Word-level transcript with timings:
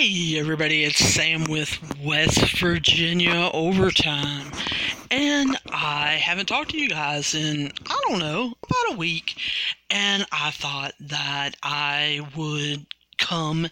Hey 0.00 0.38
everybody, 0.38 0.84
it's 0.84 1.04
Sam 1.04 1.42
with 1.50 1.76
West 2.04 2.60
Virginia 2.60 3.50
Overtime. 3.52 4.52
And 5.10 5.58
I 5.72 6.10
haven't 6.22 6.46
talked 6.46 6.70
to 6.70 6.78
you 6.78 6.88
guys 6.88 7.34
in, 7.34 7.72
I 7.84 8.00
don't 8.06 8.20
know, 8.20 8.54
about 8.62 8.94
a 8.94 8.96
week. 8.96 9.34
And 9.90 10.24
I 10.30 10.52
thought 10.52 10.92
that 11.00 11.56
I 11.64 12.20
would 12.36 12.86
come 13.18 13.66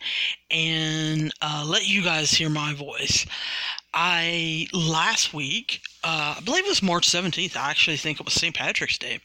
and 0.51 1.33
uh, 1.41 1.65
let 1.65 1.87
you 1.87 2.03
guys 2.03 2.33
hear 2.33 2.51
my 2.51 2.75
voice. 2.75 3.25
I, 3.99 4.69
last 4.75 5.33
week, 5.33 5.81
uh, 6.05 6.35
I 6.37 6.41
believe 6.45 6.67
it 6.67 6.69
was 6.69 6.83
March 6.83 7.09
17th, 7.09 7.57
I 7.57 7.71
actually 7.71 7.97
think 7.97 8.21
it 8.21 8.27
was 8.27 8.35
St. 8.35 8.55
Patrick's 8.55 8.99
Day, 8.99 9.21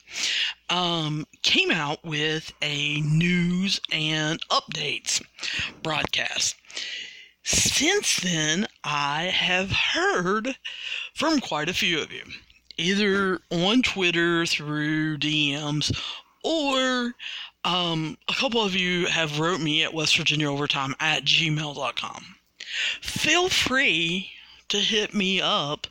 um, 0.69 1.27
came 1.41 1.71
out 1.71 2.01
with 2.05 2.53
a 2.61 3.01
news 3.01 3.81
and 3.91 4.39
updates 4.47 5.21
broadcast. 5.83 6.55
Since 7.43 8.21
then, 8.21 8.65
I 8.81 9.23
have 9.23 9.71
heard 9.71 10.55
from 11.15 11.41
quite 11.41 11.67
a 11.67 11.73
few 11.73 11.99
of 11.99 12.13
you, 12.13 12.23
either 12.77 13.41
on 13.51 13.81
Twitter 13.81 14.45
through 14.45 15.17
DMs 15.17 15.93
or 16.45 17.13
um, 17.65 18.17
a 18.29 18.33
couple 18.35 18.63
of 18.63 18.73
you 18.73 19.07
have 19.07 19.37
wrote 19.37 19.59
me 19.59 19.83
at 19.83 19.93
West 19.93 20.15
Virginia 20.15 20.49
Overtime 20.49 20.95
at 21.01 21.25
gmail.com. 21.25 22.35
Feel 23.01 23.49
free 23.49 24.31
to 24.71 24.79
hit 24.79 25.13
me 25.13 25.41
up 25.41 25.85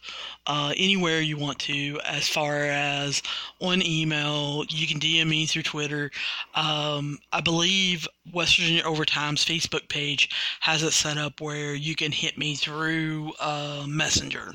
uh, 0.46 0.72
anywhere 0.76 1.20
you 1.20 1.36
want 1.36 1.58
to, 1.58 2.00
as 2.04 2.28
far 2.28 2.64
as 2.64 3.22
on 3.60 3.86
email. 3.86 4.64
You 4.68 4.86
can 4.86 4.98
DM 4.98 5.28
me 5.28 5.46
through 5.46 5.64
Twitter. 5.64 6.10
Um, 6.54 7.18
I 7.32 7.40
believe 7.42 8.08
West 8.32 8.56
Virginia 8.56 8.82
Overtime's 8.82 9.44
Facebook 9.44 9.88
page 9.88 10.30
has 10.60 10.82
it 10.82 10.92
set 10.92 11.18
up 11.18 11.40
where 11.40 11.74
you 11.74 11.94
can 11.94 12.10
hit 12.10 12.38
me 12.38 12.54
through 12.54 13.32
uh, 13.38 13.84
Messenger. 13.86 14.54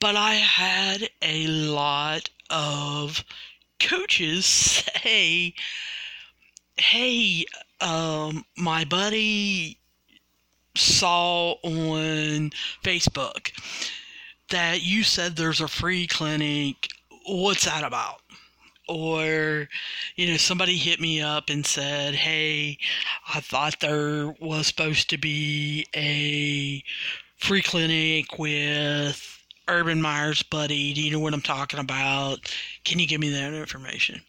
But 0.00 0.16
I 0.16 0.34
had 0.34 1.10
a 1.22 1.46
lot 1.48 2.30
of 2.50 3.24
coaches 3.80 4.46
say, 5.02 5.54
hey, 6.76 7.44
um, 7.80 8.44
my 8.56 8.84
buddy 8.84 9.79
saw 10.80 11.52
on 11.62 12.50
Facebook 12.82 13.52
that 14.50 14.82
you 14.82 15.02
said 15.02 15.36
there's 15.36 15.60
a 15.60 15.68
free 15.68 16.06
clinic. 16.06 16.88
What's 17.26 17.64
that 17.64 17.84
about? 17.84 18.22
Or, 18.88 19.68
you 20.16 20.26
know, 20.26 20.36
somebody 20.36 20.76
hit 20.76 21.00
me 21.00 21.20
up 21.20 21.48
and 21.48 21.64
said, 21.64 22.14
hey, 22.14 22.78
I 23.32 23.40
thought 23.40 23.78
there 23.80 24.34
was 24.40 24.66
supposed 24.66 25.08
to 25.10 25.18
be 25.18 25.86
a 25.94 26.82
free 27.36 27.62
clinic 27.62 28.38
with 28.38 29.38
Urban 29.68 30.02
Meyer's 30.02 30.42
buddy. 30.42 30.92
Do 30.92 31.02
you 31.02 31.12
know 31.12 31.20
what 31.20 31.34
I'm 31.34 31.40
talking 31.40 31.78
about? 31.78 32.52
Can 32.84 32.98
you 32.98 33.06
give 33.06 33.20
me 33.20 33.30
that 33.30 33.54
information? 33.54 34.20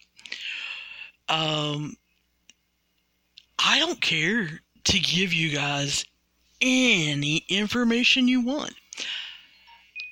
Um, 1.28 1.96
I 3.58 3.80
don't 3.80 4.02
care 4.02 4.62
to 4.84 5.00
give 5.00 5.34
you 5.34 5.50
guys 5.50 6.06
any 6.62 7.46
information 7.50 8.28
you 8.28 8.42
want. 8.42 8.74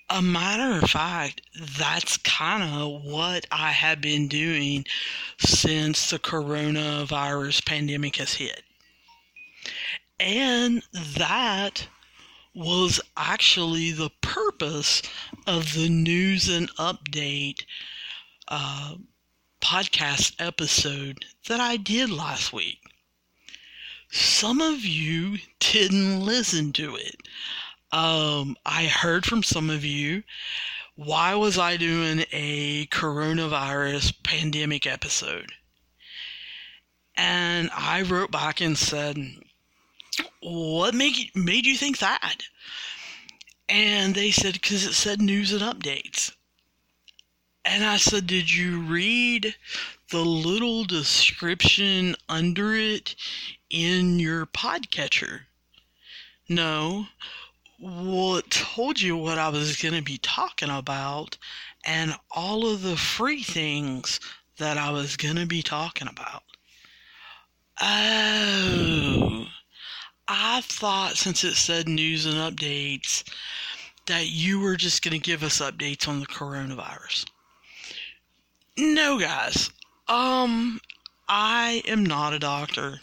A 0.09 0.21
matter 0.21 0.83
of 0.83 0.89
fact, 0.89 1.41
that's 1.77 2.17
kind 2.17 2.63
of 2.63 3.03
what 3.03 3.45
I 3.51 3.71
have 3.71 4.01
been 4.01 4.27
doing 4.27 4.85
since 5.37 6.09
the 6.09 6.17
coronavirus 6.17 7.65
pandemic 7.65 8.15
has 8.15 8.33
hit. 8.33 8.63
And 10.19 10.83
that 11.17 11.87
was 12.55 12.99
actually 13.15 13.91
the 13.91 14.09
purpose 14.21 15.01
of 15.45 15.73
the 15.75 15.89
news 15.89 16.49
and 16.49 16.69
update 16.75 17.63
uh, 18.47 18.95
podcast 19.61 20.35
episode 20.39 21.23
that 21.47 21.59
I 21.59 21.77
did 21.77 22.09
last 22.09 22.51
week. 22.51 22.79
Some 24.11 24.59
of 24.59 24.83
you 24.83 25.37
didn't 25.59 26.21
listen 26.21 26.73
to 26.73 26.95
it. 26.95 27.27
Um, 27.91 28.57
I 28.65 28.85
heard 28.85 29.25
from 29.25 29.43
some 29.43 29.69
of 29.69 29.85
you. 29.85 30.23
Why 30.95 31.35
was 31.35 31.57
I 31.57 31.77
doing 31.77 32.25
a 32.31 32.87
coronavirus 32.87 34.23
pandemic 34.23 34.87
episode? 34.87 35.51
And 37.15 37.69
I 37.73 38.01
wrote 38.01 38.31
back 38.31 38.61
and 38.61 38.77
said, 38.77 39.17
What 40.41 40.95
made, 40.95 41.31
made 41.35 41.65
you 41.65 41.77
think 41.77 41.99
that? 41.99 42.43
And 43.67 44.15
they 44.15 44.31
said, 44.31 44.53
Because 44.53 44.85
it 44.85 44.93
said 44.93 45.21
news 45.21 45.51
and 45.53 45.61
updates. 45.61 46.33
And 47.63 47.83
I 47.83 47.97
said, 47.97 48.25
Did 48.25 48.51
you 48.51 48.79
read 48.79 49.55
the 50.09 50.25
little 50.25 50.83
description 50.83 52.15
under 52.27 52.73
it 52.73 53.15
in 53.69 54.19
your 54.19 54.45
podcatcher? 54.45 55.41
No. 56.47 57.07
Well, 57.79 58.37
it 58.37 58.49
told 58.49 58.99
you 58.99 59.15
what 59.15 59.37
I 59.37 59.49
was 59.49 59.81
going 59.81 59.93
to 59.93 60.01
be 60.01 60.17
talking 60.17 60.69
about 60.69 61.37
and 61.85 62.15
all 62.31 62.67
of 62.67 62.81
the 62.81 62.97
free 62.97 63.43
things 63.43 64.19
that 64.57 64.77
I 64.77 64.91
was 64.91 65.15
going 65.15 65.37
to 65.37 65.45
be 65.45 65.61
talking 65.61 66.07
about. 66.07 66.43
Oh. 67.81 69.47
I 70.27 70.61
thought 70.61 71.15
since 71.15 71.43
it 71.43 71.55
said 71.55 71.87
news 71.87 72.25
and 72.25 72.35
updates 72.35 73.23
that 74.05 74.27
you 74.27 74.59
were 74.59 74.75
just 74.75 75.03
going 75.03 75.13
to 75.13 75.19
give 75.19 75.43
us 75.43 75.59
updates 75.59 76.07
on 76.07 76.19
the 76.19 76.25
coronavirus. 76.25 77.25
No, 78.77 79.19
guys. 79.19 79.71
Um, 80.07 80.81
I 81.27 81.81
am 81.85 82.05
not 82.05 82.33
a 82.33 82.39
doctor. 82.39 82.99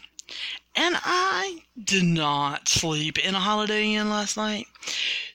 And 0.74 0.96
I 1.02 1.62
did 1.82 2.04
not 2.04 2.68
sleep 2.68 3.18
in 3.18 3.34
a 3.34 3.40
Holiday 3.40 3.94
Inn 3.94 4.10
last 4.10 4.36
night. 4.36 4.66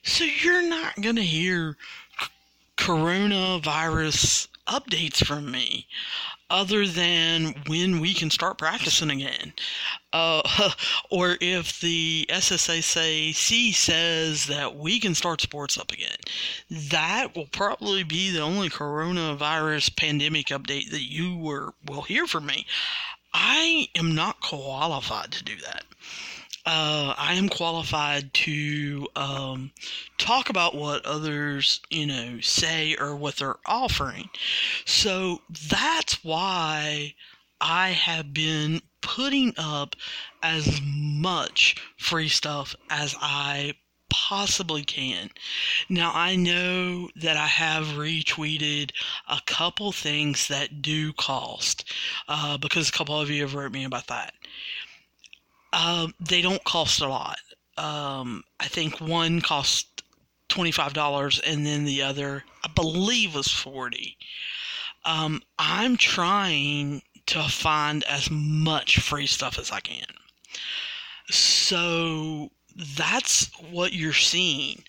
So 0.02 0.24
you're 0.24 0.68
not 0.68 1.00
going 1.00 1.16
to 1.16 1.22
hear 1.22 1.76
coronavirus 2.76 4.48
updates 4.66 5.24
from 5.24 5.50
me 5.50 5.86
other 6.52 6.86
than 6.86 7.54
when 7.66 7.98
we 7.98 8.12
can 8.12 8.28
start 8.30 8.58
practicing 8.58 9.10
again. 9.10 9.54
Uh, 10.12 10.70
or 11.10 11.38
if 11.40 11.80
the 11.80 12.26
SSAC 12.28 13.74
says 13.74 14.46
that 14.46 14.76
we 14.76 15.00
can 15.00 15.14
start 15.14 15.40
sports 15.40 15.78
up 15.78 15.90
again. 15.90 16.16
That 16.70 17.34
will 17.34 17.48
probably 17.50 18.02
be 18.02 18.30
the 18.30 18.42
only 18.42 18.68
coronavirus 18.68 19.96
pandemic 19.96 20.48
update 20.48 20.90
that 20.90 21.10
you 21.10 21.36
were, 21.36 21.72
will 21.86 22.02
hear 22.02 22.26
from 22.26 22.46
me. 22.46 22.66
I 23.34 23.88
am 23.96 24.14
not 24.14 24.40
qualified 24.40 25.32
to 25.32 25.44
do 25.44 25.56
that. 25.56 25.84
Uh, 26.64 27.14
I 27.18 27.34
am 27.34 27.48
qualified 27.48 28.32
to 28.34 29.08
um, 29.16 29.72
talk 30.16 30.48
about 30.48 30.76
what 30.76 31.04
others, 31.04 31.80
you 31.90 32.06
know, 32.06 32.38
say 32.40 32.94
or 33.00 33.16
what 33.16 33.36
they're 33.36 33.58
offering. 33.66 34.30
So 34.84 35.42
that's 35.68 36.22
why 36.22 37.14
I 37.60 37.90
have 37.90 38.32
been 38.32 38.82
putting 39.00 39.54
up 39.58 39.96
as 40.42 40.80
much 40.84 41.76
free 41.96 42.28
stuff 42.28 42.76
as 42.90 43.16
I 43.20 43.74
possibly 44.12 44.84
can. 44.84 45.30
Now, 45.88 46.12
I 46.14 46.36
know 46.36 47.08
that 47.16 47.36
I 47.36 47.46
have 47.46 47.86
retweeted 47.86 48.90
a 49.28 49.40
couple 49.46 49.92
things 49.92 50.48
that 50.48 50.82
do 50.82 51.12
cost 51.14 51.92
uh, 52.28 52.58
because 52.58 52.88
a 52.88 52.92
couple 52.92 53.20
of 53.20 53.30
you 53.30 53.42
have 53.42 53.54
wrote 53.54 53.72
me 53.72 53.84
about 53.84 54.06
that. 54.08 54.34
Um, 55.72 56.14
they 56.20 56.42
don't 56.42 56.62
cost 56.64 57.00
a 57.00 57.08
lot. 57.08 57.38
Um, 57.78 58.44
I 58.60 58.68
think 58.68 59.00
one 59.00 59.40
cost 59.40 60.02
$25 60.50 61.40
and 61.46 61.66
then 61.66 61.84
the 61.84 62.02
other, 62.02 62.44
I 62.62 62.68
believe, 62.68 63.34
was 63.34 63.48
40 63.48 64.18
um, 65.04 65.42
I'm 65.58 65.96
trying 65.96 67.02
to 67.26 67.42
find 67.48 68.04
as 68.04 68.30
much 68.30 68.98
free 69.00 69.26
stuff 69.26 69.58
as 69.58 69.70
I 69.70 69.80
can. 69.80 70.06
So 71.30 72.50
that's 72.76 73.50
what 73.70 73.92
you're 73.92 74.12
seeing. 74.12 74.84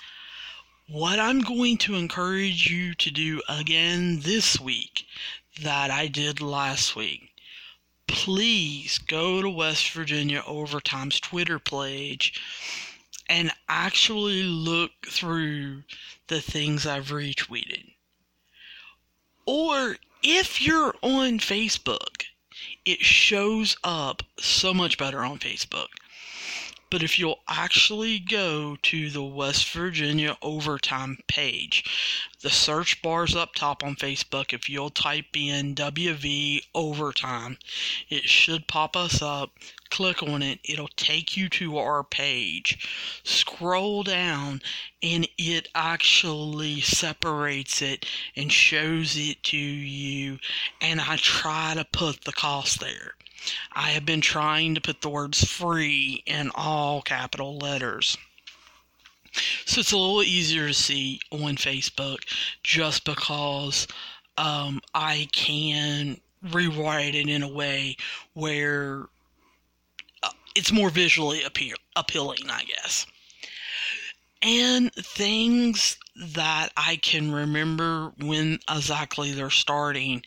What 0.88 1.20
I'm 1.20 1.42
going 1.42 1.78
to 1.80 1.96
encourage 1.96 2.70
you 2.70 2.94
to 2.96 3.12
do 3.12 3.42
again 3.48 4.20
this 4.22 4.60
week 4.60 5.06
that 5.62 5.92
I 5.92 6.08
did 6.08 6.42
last 6.42 6.96
week. 6.96 7.30
Please 8.08 8.98
go 8.98 9.42
to 9.42 9.50
West 9.50 9.92
Virginia 9.92 10.44
Overtime's 10.46 11.20
Twitter 11.20 11.58
page 11.58 12.40
and 13.30 13.52
actually 13.70 14.44
look 14.44 14.92
through 15.08 15.84
the 16.28 16.42
things 16.42 16.86
I've 16.86 17.08
retweeted. 17.08 17.94
Or 19.46 19.98
if 20.22 20.62
you're 20.62 20.96
on 21.02 21.40
Facebook, 21.40 22.26
it 22.86 23.02
shows 23.02 23.78
up 23.84 24.24
so 24.40 24.74
much 24.74 24.98
better 24.98 25.24
on 25.24 25.40
Facebook 25.40 25.88
But 26.94 27.02
if 27.02 27.18
you'll 27.18 27.42
actually 27.48 28.20
go 28.20 28.78
to 28.84 29.10
the 29.10 29.24
West 29.24 29.68
Virginia 29.72 30.38
Overtime 30.44 31.18
page, 31.26 31.84
the 32.42 32.52
search 32.52 33.02
bar's 33.02 33.36
up 33.36 33.56
top 33.56 33.84
on 33.84 33.96
Facebook. 33.96 34.54
If 34.54 34.70
you'll 34.70 34.92
type 34.92 35.36
in 35.36 35.74
WV 35.74 36.62
Overtime, 36.76 37.58
it 38.10 38.30
should 38.30 38.68
pop 38.68 38.96
us 38.96 39.24
up. 39.24 39.54
Click 39.90 40.22
on 40.22 40.44
it, 40.44 40.60
it'll 40.64 40.88
take 40.90 41.36
you 41.36 41.50
to 41.50 41.80
our 41.80 42.04
page. 42.04 42.88
Scroll 43.24 44.04
down, 44.04 44.62
and 45.02 45.28
it 45.40 45.70
actually 45.74 46.80
separates 46.82 47.82
it 47.82 48.06
and 48.36 48.52
shows 48.52 49.18
it 49.18 49.42
to 49.46 49.58
you. 49.58 50.38
And 50.80 51.02
I 51.02 51.16
try 51.16 51.74
to 51.74 51.86
put 51.86 52.22
the 52.22 52.34
cost 52.34 52.80
there. 52.80 53.16
I 53.74 53.90
have 53.90 54.06
been 54.06 54.22
trying 54.22 54.76
to 54.76 54.82
put 54.82 55.02
the 55.02 55.10
words 55.10 55.44
free 55.44 56.24
in 56.26 56.52
all 56.56 57.02
capital 57.02 57.58
letters. 57.58 58.18
So 59.66 59.80
it's 59.80 59.92
a 59.92 59.98
little 59.98 60.24
easier 60.24 60.68
to 60.68 60.74
see 60.74 61.20
on 61.32 61.56
Facebook 61.56 62.20
just 62.62 63.04
because 63.04 63.88
um, 64.38 64.82
I 64.94 65.28
can 65.32 66.20
rewrite 66.52 67.16
it 67.16 67.30
in 67.30 67.42
a 67.42 67.48
way 67.48 67.98
where 68.34 69.06
uh, 70.22 70.30
it's 70.56 70.72
more 70.72 70.90
visually 70.90 71.44
appeal- 71.44 71.78
appealing, 71.96 72.50
I 72.50 72.64
guess. 72.64 73.08
And 74.46 74.94
things 74.94 75.98
that 76.16 76.70
I 76.76 76.98
can 76.98 77.32
remember 77.32 78.12
when 78.20 78.60
exactly 78.70 79.32
they're 79.32 79.50
starting, 79.50 80.22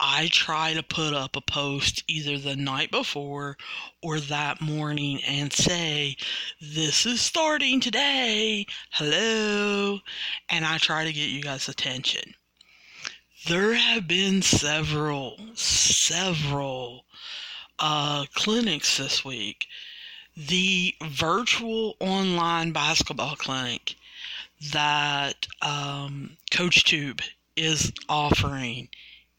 I 0.00 0.28
try 0.32 0.74
to 0.74 0.82
put 0.82 1.14
up 1.14 1.36
a 1.36 1.40
post 1.40 2.02
either 2.08 2.38
the 2.38 2.56
night 2.56 2.90
before 2.90 3.56
or 4.02 4.18
that 4.18 4.60
morning 4.60 5.22
and 5.22 5.52
say, 5.52 6.16
This 6.60 7.06
is 7.06 7.20
starting 7.20 7.78
today. 7.78 8.66
Hello. 8.90 10.00
And 10.50 10.64
I 10.64 10.78
try 10.78 11.04
to 11.04 11.12
get 11.12 11.30
you 11.30 11.42
guys' 11.42 11.68
attention. 11.68 12.34
There 13.46 13.74
have 13.74 14.08
been 14.08 14.42
several, 14.42 15.38
several 15.54 17.04
uh, 17.78 18.26
clinics 18.34 18.98
this 18.98 19.24
week. 19.24 19.66
The 20.36 20.94
virtual 21.02 21.96
online 22.00 22.72
basketball 22.72 23.36
clinic 23.36 23.96
that 24.72 25.46
um, 25.60 26.36
CoachTube 26.50 27.20
is 27.56 27.92
offering 28.08 28.88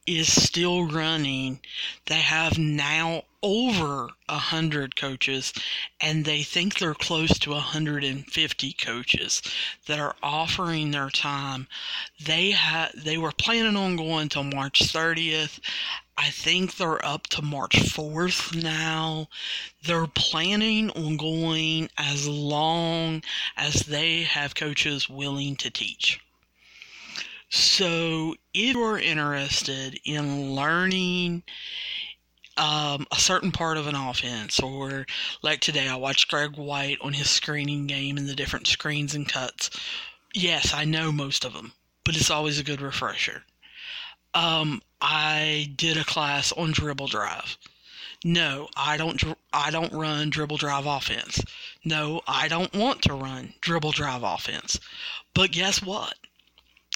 is 0.06 0.32
still 0.32 0.86
running. 0.86 1.60
They 2.06 2.20
have 2.20 2.58
now 2.58 3.24
over 3.44 4.08
a 4.30 4.38
hundred 4.38 4.96
coaches, 4.96 5.54
and 6.00 6.24
they 6.24 6.42
think 6.42 6.80
they're 6.80 6.96
close 6.96 7.38
to 7.40 7.52
150 7.52 8.74
coaches 8.74 9.42
that 9.86 10.00
are 10.00 10.16
offering 10.24 10.92
their 10.92 11.10
time. 11.10 11.68
They 12.24 12.52
had 12.52 12.94
they 12.96 13.18
were 13.18 13.34
planning 13.34 13.76
on 13.76 13.98
going 13.98 14.30
till 14.30 14.46
March 14.46 14.80
30th. 14.80 15.60
I 16.18 16.30
think 16.30 16.78
they're 16.78 17.06
up 17.06 17.28
to 17.28 17.42
March 17.42 17.76
4th 17.76 18.56
now. 18.62 19.28
They're 19.84 20.08
planning 20.08 20.90
on 20.92 21.18
going 21.18 21.90
as 21.98 22.28
long 22.28 23.24
as 23.58 23.82
they 23.82 24.24
have 24.24 24.56
coaches 24.56 25.10
willing 25.10 25.58
to 25.58 25.70
teach. 25.70 26.20
So, 27.50 28.36
if 28.54 28.74
you're 28.74 28.98
interested 28.98 30.00
in 30.06 30.56
learning 30.56 31.44
um, 32.58 33.08
a 33.12 33.20
certain 33.20 33.52
part 33.52 33.78
of 33.78 33.88
an 33.88 33.96
offense, 33.96 34.60
or 34.60 35.06
like 35.42 35.60
today, 35.60 35.88
I 35.88 35.96
watched 35.96 36.30
Greg 36.30 36.56
White 36.58 36.98
on 37.02 37.14
his 37.14 37.30
screening 37.30 37.88
game 37.88 38.18
and 38.18 38.28
the 38.28 38.36
different 38.36 38.68
screens 38.68 39.16
and 39.16 39.28
cuts. 39.28 39.70
Yes, 40.34 40.74
I 40.74 40.86
know 40.86 41.12
most 41.12 41.46
of 41.46 41.54
them, 41.54 41.74
but 42.04 42.16
it's 42.16 42.32
always 42.32 42.60
a 42.60 42.64
good 42.64 42.82
refresher. 42.82 43.44
Um, 44.34 44.82
I 45.02 45.74
did 45.76 45.98
a 45.98 46.04
class 46.04 46.52
on 46.52 46.72
dribble 46.72 47.08
drive. 47.08 47.58
No, 48.24 48.70
I 48.76 48.98
don't. 48.98 49.22
I 49.52 49.70
don't 49.70 49.94
run 49.94 50.30
dribble 50.30 50.58
drive 50.58 50.86
offense. 50.86 51.44
No, 51.84 52.22
I 52.28 52.48
don't 52.48 52.74
want 52.74 53.02
to 53.04 53.14
run 53.14 53.54
dribble 53.62 53.92
drive 53.92 54.24
offense. 54.24 54.80
But 55.34 55.52
guess 55.52 55.82
what? 55.82 56.16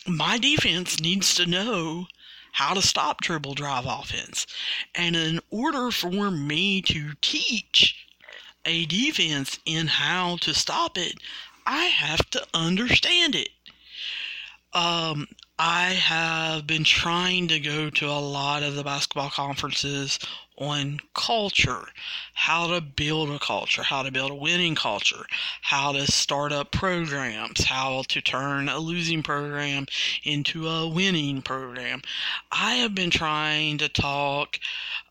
my 0.07 0.37
defense 0.37 0.99
needs 1.01 1.35
to 1.35 1.45
know 1.45 2.07
how 2.51 2.73
to 2.73 2.81
stop 2.81 3.21
dribble 3.21 3.55
drive 3.55 3.85
offense. 3.85 4.47
And 4.95 5.15
in 5.15 5.39
order 5.49 5.91
for 5.91 6.31
me 6.31 6.81
to 6.83 7.13
teach 7.21 8.05
a 8.65 8.85
defense 8.85 9.59
in 9.65 9.87
how 9.87 10.37
to 10.37 10.53
stop 10.53 10.97
it, 10.97 11.15
I 11.65 11.85
have 11.85 12.29
to 12.31 12.45
understand 12.53 13.35
it. 13.35 13.49
Um, 14.73 15.27
I 15.59 15.93
have 15.93 16.67
been 16.67 16.83
trying 16.83 17.47
to 17.47 17.59
go 17.59 17.89
to 17.89 18.05
a 18.07 18.19
lot 18.19 18.63
of 18.63 18.75
the 18.75 18.83
basketball 18.83 19.29
conferences 19.29 20.19
on 20.57 20.99
culture, 21.13 21.85
how 22.33 22.67
to 22.67 22.81
build 22.81 23.29
a 23.29 23.39
culture, 23.39 23.83
how 23.83 24.03
to 24.03 24.11
build 24.11 24.31
a 24.31 24.35
winning 24.35 24.75
culture, 24.75 25.25
how 25.61 25.91
to 25.91 26.11
start 26.11 26.51
up 26.51 26.71
programs, 26.71 27.63
how 27.65 28.03
to 28.07 28.21
turn 28.21 28.67
a 28.67 28.79
losing 28.79 29.21
program 29.21 29.85
into 30.23 30.67
a 30.67 30.87
winning 30.87 31.41
program. 31.41 32.01
I 32.51 32.75
have 32.75 32.95
been 32.95 33.11
trying 33.11 33.77
to 33.79 33.89
talk 33.89 34.59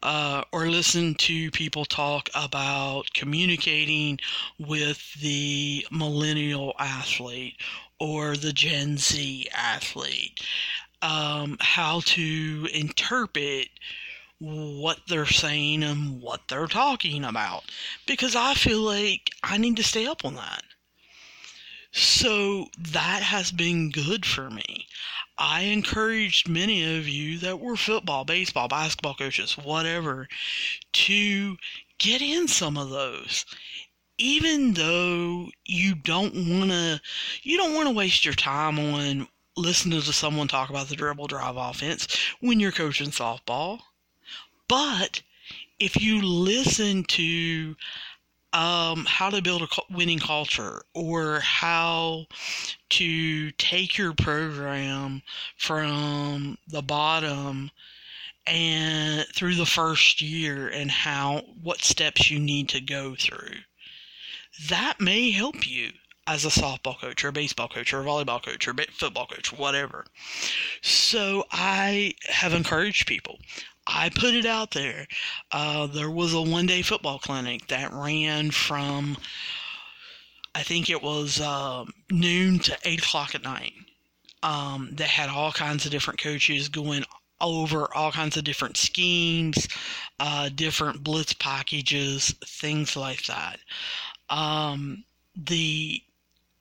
uh, 0.02 0.43
or 0.52 0.69
listen 0.69 1.14
to 1.14 1.50
people 1.52 1.84
talk 1.84 2.28
about 2.34 3.12
communicating 3.14 4.19
with 4.58 5.14
the 5.20 5.87
millennial 5.90 6.75
athlete 6.78 7.56
or 7.98 8.37
the 8.37 8.52
Gen 8.52 8.98
Z 8.98 9.48
athlete, 9.54 10.40
um, 11.02 11.56
how 11.60 12.00
to 12.00 12.69
interpret 12.75 13.69
what 14.38 14.98
they're 15.08 15.26
saying 15.26 15.82
and 15.82 16.20
what 16.20 16.42
they're 16.48 16.66
talking 16.66 17.24
about 17.24 17.64
because 18.06 18.36
I 18.36 18.54
feel 18.54 18.80
like 18.80 19.30
I 19.42 19.56
need 19.56 19.76
to 19.76 19.84
stay 19.84 20.06
up 20.06 20.24
on 20.24 20.34
that. 20.34 20.62
So 21.92 22.66
that 22.78 23.22
has 23.22 23.50
been 23.50 23.90
good 23.90 24.26
for 24.26 24.50
me. 24.50 24.86
I 25.38 25.62
encouraged 25.62 26.48
many 26.48 26.98
of 26.98 27.08
you 27.08 27.38
that 27.38 27.60
were 27.60 27.76
football, 27.76 28.24
baseball, 28.24 28.68
basketball 28.68 29.14
coaches, 29.14 29.56
whatever, 29.56 30.28
to 30.92 31.56
get 31.98 32.20
in 32.20 32.48
some 32.48 32.76
of 32.76 32.90
those. 32.90 33.46
Even 34.18 34.74
though 34.74 35.48
you 35.64 35.94
don't 35.94 36.34
want 36.34 36.70
to, 36.70 37.00
you 37.43 37.56
don't 37.56 37.74
want 37.74 37.88
to 37.88 37.94
waste 37.94 38.24
your 38.24 38.34
time 38.34 38.78
on 38.78 39.28
listening 39.56 40.00
to 40.00 40.12
someone 40.12 40.48
talk 40.48 40.69
about 40.69 40.88
the 40.88 40.96
dribble 40.96 41.26
drive 41.26 41.56
offense 41.56 42.06
when 42.40 42.60
you're 42.60 42.72
coaching 42.72 43.10
softball 43.10 43.81
but 44.69 45.23
if 45.79 46.01
you 46.01 46.23
listen 46.23 47.05
to 47.05 47.77
um, 48.53 49.05
how 49.06 49.29
to 49.29 49.43
build 49.43 49.63
a 49.63 49.69
winning 49.94 50.19
culture 50.19 50.82
or 50.94 51.41
how 51.41 52.27
to 52.89 53.51
take 53.53 53.99
your 53.99 54.15
program 54.15 55.23
from 55.58 56.56
the 56.69 56.82
bottom 56.82 57.70
and 58.46 59.27
through 59.35 59.56
the 59.56 59.67
first 59.67 60.23
year 60.23 60.69
and 60.69 60.91
how 60.91 61.43
what 61.63 61.82
steps 61.82 62.31
you 62.31 62.39
need 62.39 62.69
to 62.69 62.81
go 62.81 63.15
through 63.15 63.56
that 64.69 65.01
may 65.01 65.31
help 65.31 65.69
you 65.69 65.93
as 66.27 66.44
a 66.44 66.49
softball 66.49 66.99
coach 66.99 67.25
or 67.25 67.29
a 67.29 67.32
baseball 67.32 67.69
coach 67.69 67.93
or 67.93 68.01
a 68.01 68.05
volleyball 68.05 68.43
coach 68.43 68.67
or 68.67 68.73
a 68.73 68.87
football 68.93 69.27
coach 69.27 69.53
whatever. 69.53 70.06
So 70.82 71.44
i 71.53 72.15
have 72.29 72.55
encouraged 72.55 73.06
people 73.06 73.39
I 73.86 74.10
put 74.10 74.34
it 74.34 74.46
out 74.46 74.72
there. 74.72 75.06
Uh, 75.52 75.86
there 75.86 76.10
was 76.10 76.34
a 76.34 76.43
one 76.43 76.66
day 76.66 76.82
football 76.82 77.19
clinic 77.19 77.69
that 77.69 77.93
ran 77.93 78.50
from, 78.50 79.16
I 80.55 80.62
think 80.62 80.90
it 80.90 81.02
was 81.02 81.40
uh, 81.40 81.84
noon 82.10 82.58
to 82.60 82.76
8 82.84 83.00
o'clock 83.00 83.34
at 83.34 83.43
night. 83.43 83.72
Um, 84.43 84.90
that 84.93 85.08
had 85.08 85.28
all 85.28 85.50
kinds 85.50 85.86
of 85.86 85.90
different 85.90 86.20
coaches 86.20 86.69
going 86.69 87.05
over 87.40 87.93
all 87.94 88.12
kinds 88.12 88.36
of 88.36 88.44
different 88.44 88.76
schemes, 88.76 89.66
uh, 90.20 90.50
different 90.55 91.02
blitz 91.02 91.32
packages, 91.32 92.32
things 92.44 92.96
like 92.96 93.24
that. 93.24 93.58
Um, 94.31 95.05
the 95.34 96.00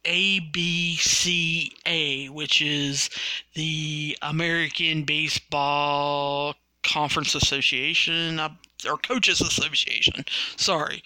ABCA, 0.06 2.30
which 2.30 2.62
is 2.62 3.10
the 3.54 4.18
American 4.22 5.04
Baseball 5.04 6.56
Conference 6.86 7.36
Association 7.36 8.40
uh, 8.40 8.50
or 8.90 8.98
Coaches 8.98 9.42
Association, 9.42 10.24
sorry, 10.56 11.02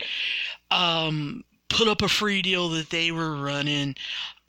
um, 0.71 1.43
put 1.69 1.87
up 1.87 2.01
a 2.01 2.09
free 2.09 2.41
deal 2.41 2.69
that 2.69 2.89
they 2.89 3.11
were 3.11 3.35
running 3.35 3.95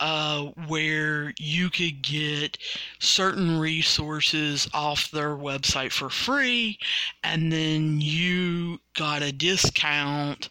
uh, 0.01 0.47
where 0.67 1.35
you 1.39 1.69
could 1.69 2.03
get 2.03 2.57
certain 2.99 3.59
resources 3.59 4.69
off 4.73 5.11
their 5.11 5.37
website 5.37 5.93
for 5.93 6.09
free, 6.09 6.79
and 7.23 7.53
then 7.53 8.01
you 8.01 8.81
got 8.95 9.23
a 9.23 9.33
discount 9.33 10.49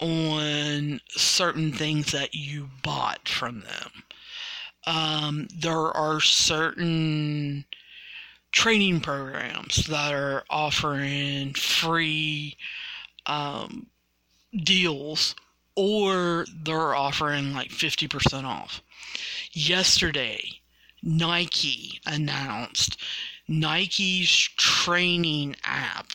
on 0.00 1.00
certain 1.08 1.72
things 1.72 2.12
that 2.12 2.34
you 2.34 2.68
bought 2.82 3.28
from 3.28 3.60
them. 3.60 3.90
Um, 4.86 5.48
there 5.56 5.96
are 5.96 6.20
certain 6.20 7.64
training 8.52 9.00
programs 9.00 9.86
that 9.86 10.14
are 10.14 10.44
offering 10.50 11.54
free 11.54 12.56
um, 13.26 13.86
deals 14.64 15.34
or 15.76 16.44
they're 16.64 16.94
offering 16.94 17.54
like 17.54 17.70
50% 17.70 18.44
off. 18.44 18.82
Yesterday, 19.52 20.60
Nike 21.02 22.00
announced 22.04 23.00
Nike's 23.46 24.30
training 24.56 25.56
app 25.64 26.08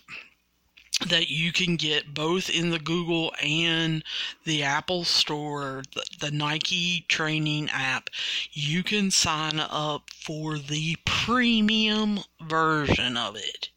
that 1.09 1.29
you 1.29 1.51
can 1.51 1.75
get 1.75 2.13
both 2.13 2.49
in 2.49 2.69
the 2.69 2.79
Google 2.79 3.33
and 3.41 4.03
the 4.45 4.63
Apple 4.63 5.03
Store, 5.03 5.83
the, 5.93 6.03
the, 6.19 6.31
Nike 6.31 7.05
training 7.07 7.69
app. 7.71 8.09
You 8.51 8.83
can 8.83 9.11
sign 9.11 9.59
up 9.59 10.09
for 10.09 10.57
the 10.57 10.97
premium 11.05 12.19
version 12.41 13.17
of 13.17 13.35
it 13.35 13.69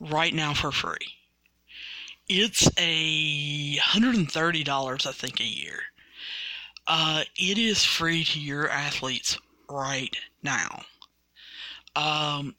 right 0.00 0.34
now 0.34 0.54
for 0.54 0.72
free. 0.72 1.14
It's 2.28 2.68
a 2.76 3.76
$130, 3.76 5.06
I 5.06 5.12
think, 5.12 5.40
a 5.40 5.44
year. 5.44 5.80
Uh, 6.86 7.24
it 7.36 7.58
is 7.58 7.84
free 7.84 8.24
to 8.24 8.40
your 8.40 8.68
athletes 8.68 9.38
right 9.68 10.14
now. 10.42 10.82
Um, 11.94 12.54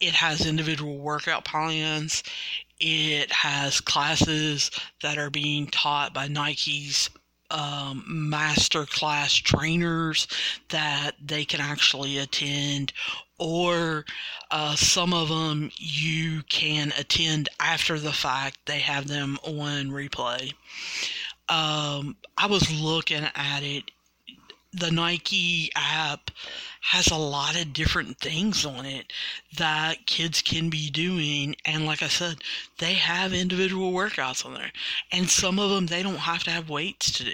it 0.00 0.14
has 0.14 0.46
individual 0.46 0.98
workout 0.98 1.44
plans. 1.44 2.22
It 2.78 3.32
has 3.32 3.80
classes 3.80 4.70
that 5.02 5.18
are 5.18 5.30
being 5.30 5.66
taught 5.68 6.12
by 6.12 6.28
Nike's 6.28 7.10
um, 7.50 8.04
master 8.06 8.84
class 8.86 9.32
trainers 9.32 10.26
that 10.70 11.12
they 11.24 11.44
can 11.44 11.60
actually 11.60 12.18
attend, 12.18 12.92
or 13.38 14.04
uh, 14.50 14.74
some 14.74 15.14
of 15.14 15.28
them 15.28 15.70
you 15.76 16.42
can 16.48 16.92
attend 16.98 17.48
after 17.60 17.98
the 17.98 18.12
fact. 18.12 18.58
They 18.66 18.80
have 18.80 19.06
them 19.06 19.38
on 19.44 19.90
replay. 19.90 20.52
Um, 21.48 22.16
I 22.36 22.46
was 22.48 22.70
looking 22.80 23.24
at 23.34 23.62
it. 23.62 23.90
The 24.78 24.90
Nike 24.90 25.70
app 25.74 26.30
has 26.82 27.08
a 27.08 27.16
lot 27.16 27.60
of 27.60 27.72
different 27.72 28.18
things 28.18 28.64
on 28.64 28.84
it 28.84 29.12
that 29.56 30.06
kids 30.06 30.42
can 30.42 30.70
be 30.70 30.90
doing. 30.90 31.56
And 31.64 31.86
like 31.86 32.02
I 32.02 32.08
said, 32.08 32.36
they 32.78 32.94
have 32.94 33.32
individual 33.32 33.92
workouts 33.92 34.44
on 34.44 34.54
there. 34.54 34.72
And 35.10 35.28
some 35.28 35.58
of 35.58 35.70
them 35.70 35.86
they 35.86 36.02
don't 36.02 36.16
have 36.16 36.44
to 36.44 36.50
have 36.50 36.68
weights 36.68 37.10
to 37.12 37.24
do. 37.24 37.32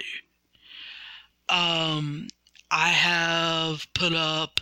Um, 1.49 2.27
I 2.71 2.87
have 2.89 3.85
put 3.93 4.13
up, 4.13 4.59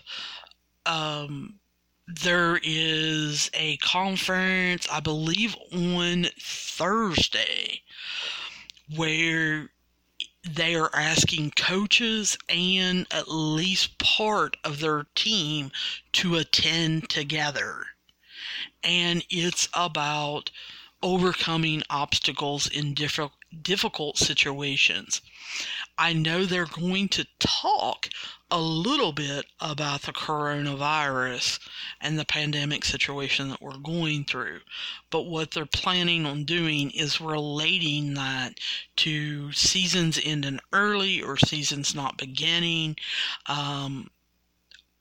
um, 0.86 1.60
there 2.08 2.60
is 2.62 3.50
a 3.54 3.78
conference, 3.78 4.88
I 4.92 5.00
believe, 5.00 5.56
on 5.72 6.26
Thursday 6.40 7.84
where 8.96 9.70
they 10.44 10.76
are 10.76 10.90
asking 10.94 11.52
coaches 11.52 12.38
and 12.50 13.06
at 13.12 13.30
least 13.30 13.98
part 14.00 14.58
of 14.64 14.80
their 14.80 15.06
team 15.16 15.72
to 16.14 16.36
attend 16.36 17.10
together. 17.10 17.86
And 18.84 19.24
it's 19.30 19.70
about 19.74 20.50
overcoming 21.04 21.84
obstacles 21.90 22.68
in 22.68 22.94
difficult 22.94 24.18
situations. 24.18 25.22
I 25.98 26.14
know 26.14 26.46
they're 26.46 26.66
going 26.66 27.10
to 27.10 27.28
talk 27.40 28.10
a 28.50 28.60
little 28.60 29.14
bit 29.14 29.46
about 29.62 30.02
the 30.02 30.12
coronavirus 30.12 31.60
and 32.02 32.20
the 32.20 32.26
pandemic 32.26 32.84
situation 32.84 33.50
that 33.50 33.62
we're 33.62 33.78
going 33.78 34.26
through, 34.26 34.60
but 35.10 35.24
what 35.24 35.52
they're 35.52 35.66
planning 35.66 36.26
on 36.26 36.44
doing 36.44 36.92
is 36.92 37.22
relating 37.22 38.14
that 38.16 38.56
to 38.98 39.52
seasons 39.54 40.20
ending 40.24 40.60
early 40.74 41.22
or 41.22 41.38
seasons 41.38 41.96
not 41.96 42.18
beginning, 42.18 42.98
um, 43.48 44.10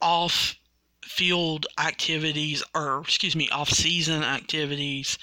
off 0.01 0.60
field 1.03 1.67
activities 1.79 2.63
or 2.75 3.01
excuse 3.01 3.35
me 3.35 3.49
off 3.51 3.71
season 3.71 4.23
activities 4.23 5.19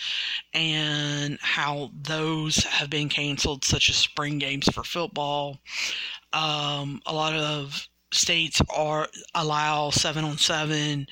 and 0.54 1.38
how 1.42 1.92
those 2.02 2.64
have 2.64 2.90
been 2.90 3.10
canceled 3.10 3.64
such 3.64 3.90
as 3.90 3.96
spring 3.96 4.38
games 4.38 4.68
for 4.74 4.84
football. 4.84 5.58
Um, 6.34 7.02
a 7.06 7.14
lot 7.14 7.34
of 7.34 7.88
states 8.12 8.62
are 8.70 9.08
allow 9.36 9.90
seven 9.90 10.24
on 10.24 10.38
seven 10.38 11.08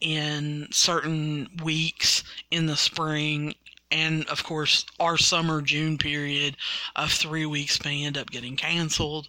in 0.00 0.68
certain 0.70 1.48
weeks 1.62 2.22
in 2.50 2.66
the 2.66 2.76
spring 2.76 3.54
and 3.90 4.26
of 4.28 4.44
course 4.44 4.84
our 5.00 5.16
summer 5.16 5.62
june 5.62 5.96
period 5.96 6.56
of 6.96 7.10
three 7.10 7.46
weeks 7.46 7.82
may 7.84 8.04
end 8.04 8.18
up 8.18 8.30
getting 8.30 8.56
canceled 8.56 9.28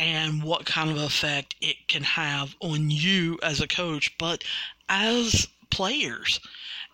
and 0.00 0.42
what 0.42 0.64
kind 0.64 0.90
of 0.90 0.96
effect 0.96 1.54
it 1.60 1.86
can 1.86 2.02
have 2.02 2.56
on 2.60 2.90
you 2.90 3.38
as 3.42 3.60
a 3.60 3.68
coach, 3.68 4.16
but 4.18 4.42
as 4.88 5.46
players. 5.70 6.40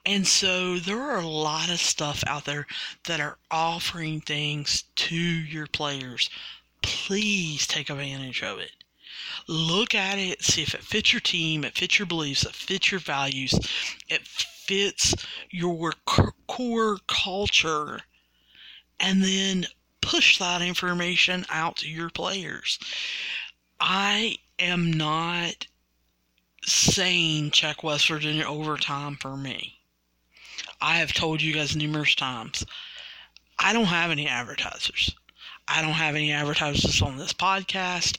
And 0.05 0.27
so 0.27 0.79
there 0.79 1.01
are 1.01 1.19
a 1.19 1.27
lot 1.27 1.71
of 1.71 1.79
stuff 1.79 2.25
out 2.27 2.45
there 2.45 2.67
that 3.05 3.21
are 3.21 3.39
offering 3.49 4.21
things 4.21 4.85
to 4.97 5.15
your 5.15 5.69
players. 5.69 6.29
Please 6.83 7.67
take 7.69 7.91
advantage 7.91 8.43
of 8.43 8.59
it. 8.59 8.73
Look 9.47 9.95
at 9.95 10.19
it, 10.19 10.43
see 10.43 10.63
if 10.63 10.75
it 10.75 10.83
fits 10.83 11.13
your 11.13 11.21
team, 11.21 11.65
it 11.65 11.79
fits 11.79 12.01
your 12.01 12.07
beliefs, 12.07 12.45
it 12.45 12.55
fits 12.55 12.91
your 12.91 13.01
values, 13.01 13.55
it 14.09 14.27
fits 14.27 15.15
your 15.51 15.93
core 16.47 16.99
culture, 17.07 18.01
and 18.99 19.23
then 19.23 19.67
push 20.07 20.39
that 20.39 20.63
information 20.63 21.45
out 21.51 21.77
to 21.77 21.89
your 21.89 22.11
players. 22.11 22.79
I 23.81 24.37
am 24.59 24.93
not 24.93 25.67
saying 26.65 27.51
check 27.51 27.83
West 27.83 28.09
Virginia 28.09 28.45
overtime 28.45 29.17
for 29.17 29.37
me. 29.37 29.75
I 30.81 30.99
have 30.99 31.13
told 31.13 31.43
you 31.43 31.53
guys 31.53 31.75
numerous 31.75 32.15
times. 32.15 32.65
I 33.59 33.73
don't 33.73 33.87
have 33.87 34.11
any 34.13 34.29
advertisers. 34.29 35.15
I 35.67 35.83
don't 35.83 35.93
have 35.93 36.15
any 36.15 36.33
advertisers 36.33 37.03
on 37.03 37.17
this 37.17 37.33
podcast. 37.33 38.17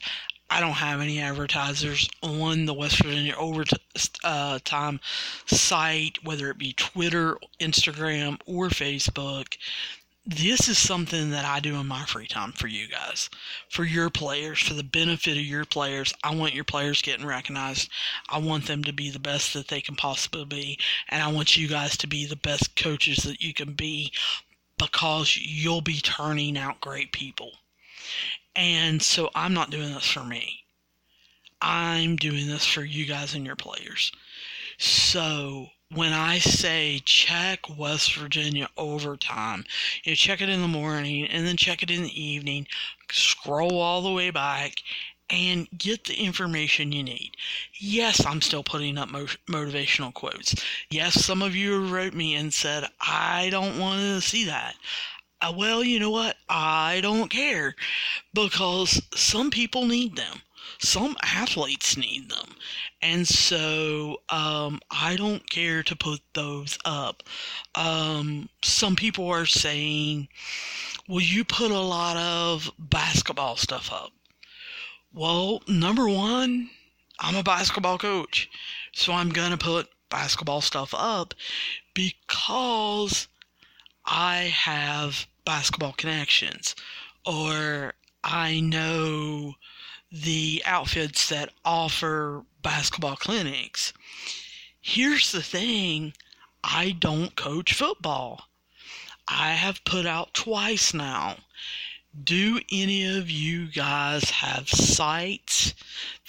I 0.50 0.60
don't 0.60 0.72
have 0.72 1.00
any 1.00 1.20
advertisers 1.20 2.08
on 2.22 2.66
the 2.66 2.74
West 2.74 3.02
Virginia 3.02 3.34
Overtime 3.36 5.00
site, 5.46 6.24
whether 6.24 6.50
it 6.50 6.58
be 6.58 6.72
Twitter, 6.72 7.38
Instagram, 7.60 8.40
or 8.46 8.68
Facebook 8.68 9.56
this 10.30 10.68
is 10.68 10.76
something 10.76 11.30
that 11.30 11.46
I 11.46 11.58
do 11.58 11.76
in 11.76 11.86
my 11.86 12.04
free 12.04 12.26
time 12.26 12.52
for 12.52 12.66
you 12.66 12.86
guys, 12.86 13.30
for 13.70 13.84
your 13.84 14.10
players, 14.10 14.60
for 14.60 14.74
the 14.74 14.82
benefit 14.84 15.38
of 15.38 15.42
your 15.42 15.64
players. 15.64 16.12
I 16.22 16.34
want 16.34 16.52
your 16.52 16.64
players 16.64 17.00
getting 17.00 17.24
recognized. 17.24 17.88
I 18.28 18.38
want 18.38 18.66
them 18.66 18.84
to 18.84 18.92
be 18.92 19.10
the 19.10 19.18
best 19.18 19.54
that 19.54 19.68
they 19.68 19.80
can 19.80 19.96
possibly 19.96 20.44
be, 20.44 20.78
and 21.08 21.22
I 21.22 21.28
want 21.28 21.56
you 21.56 21.66
guys 21.66 21.96
to 21.96 22.06
be 22.06 22.26
the 22.26 22.36
best 22.36 22.76
coaches 22.76 23.24
that 23.24 23.40
you 23.40 23.54
can 23.54 23.72
be 23.72 24.12
because 24.76 25.34
you'll 25.38 25.80
be 25.80 26.00
turning 26.00 26.58
out 26.58 26.82
great 26.82 27.10
people. 27.10 27.52
And 28.54 29.00
so 29.00 29.30
I'm 29.34 29.54
not 29.54 29.70
doing 29.70 29.94
this 29.94 30.10
for 30.10 30.24
me. 30.24 30.64
I'm 31.62 32.16
doing 32.16 32.48
this 32.48 32.66
for 32.66 32.82
you 32.82 33.06
guys 33.06 33.34
and 33.34 33.46
your 33.46 33.56
players. 33.56 34.12
So 34.76 35.68
when 35.90 36.12
I 36.12 36.38
say 36.38 37.00
check 37.04 37.60
West 37.78 38.14
Virginia 38.14 38.68
overtime, 38.76 39.64
you 40.04 40.14
check 40.14 40.40
it 40.42 40.48
in 40.48 40.60
the 40.60 40.68
morning 40.68 41.26
and 41.26 41.46
then 41.46 41.56
check 41.56 41.82
it 41.82 41.90
in 41.90 42.02
the 42.02 42.22
evening, 42.22 42.66
scroll 43.10 43.80
all 43.80 44.02
the 44.02 44.12
way 44.12 44.30
back, 44.30 44.82
and 45.30 45.68
get 45.76 46.04
the 46.04 46.14
information 46.14 46.92
you 46.92 47.02
need. 47.02 47.36
Yes, 47.78 48.24
I'm 48.24 48.42
still 48.42 48.62
putting 48.62 48.98
up 48.98 49.08
mo- 49.08 49.26
motivational 49.48 50.12
quotes. 50.12 50.54
Yes, 50.90 51.24
some 51.24 51.42
of 51.42 51.56
you 51.56 51.86
wrote 51.86 52.14
me 52.14 52.34
and 52.34 52.52
said, 52.52 52.84
I 53.00 53.48
don't 53.50 53.78
want 53.78 54.00
to 54.00 54.20
see 54.20 54.44
that. 54.44 54.74
Uh, 55.40 55.52
well, 55.56 55.82
you 55.84 56.00
know 56.00 56.10
what? 56.10 56.36
I 56.48 57.00
don't 57.02 57.30
care 57.30 57.74
because 58.34 59.00
some 59.14 59.50
people 59.50 59.86
need 59.86 60.16
them 60.16 60.42
some 60.80 61.16
athletes 61.22 61.96
need 61.96 62.30
them. 62.30 62.54
And 63.00 63.26
so 63.26 64.18
um, 64.28 64.80
I 64.90 65.16
don't 65.16 65.48
care 65.48 65.82
to 65.84 65.96
put 65.96 66.20
those 66.34 66.78
up. 66.84 67.22
Um, 67.74 68.48
some 68.62 68.96
people 68.96 69.28
are 69.28 69.46
saying, 69.46 70.28
well, 71.08 71.20
you 71.20 71.44
put 71.44 71.70
a 71.70 71.78
lot 71.78 72.16
of 72.16 72.70
basketball 72.78 73.56
stuff 73.56 73.92
up. 73.92 74.10
Well, 75.12 75.62
number 75.68 76.08
one, 76.08 76.70
I'm 77.20 77.36
a 77.36 77.42
basketball 77.42 77.98
coach. 77.98 78.50
So 78.92 79.12
I'm 79.12 79.30
going 79.30 79.52
to 79.52 79.56
put 79.56 79.88
basketball 80.10 80.60
stuff 80.60 80.92
up 80.96 81.34
because 81.94 83.28
I 84.04 84.52
have 84.54 85.26
basketball 85.44 85.92
connections 85.92 86.74
or 87.24 87.94
I 88.24 88.60
know 88.60 89.54
the 90.10 90.62
outfits 90.64 91.28
that 91.28 91.52
offer 91.64 92.44
basketball 92.62 93.16
clinics. 93.16 93.92
Here's 94.80 95.32
the 95.32 95.42
thing 95.42 96.14
I 96.64 96.92
don't 96.92 97.36
coach 97.36 97.74
football. 97.74 98.48
I 99.28 99.50
have 99.50 99.84
put 99.84 100.06
out 100.06 100.32
twice 100.32 100.94
now. 100.94 101.36
Do 102.24 102.60
any 102.72 103.04
of 103.04 103.30
you 103.30 103.68
guys 103.70 104.30
have 104.30 104.68
sites 104.68 105.74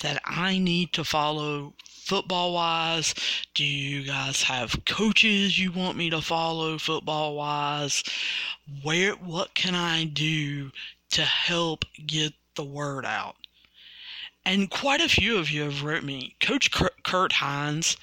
that 0.01 0.21
I 0.25 0.57
need 0.57 0.91
to 0.93 1.03
follow 1.03 1.73
football 1.85 2.53
wise? 2.53 3.15
Do 3.53 3.63
you 3.63 4.03
guys 4.03 4.43
have 4.43 4.83
coaches 4.85 5.57
you 5.57 5.71
want 5.71 5.97
me 5.97 6.09
to 6.09 6.21
follow 6.21 6.77
football 6.77 7.35
wise? 7.35 8.03
Where 8.83 9.13
what 9.13 9.55
can 9.55 9.75
I 9.75 10.03
do 10.03 10.71
to 11.11 11.23
help 11.23 11.85
get 12.05 12.33
the 12.55 12.63
word 12.65 13.05
out? 13.05 13.35
And 14.49 14.67
quite 14.67 14.99
a 14.99 15.07
few 15.07 15.37
of 15.37 15.51
you 15.51 15.61
have 15.61 15.83
wrote 15.83 16.03
me. 16.03 16.35
Coach 16.39 16.71
Kurt 16.71 17.33
Hines 17.33 17.97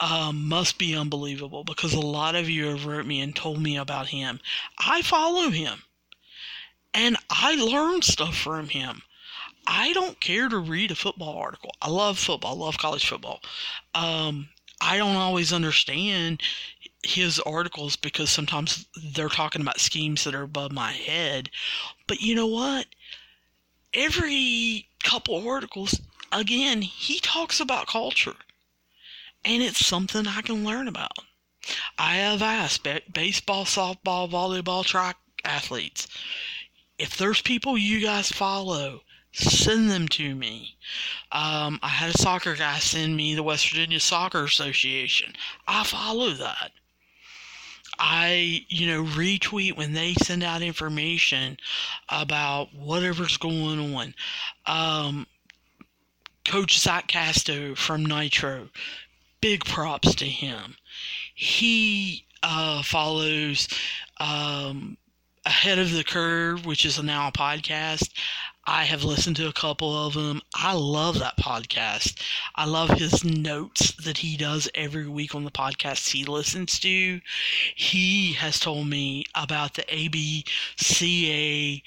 um, 0.00 0.48
must 0.48 0.78
be 0.78 0.96
unbelievable 0.96 1.62
because 1.62 1.94
a 1.94 2.00
lot 2.00 2.34
of 2.34 2.50
you 2.50 2.66
have 2.66 2.86
wrote 2.86 3.06
me 3.06 3.20
and 3.20 3.36
told 3.36 3.62
me 3.62 3.76
about 3.76 4.08
him. 4.08 4.40
I 4.80 5.02
follow 5.02 5.48
him, 5.50 5.84
and 6.92 7.16
I 7.30 7.54
learn 7.54 8.02
stuff 8.02 8.36
from 8.36 8.68
him. 8.70 9.02
I 9.64 9.92
don't 9.92 10.20
care 10.20 10.48
to 10.48 10.58
read 10.58 10.90
a 10.90 10.96
football 10.96 11.38
article. 11.38 11.70
I 11.80 11.88
love 11.88 12.18
football. 12.18 12.60
I 12.60 12.64
love 12.64 12.78
college 12.78 13.06
football. 13.06 13.40
Um, 13.94 14.48
I 14.80 14.96
don't 14.96 15.14
always 15.14 15.52
understand 15.52 16.42
his 17.04 17.38
articles 17.38 17.94
because 17.94 18.28
sometimes 18.28 18.86
they're 19.14 19.28
talking 19.28 19.62
about 19.62 19.78
schemes 19.78 20.24
that 20.24 20.34
are 20.34 20.42
above 20.42 20.72
my 20.72 20.90
head. 20.90 21.48
But 22.08 22.22
you 22.22 22.34
know 22.34 22.48
what? 22.48 22.86
Every 23.96 24.86
couple 25.02 25.48
articles, 25.48 26.00
again, 26.30 26.82
he 26.82 27.18
talks 27.18 27.58
about 27.58 27.88
culture 27.88 28.36
and 29.44 29.62
it's 29.62 29.84
something 29.84 30.28
I 30.28 30.42
can 30.42 30.64
learn 30.64 30.86
about. 30.86 31.18
I 31.98 32.16
have 32.16 32.42
asked 32.42 32.86
baseball, 33.12 33.64
softball, 33.64 34.30
volleyball, 34.30 34.84
track 34.84 35.16
athletes 35.44 36.06
if 36.98 37.16
there's 37.16 37.42
people 37.42 37.76
you 37.76 38.00
guys 38.00 38.30
follow, 38.30 39.02
send 39.32 39.90
them 39.90 40.08
to 40.08 40.34
me. 40.34 40.76
Um, 41.30 41.78
I 41.82 41.88
had 41.88 42.14
a 42.14 42.18
soccer 42.18 42.54
guy 42.54 42.78
send 42.78 43.16
me 43.16 43.34
the 43.34 43.42
West 43.42 43.68
Virginia 43.70 44.00
Soccer 44.00 44.44
Association. 44.44 45.34
I 45.68 45.84
follow 45.84 46.30
that. 46.30 46.72
I, 47.98 48.64
you 48.68 48.86
know, 48.86 49.04
retweet 49.04 49.76
when 49.76 49.92
they 49.92 50.14
send 50.14 50.42
out 50.42 50.62
information 50.62 51.56
about 52.08 52.74
whatever's 52.74 53.36
going 53.36 53.94
on. 53.94 54.14
Um, 54.66 55.26
Coach 56.44 56.78
Zach 56.78 57.08
Casto 57.08 57.74
from 57.74 58.04
Nitro 58.04 58.68
big 59.40 59.64
props 59.64 60.14
to 60.16 60.24
him. 60.24 60.76
He 61.34 62.24
uh, 62.42 62.82
follows 62.82 63.68
um, 64.18 64.96
Ahead 65.44 65.78
of 65.78 65.92
the 65.92 66.04
Curve, 66.04 66.66
which 66.66 66.84
is 66.84 67.00
now 67.02 67.28
a 67.28 67.32
podcast. 67.32 68.10
I 68.68 68.84
have 68.84 69.04
listened 69.04 69.36
to 69.36 69.48
a 69.48 69.52
couple 69.52 69.96
of 69.96 70.14
them. 70.14 70.42
I 70.54 70.72
love 70.72 71.20
that 71.20 71.36
podcast. 71.36 72.20
I 72.56 72.64
love 72.64 72.90
his 72.90 73.24
notes 73.24 73.92
that 73.92 74.18
he 74.18 74.36
does 74.36 74.68
every 74.74 75.06
week 75.06 75.36
on 75.36 75.44
the 75.44 75.52
podcasts 75.52 76.10
he 76.10 76.24
listens 76.24 76.80
to. 76.80 77.20
He 77.76 78.32
has 78.32 78.58
told 78.58 78.88
me 78.88 79.24
about 79.36 79.74
the 79.74 79.82
ABCA 79.82 81.82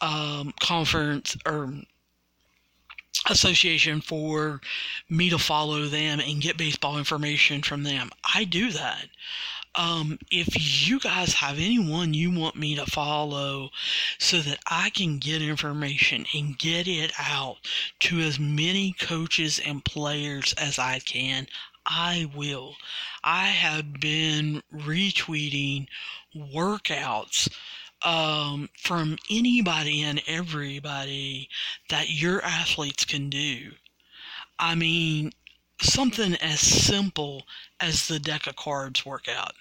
um, 0.00 0.54
conference 0.60 1.36
or 1.44 1.74
association 3.28 4.00
for 4.00 4.60
me 5.08 5.30
to 5.30 5.38
follow 5.38 5.86
them 5.86 6.20
and 6.20 6.40
get 6.40 6.56
baseball 6.56 6.98
information 6.98 7.62
from 7.62 7.82
them. 7.82 8.10
I 8.34 8.44
do 8.44 8.70
that. 8.70 9.08
Um, 9.76 10.18
if 10.30 10.88
you 10.88 11.00
guys 11.00 11.34
have 11.34 11.58
anyone 11.58 12.14
you 12.14 12.30
want 12.30 12.54
me 12.54 12.76
to 12.76 12.86
follow 12.86 13.70
so 14.18 14.40
that 14.40 14.60
I 14.70 14.90
can 14.90 15.18
get 15.18 15.42
information 15.42 16.26
and 16.32 16.56
get 16.56 16.86
it 16.86 17.12
out 17.18 17.56
to 18.00 18.20
as 18.20 18.38
many 18.38 18.92
coaches 18.92 19.58
and 19.58 19.84
players 19.84 20.54
as 20.56 20.78
I 20.78 21.00
can, 21.00 21.48
I 21.86 22.30
will. 22.34 22.76
I 23.24 23.46
have 23.46 23.94
been 24.00 24.62
retweeting 24.72 25.88
workouts 26.34 27.50
um, 28.02 28.68
from 28.78 29.18
anybody 29.30 30.02
and 30.02 30.22
everybody 30.26 31.48
that 31.88 32.10
your 32.10 32.42
athletes 32.44 33.04
can 33.04 33.28
do. 33.28 33.72
I 34.58 34.74
mean, 34.74 35.32
something 35.80 36.34
as 36.36 36.60
simple 36.60 37.46
as 37.80 38.06
the 38.06 38.20
deck 38.20 38.46
of 38.46 38.56
cards 38.56 39.04
workout 39.04 39.54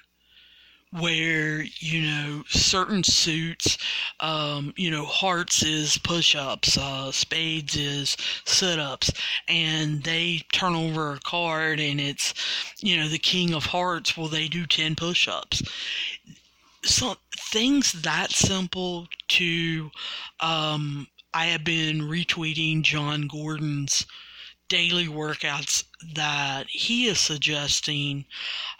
where 1.00 1.64
you 1.80 2.02
know 2.02 2.44
certain 2.48 3.04
suits 3.04 3.78
um, 4.20 4.74
you 4.76 4.92
know 4.92 5.06
hearts 5.06 5.64
is 5.64 5.98
push-ups 6.00 6.78
uh, 6.78 7.12
spades 7.12 7.76
is 7.76 8.16
sit-ups 8.46 9.12
and 9.48 10.04
they 10.04 10.42
turn 10.52 10.76
over 10.76 11.14
a 11.14 11.20
card 11.22 11.80
and 11.80 12.00
it's 12.00 12.34
you 12.80 12.98
know 12.98 13.08
the 13.08 13.18
king 13.18 13.54
of 13.54 13.66
hearts 13.66 14.16
well 14.18 14.28
they 14.28 14.48
do 14.48 14.66
10 14.66 14.96
push-ups. 14.96 15.64
So 16.84 17.16
things 17.52 17.94
that 18.02 18.32
simple 18.32 19.08
to 19.30 19.90
um, 20.42 21.08
I 21.34 21.46
have 21.46 21.64
been 21.64 22.02
retweeting 22.02 22.84
jon 22.84 23.28
Gordon's 23.28 24.06
daily 24.68 25.08
workouts 25.08 25.84
that 26.16 26.68
he 26.68 27.08
is 27.08 27.20
suggesting 27.20 28.26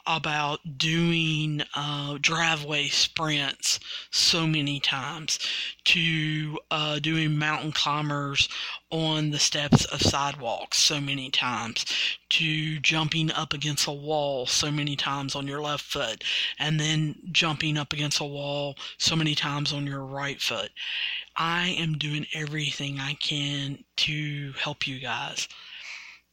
about 0.06 0.78
doing 0.78 1.62
uh, 1.76 2.18
driveway 2.20 2.88
sprints 2.88 3.80
so 4.12 4.46
many 4.46 4.80
times, 4.80 5.40
to 5.86 6.60
uh, 6.72 7.00
doing 7.00 7.38
mountain 7.38 7.72
climbers 7.72 8.50
on 8.90 9.32
the 9.32 9.40
steps 9.40 9.86
of 9.86 10.02
sidewalks 10.02 10.78
so 10.78 11.00
many 11.00 11.30
times, 11.30 11.86
to 12.30 12.80
jumping 12.80 13.32
up 13.32 13.54
against 13.54 13.88
a 13.88 13.92
wall 13.92 14.46
so 14.46 14.70
many 14.70 14.96
times 14.96 15.36
on 15.36 15.48
your 15.48 15.62
left 15.62 15.86
foot, 15.86 16.24
and 16.60 16.80
then 16.80 17.16
jumping 17.32 17.78
up 17.78 17.94
against 17.94 18.20
a 18.20 18.26
wall 18.26 18.76
so 18.98 19.16
many 19.16 19.36
times 19.36 19.72
on 19.72 19.88
your 19.88 20.04
right 20.04 20.42
foot. 20.42 20.72
I 21.36 21.70
am 21.80 21.98
doing 21.98 22.28
everything 22.34 23.00
I 23.00 23.14
can 23.14 23.84
to 23.98 24.54
help 24.54 24.86
you 24.86 25.00
guys. 25.00 25.48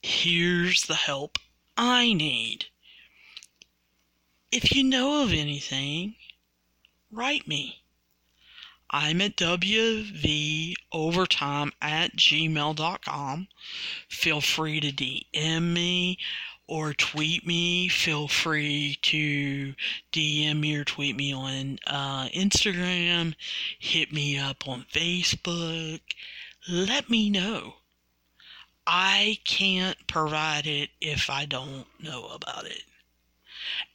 Here's 0.02 0.84
the 0.84 0.94
help 0.94 1.38
I 1.76 2.12
need. 2.12 2.66
If 4.50 4.74
you 4.74 4.82
know 4.82 5.22
of 5.22 5.32
anything, 5.32 6.16
write 7.10 7.46
me. 7.46 7.82
I'm 8.90 9.20
at 9.20 9.36
wvovertime 9.36 11.72
at 11.80 12.16
gmail.com. 12.16 13.48
Feel 14.08 14.40
free 14.40 14.80
to 14.80 14.90
DM 14.90 15.72
me 15.72 16.18
or 16.66 16.94
tweet 16.94 17.46
me. 17.46 17.88
Feel 17.88 18.26
free 18.26 18.98
to 19.02 19.74
DM 20.12 20.60
me 20.60 20.76
or 20.76 20.84
tweet 20.84 21.14
me 21.14 21.32
on 21.32 21.78
uh, 21.86 22.26
Instagram. 22.28 23.34
Hit 23.78 24.12
me 24.12 24.38
up 24.38 24.66
on 24.66 24.86
Facebook. 24.92 26.00
Let 26.68 27.10
me 27.10 27.30
know. 27.30 27.74
I 28.92 29.38
can't 29.44 30.04
provide 30.08 30.66
it 30.66 30.90
if 31.00 31.30
I 31.30 31.44
don't 31.44 31.86
know 32.00 32.26
about 32.26 32.66
it. 32.66 32.82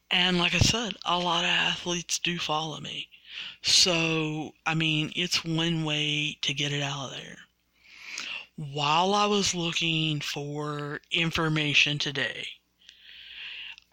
And 0.10 0.38
like 0.38 0.56
I 0.56 0.60
said, 0.60 0.94
a 1.04 1.20
lot 1.20 1.44
of 1.44 1.50
athletes 1.50 2.18
do 2.18 2.40
follow 2.40 2.80
me. 2.80 3.10
So, 3.62 4.54
I 4.66 4.74
mean, 4.74 5.12
it's 5.14 5.44
one 5.44 5.84
way 5.84 6.38
to 6.44 6.54
get 6.54 6.72
it 6.72 6.82
out 6.82 7.10
of 7.10 7.18
there. 7.18 7.40
While 8.56 9.14
I 9.14 9.26
was 9.26 9.54
looking 9.54 10.22
for 10.22 11.02
information 11.12 12.00
today, 12.00 12.48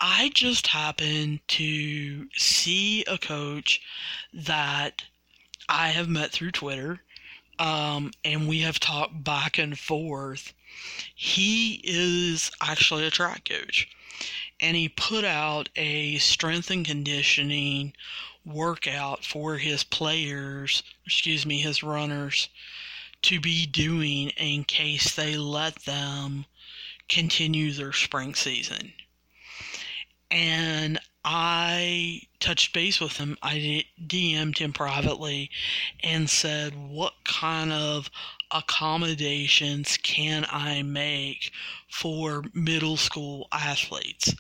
I 0.01 0.31
just 0.33 0.69
happened 0.69 1.41
to 1.49 2.29
see 2.37 3.05
a 3.07 3.19
coach 3.19 3.81
that 4.33 5.03
I 5.69 5.89
have 5.89 6.09
met 6.09 6.31
through 6.31 6.53
Twitter, 6.53 7.01
um, 7.59 8.13
and 8.25 8.47
we 8.47 8.61
have 8.61 8.79
talked 8.79 9.25
back 9.25 9.59
and 9.59 9.77
forth 9.77 10.55
he 11.15 11.81
is 11.85 12.51
actually 12.61 13.07
a 13.07 13.11
track 13.11 13.49
coach. 13.49 13.89
And 14.61 14.77
he 14.77 14.89
put 14.89 15.25
out 15.25 15.69
a 15.77 16.19
strength 16.19 16.71
and 16.71 16.87
conditioning 16.87 17.95
workout 18.45 19.25
for 19.25 19.57
his 19.57 19.85
players, 19.85 20.83
excuse 21.07 21.47
me, 21.47 21.61
his 21.61 21.83
runners, 21.83 22.49
to 23.23 23.41
be 23.41 23.67
doing 23.67 24.31
in 24.31 24.65
case 24.65 25.15
they 25.15 25.37
let 25.37 25.77
them 25.85 26.45
continue 27.09 27.73
their 27.73 27.93
spring 27.93 28.35
season. 28.35 28.93
And 30.31 30.99
I 31.25 32.23
touched 32.41 32.73
base 32.73 33.01
with 33.01 33.19
him. 33.19 33.37
I 33.43 33.85
DM'd 34.05 34.59
him 34.59 34.73
privately 34.73 35.51
and 36.03 36.29
said, 36.29 36.75
What 36.75 37.15
kind 37.25 37.73
of 37.73 38.11
accommodations 38.53 39.99
can 40.03 40.47
I 40.51 40.83
make 40.83 41.53
for 41.89 42.45
middle 42.53 42.97
school 42.97 43.49
athletes? 43.53 44.35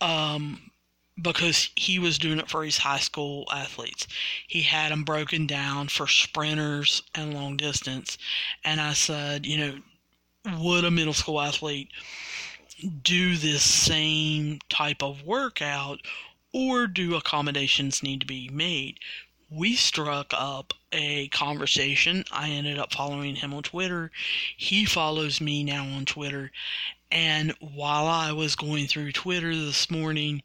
Um, 0.00 0.70
because 1.20 1.70
he 1.76 1.98
was 1.98 2.18
doing 2.18 2.38
it 2.38 2.48
for 2.48 2.64
his 2.64 2.78
high 2.78 2.98
school 2.98 3.46
athletes. 3.52 4.06
He 4.46 4.62
had 4.62 4.90
them 4.90 5.04
broken 5.04 5.46
down 5.46 5.88
for 5.88 6.06
sprinters 6.06 7.02
and 7.14 7.34
long 7.34 7.56
distance. 7.56 8.16
And 8.64 8.80
I 8.80 8.94
said, 8.94 9.44
you 9.44 9.58
know, 9.58 9.78
would 10.58 10.84
a 10.84 10.90
middle 10.90 11.12
school 11.12 11.40
athlete 11.40 11.88
do 13.02 13.36
this 13.36 13.62
same 13.62 14.60
type 14.70 15.02
of 15.02 15.22
workout 15.22 16.00
or 16.52 16.86
do 16.86 17.14
accommodations 17.14 18.02
need 18.02 18.20
to 18.20 18.26
be 18.26 18.48
made? 18.48 18.98
We 19.50 19.76
struck 19.76 20.32
up 20.32 20.74
a 20.92 21.28
conversation. 21.28 22.24
I 22.30 22.50
ended 22.50 22.78
up 22.78 22.92
following 22.92 23.36
him 23.36 23.54
on 23.54 23.62
Twitter. 23.62 24.10
He 24.56 24.84
follows 24.84 25.40
me 25.40 25.64
now 25.64 25.84
on 25.84 26.04
Twitter. 26.04 26.50
And 27.10 27.54
while 27.60 28.06
I 28.06 28.32
was 28.32 28.56
going 28.56 28.86
through 28.86 29.12
Twitter 29.12 29.54
this 29.54 29.90
morning, 29.90 30.42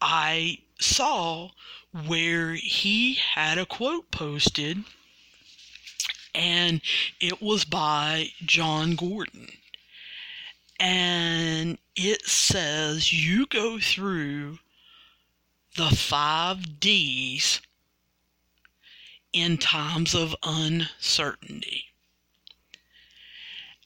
I 0.00 0.58
saw 0.80 1.50
where 2.06 2.54
he 2.54 3.14
had 3.14 3.58
a 3.58 3.66
quote 3.66 4.10
posted, 4.10 4.84
and 6.34 6.80
it 7.20 7.40
was 7.40 7.64
by 7.64 8.32
Jon 8.44 8.94
Gordon. 8.94 9.48
And 10.80 11.78
it 11.96 12.26
says, 12.26 13.12
You 13.12 13.46
go 13.46 13.80
through 13.80 14.58
the 15.76 15.90
five 15.90 16.78
D's 16.80 17.60
in 19.32 19.58
times 19.58 20.14
of 20.14 20.34
uncertainty. 20.42 21.84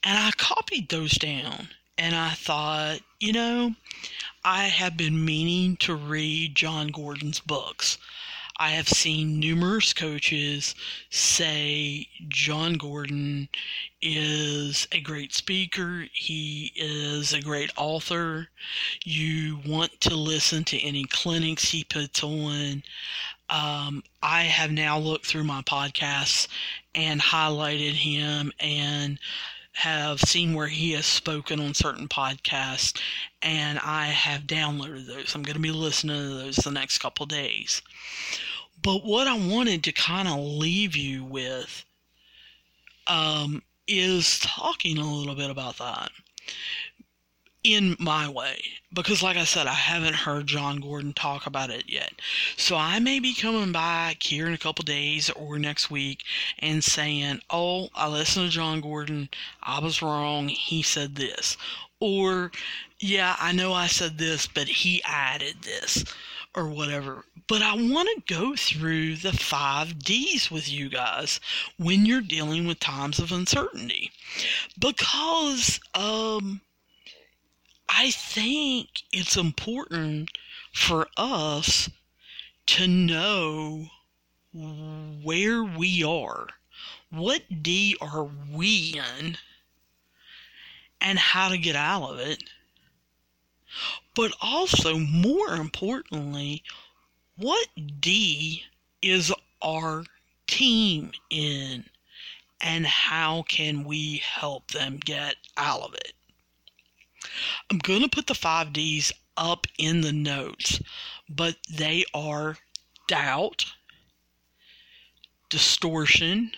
And 0.04 0.18
I 0.18 0.32
copied 0.36 0.88
those 0.88 1.12
down 1.12 1.68
and 1.98 2.14
I 2.16 2.30
thought, 2.30 3.00
you 3.20 3.32
know, 3.32 3.74
I 4.44 4.64
have 4.64 4.96
been 4.96 5.24
meaning 5.24 5.76
to 5.78 5.94
read 5.94 6.56
Jon 6.56 6.88
Gordon's 6.88 7.38
books. 7.40 7.98
I 8.56 8.70
have 8.70 8.88
seen 8.88 9.40
numerous 9.40 9.92
coaches 9.92 10.74
say 11.10 12.08
Jon 12.28 12.74
Gordon 12.74 13.48
is 14.00 14.86
a 14.92 15.00
great 15.00 15.32
speaker. 15.34 16.06
He 16.12 16.72
is 16.76 17.32
a 17.32 17.40
great 17.40 17.70
author. 17.76 18.48
You 19.04 19.60
want 19.66 20.00
to 20.02 20.14
listen 20.14 20.64
to 20.64 20.80
any 20.80 21.04
clinics 21.04 21.70
he 21.70 21.84
puts 21.84 22.22
on. 22.22 22.82
Um, 23.52 24.02
I 24.22 24.44
have 24.44 24.72
now 24.72 24.98
looked 24.98 25.26
through 25.26 25.44
my 25.44 25.60
podcasts 25.60 26.48
and 26.94 27.20
highlighted 27.20 27.92
him 27.92 28.50
and 28.58 29.18
have 29.74 30.20
seen 30.20 30.54
where 30.54 30.68
he 30.68 30.92
has 30.92 31.04
spoken 31.04 31.60
on 31.60 31.74
certain 31.74 32.08
podcasts, 32.08 32.98
and 33.42 33.78
I 33.78 34.06
have 34.06 34.42
downloaded 34.42 35.06
those. 35.06 35.34
I'm 35.34 35.42
going 35.42 35.56
to 35.56 35.60
be 35.60 35.70
listening 35.70 36.16
to 36.16 36.34
those 36.34 36.56
the 36.56 36.70
next 36.70 36.98
couple 36.98 37.26
days. 37.26 37.82
But 38.82 39.04
what 39.04 39.28
I 39.28 39.36
wanted 39.36 39.84
to 39.84 39.92
kind 39.92 40.28
of 40.28 40.38
leave 40.38 40.96
you 40.96 41.22
with 41.22 41.84
um, 43.06 43.62
is 43.86 44.38
talking 44.38 44.96
a 44.96 45.14
little 45.14 45.34
bit 45.34 45.50
about 45.50 45.76
that 45.76 46.10
in 47.64 47.96
my 48.00 48.28
way. 48.28 48.60
Because 48.92 49.22
like 49.22 49.36
i 49.36 49.44
said 49.44 49.66
i 49.66 49.74
haven't 49.74 50.14
heard 50.14 50.48
jon 50.48 50.80
gordon 50.80 51.12
talk 51.12 51.46
about 51.46 51.70
it 51.70 51.84
yet. 51.88 52.12
So 52.56 52.76
i 52.76 52.98
may 52.98 53.20
be 53.20 53.34
coming 53.34 53.70
back 53.72 54.22
here 54.22 54.46
in 54.46 54.52
a 54.52 54.58
couple 54.58 54.82
days 54.84 55.30
or 55.30 55.58
next 55.58 55.90
week 55.90 56.24
and 56.58 56.82
saying 56.82 57.40
oh 57.50 57.88
i 57.94 58.08
listened 58.08 58.50
to 58.50 58.52
jon 58.52 58.80
gordon. 58.80 59.28
I 59.62 59.78
was 59.78 60.02
wrong. 60.02 60.48
He 60.48 60.82
said 60.82 61.14
this. 61.14 61.56
Or 62.00 62.50
yeah 62.98 63.36
i 63.38 63.52
know 63.52 63.72
i 63.72 63.86
said 63.86 64.18
this 64.18 64.46
but 64.46 64.68
he 64.68 65.02
added 65.04 65.62
this 65.62 66.04
or 66.54 66.68
whatever. 66.68 67.24
But 67.46 67.62
i 67.62 67.74
want 67.74 68.08
to 68.08 68.34
go 68.34 68.56
through 68.56 69.16
the 69.16 69.32
five 69.32 70.00
d's 70.00 70.50
with 70.50 70.68
you 70.68 70.88
guys 70.88 71.38
when 71.78 72.06
you're 72.06 72.20
dealing 72.20 72.66
with 72.66 72.80
times 72.80 73.20
of 73.20 73.30
uncertainty. 73.30 74.10
Because 74.78 75.78
um 75.94 76.60
I 77.94 78.10
think 78.10 79.02
it's 79.12 79.36
important 79.36 80.30
for 80.72 81.08
us 81.18 81.90
to 82.68 82.88
know 82.88 83.88
where 84.54 85.62
we 85.62 86.02
are. 86.02 86.46
What 87.10 87.62
D 87.62 87.94
are 88.00 88.30
we 88.50 88.98
in? 89.18 89.36
And 91.02 91.18
how 91.18 91.50
to 91.50 91.58
get 91.58 91.76
out 91.76 92.02
of 92.02 92.18
it. 92.18 92.42
But 94.14 94.32
also, 94.40 94.98
more 94.98 95.54
importantly, 95.54 96.62
what 97.36 97.68
D 98.00 98.64
is 99.02 99.30
our 99.60 100.04
team 100.46 101.12
in? 101.28 101.84
And 102.60 102.86
how 102.86 103.42
can 103.48 103.84
we 103.84 104.16
help 104.18 104.70
them 104.70 104.96
get 104.96 105.36
out 105.58 105.82
of 105.82 105.94
it? 105.94 106.14
I'm 107.70 107.78
going 107.78 108.02
to 108.02 108.08
put 108.08 108.26
the 108.26 108.34
five 108.34 108.72
D's 108.72 109.12
up 109.36 109.66
in 109.78 110.02
the 110.02 110.12
notes, 110.12 110.80
but 111.28 111.56
they 111.70 112.04
are 112.14 112.58
doubt, 113.08 113.64
distortion, 115.48 116.52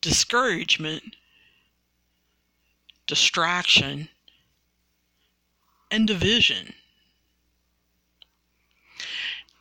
discouragement, 0.00 1.16
distraction, 3.06 4.08
and 5.90 6.06
division. 6.06 6.72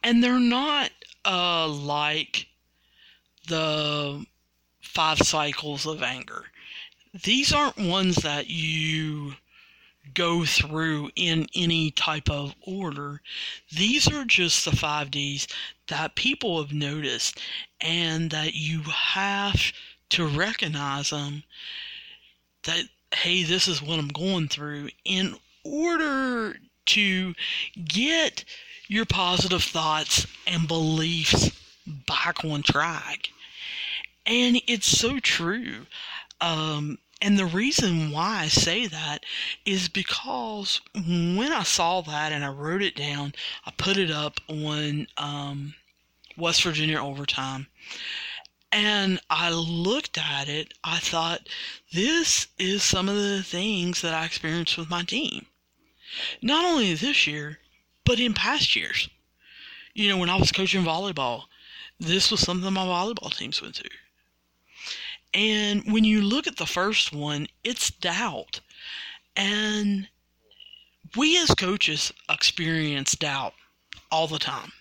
And 0.03 0.23
they're 0.23 0.39
not 0.39 0.91
uh, 1.25 1.67
like 1.67 2.47
the 3.47 4.25
five 4.81 5.19
cycles 5.19 5.85
of 5.85 6.01
anger 6.01 6.45
these 7.13 7.53
aren't 7.53 7.77
ones 7.77 8.17
that 8.17 8.49
you 8.49 9.33
go 10.13 10.45
through 10.45 11.09
in 11.15 11.47
any 11.55 11.91
type 11.91 12.29
of 12.29 12.55
order. 12.65 13.21
These 13.71 14.11
are 14.11 14.25
just 14.25 14.65
the 14.65 14.71
5Ds 14.71 15.47
that 15.87 16.15
people 16.15 16.61
have 16.61 16.73
noticed 16.73 17.39
and 17.81 18.31
that 18.31 18.53
you 18.53 18.81
have 18.81 19.71
to 20.09 20.25
recognize 20.27 21.11
them 21.11 21.43
that, 22.63 22.85
hey, 23.13 23.43
this 23.43 23.67
is 23.67 23.81
what 23.81 23.99
I'm 23.99 24.07
going 24.07 24.47
through 24.47 24.89
in 25.05 25.35
order 25.63 26.57
to 26.87 27.33
get 27.85 28.43
your 28.87 29.05
positive 29.05 29.63
thoughts 29.63 30.25
and 30.47 30.67
beliefs 30.67 31.51
back 32.07 32.43
on 32.43 32.63
track. 32.63 33.29
And 34.25 34.61
it's 34.67 34.87
so 34.87 35.19
true. 35.19 35.85
Um, 36.41 36.99
and 37.21 37.37
the 37.37 37.45
reason 37.45 38.11
why 38.11 38.41
I 38.43 38.47
say 38.47 38.87
that 38.87 39.25
is 39.65 39.89
because 39.89 40.79
when 40.93 41.51
I 41.51 41.63
saw 41.63 42.01
that 42.01 42.31
and 42.31 42.45
I 42.45 42.49
wrote 42.49 42.81
it 42.81 42.95
down, 42.95 43.33
I 43.65 43.71
put 43.71 43.97
it 43.97 44.09
up 44.09 44.39
on 44.47 45.07
um, 45.17 45.75
West 46.37 46.63
Virginia 46.63 47.01
Overtime. 47.01 47.67
And 48.71 49.19
I 49.29 49.51
looked 49.51 50.17
at 50.17 50.47
it, 50.47 50.73
I 50.83 50.99
thought, 50.99 51.49
this 51.91 52.47
is 52.57 52.83
some 52.83 53.09
of 53.09 53.15
the 53.15 53.43
things 53.43 54.01
that 54.01 54.13
I 54.13 54.25
experienced 54.25 54.77
with 54.77 54.89
my 54.89 55.03
team. 55.03 55.47
Not 56.41 56.63
only 56.63 56.93
this 56.93 57.27
year, 57.27 57.59
but 58.05 58.19
in 58.19 58.33
past 58.33 58.75
years. 58.75 59.09
You 59.93 60.07
know, 60.09 60.17
when 60.17 60.29
I 60.29 60.37
was 60.37 60.51
coaching 60.51 60.83
volleyball, 60.83 61.45
this 61.99 62.31
was 62.31 62.39
something 62.39 62.71
my 62.71 62.85
volleyball 62.85 63.35
teams 63.35 63.61
went 63.61 63.75
through. 63.75 63.89
And 65.33 65.83
when 65.91 66.03
you 66.03 66.21
look 66.21 66.47
at 66.47 66.57
the 66.57 66.65
first 66.65 67.13
one, 67.13 67.47
it's 67.63 67.91
doubt. 67.91 68.61
And 69.35 70.07
we 71.15 71.37
as 71.41 71.53
coaches 71.55 72.11
experience 72.29 73.15
doubt 73.15 73.53
all 74.11 74.27
the 74.27 74.39
time. 74.39 74.71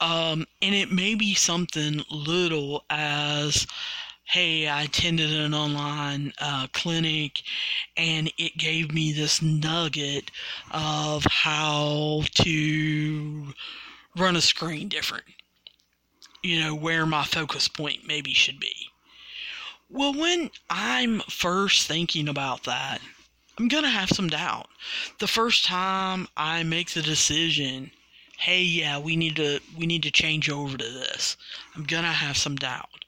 Um, 0.00 0.46
and 0.60 0.74
it 0.74 0.92
may 0.92 1.14
be 1.14 1.34
something 1.34 2.02
little 2.10 2.84
as, 2.90 3.66
hey, 4.24 4.68
I 4.68 4.82
attended 4.82 5.32
an 5.32 5.54
online 5.54 6.32
uh, 6.38 6.66
clinic 6.72 7.42
and 7.96 8.30
it 8.36 8.58
gave 8.58 8.92
me 8.92 9.12
this 9.12 9.40
nugget 9.40 10.30
of 10.70 11.24
how 11.24 12.22
to 12.34 13.54
run 14.16 14.36
a 14.36 14.42
screen 14.42 14.88
different 14.88 15.24
you 16.46 16.60
know, 16.60 16.74
where 16.74 17.04
my 17.04 17.24
focus 17.24 17.68
point 17.68 18.06
maybe 18.06 18.32
should 18.32 18.60
be. 18.60 18.90
Well, 19.90 20.12
when 20.12 20.50
I'm 20.70 21.20
first 21.28 21.86
thinking 21.86 22.28
about 22.28 22.64
that, 22.64 23.00
I'm 23.58 23.68
going 23.68 23.84
to 23.84 23.90
have 23.90 24.10
some 24.10 24.28
doubt. 24.28 24.68
The 25.18 25.26
first 25.26 25.64
time 25.64 26.28
I 26.36 26.62
make 26.62 26.90
the 26.90 27.02
decision, 27.02 27.90
hey, 28.38 28.62
yeah, 28.62 28.98
we 28.98 29.16
need 29.16 29.36
to 29.36 29.60
we 29.76 29.86
need 29.86 30.02
to 30.02 30.10
change 30.10 30.50
over 30.50 30.76
to 30.76 30.84
this. 30.84 31.36
I'm 31.74 31.84
going 31.84 32.04
to 32.04 32.10
have 32.10 32.36
some 32.36 32.56
doubt. 32.56 33.04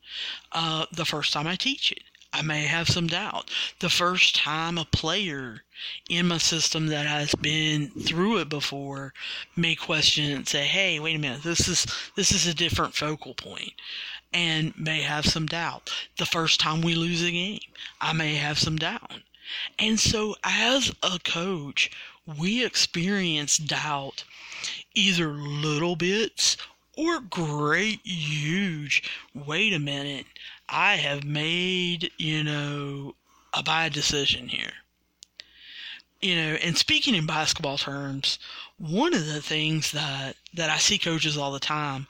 Uh, 0.52 0.86
the 0.90 1.04
first 1.04 1.32
time 1.32 1.46
I 1.46 1.56
teach 1.56 1.92
it, 1.92 2.02
I 2.32 2.42
may 2.42 2.64
have 2.64 2.88
some 2.88 3.06
doubt. 3.06 3.50
The 3.78 3.88
first 3.88 4.36
time 4.36 4.76
a 4.76 4.84
player 4.84 5.64
in 6.08 6.28
my 6.28 6.38
system 6.38 6.88
that 6.88 7.06
has 7.06 7.34
been 7.34 7.90
through 7.90 8.38
it 8.38 8.48
before 8.48 9.14
may 9.56 9.74
question 9.74 10.30
and 10.30 10.48
say, 10.48 10.66
"Hey, 10.66 11.00
wait 11.00 11.16
a 11.16 11.18
minute, 11.18 11.42
this 11.42 11.66
is 11.68 11.86
this 12.16 12.30
is 12.30 12.46
a 12.46 12.54
different 12.54 12.94
focal 12.94 13.34
point," 13.34 13.72
and 14.32 14.76
may 14.76 15.00
have 15.00 15.24
some 15.26 15.46
doubt. 15.46 15.90
The 16.16 16.26
first 16.26 16.60
time 16.60 16.82
we 16.82 16.94
lose 16.94 17.22
a 17.22 17.30
game, 17.30 17.60
I 18.00 18.12
may 18.12 18.34
have 18.34 18.58
some 18.58 18.76
doubt. 18.76 19.22
And 19.78 19.98
so, 19.98 20.36
as 20.44 20.92
a 21.02 21.18
coach, 21.20 21.90
we 22.26 22.62
experience 22.62 23.56
doubt 23.56 24.24
either 24.94 25.32
little 25.32 25.96
bits 25.96 26.58
or 26.94 27.20
great, 27.20 28.00
huge. 28.04 29.02
Wait 29.32 29.72
a 29.72 29.78
minute, 29.78 30.26
I 30.68 30.96
have 30.96 31.24
made, 31.24 32.10
you 32.18 32.44
know, 32.44 33.14
a 33.54 33.62
bad 33.62 33.92
decision 33.92 34.48
here. 34.48 34.72
You 36.20 36.36
know, 36.36 36.54
and 36.62 36.76
speaking 36.76 37.14
in 37.14 37.26
basketball 37.26 37.78
terms, 37.78 38.38
one 38.76 39.14
of 39.14 39.26
the 39.26 39.40
things 39.40 39.92
that, 39.92 40.36
that 40.54 40.68
I 40.68 40.78
see 40.78 40.98
coaches 40.98 41.36
all 41.36 41.52
the 41.52 41.60
time 41.60 42.08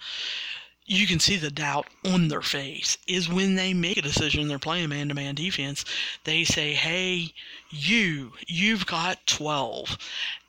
you 0.89 1.07
can 1.07 1.21
see 1.21 1.37
the 1.37 1.51
doubt 1.51 1.87
on 2.05 2.29
their 2.29 2.41
face 2.41 2.97
is 3.07 3.29
when 3.29 3.55
they 3.55 3.75
make 3.75 3.99
a 3.99 4.03
decision 4.03 4.49
they're 4.49 4.59
playing 4.59 4.89
man 4.89 5.09
to 5.09 5.15
man 5.15 5.35
defense 5.35 5.85
they 6.25 6.45
say 6.45 6.73
hey 6.73 7.33
you 7.71 8.33
you've 8.47 8.87
got 8.87 9.25
12 9.27 9.99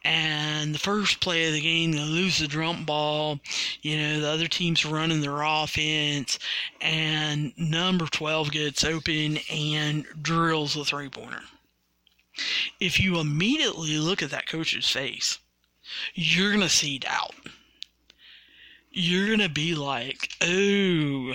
and 0.03 0.73
the 0.73 0.79
first 0.79 1.19
play 1.19 1.47
of 1.47 1.53
the 1.53 1.61
game 1.61 1.91
they 1.91 1.99
lose 1.99 2.39
the 2.39 2.47
jump 2.47 2.85
ball. 2.85 3.39
You 3.81 3.97
know 3.97 4.19
the 4.21 4.29
other 4.29 4.47
team's 4.47 4.85
running 4.85 5.21
their 5.21 5.41
offense. 5.41 6.39
And 6.81 7.53
number 7.57 8.05
12 8.05 8.51
gets 8.51 8.83
open 8.83 9.39
and 9.51 10.05
drills 10.21 10.73
the 10.73 10.85
three 10.85 11.09
pointer 11.09 11.41
if 12.79 12.99
you 12.99 13.19
immediately 13.19 13.97
look 13.97 14.23
at 14.23 14.29
that 14.31 14.47
coach's 14.47 14.89
face 14.89 15.39
you're 16.13 16.51
going 16.51 16.61
to 16.61 16.69
see 16.69 16.99
doubt. 16.99 17.35
You're 18.91 19.27
going 19.27 19.39
to 19.39 19.49
be 19.49 19.75
like, 19.75 20.29
oh, 20.41 21.33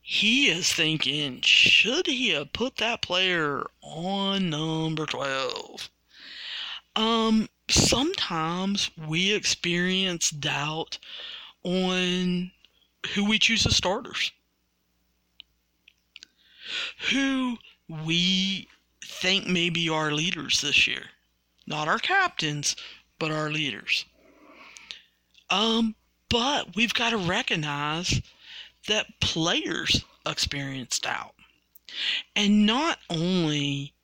he 0.00 0.48
is 0.48 0.72
thinking, 0.72 1.40
should 1.42 2.06
he 2.06 2.30
have 2.30 2.52
put 2.52 2.76
that 2.76 3.02
player 3.02 3.64
on 3.82 4.50
number 4.50 5.06
12? 5.06 5.90
Um, 6.94 7.48
sometimes 7.68 8.90
we 9.08 9.32
experience 9.32 10.30
doubt 10.30 10.98
on 11.62 12.50
who 13.14 13.24
we 13.24 13.38
choose 13.38 13.66
as 13.66 13.76
starters, 13.76 14.32
who 17.10 17.56
we 17.88 18.68
think 19.04 19.46
may 19.46 19.70
be 19.70 19.88
our 19.88 20.12
leaders 20.12 20.60
this 20.60 20.86
year. 20.86 21.02
Not 21.66 21.88
our 21.88 21.98
captains, 21.98 22.76
but 23.18 23.30
our 23.30 23.50
leaders. 23.50 24.04
Um, 25.50 25.94
but 26.28 26.74
we've 26.76 26.94
got 26.94 27.10
to 27.10 27.16
recognize 27.16 28.20
that 28.88 29.20
players 29.20 30.04
experience 30.26 30.98
doubt. 30.98 31.34
And 32.34 32.66
not 32.66 32.98
only 33.08 33.94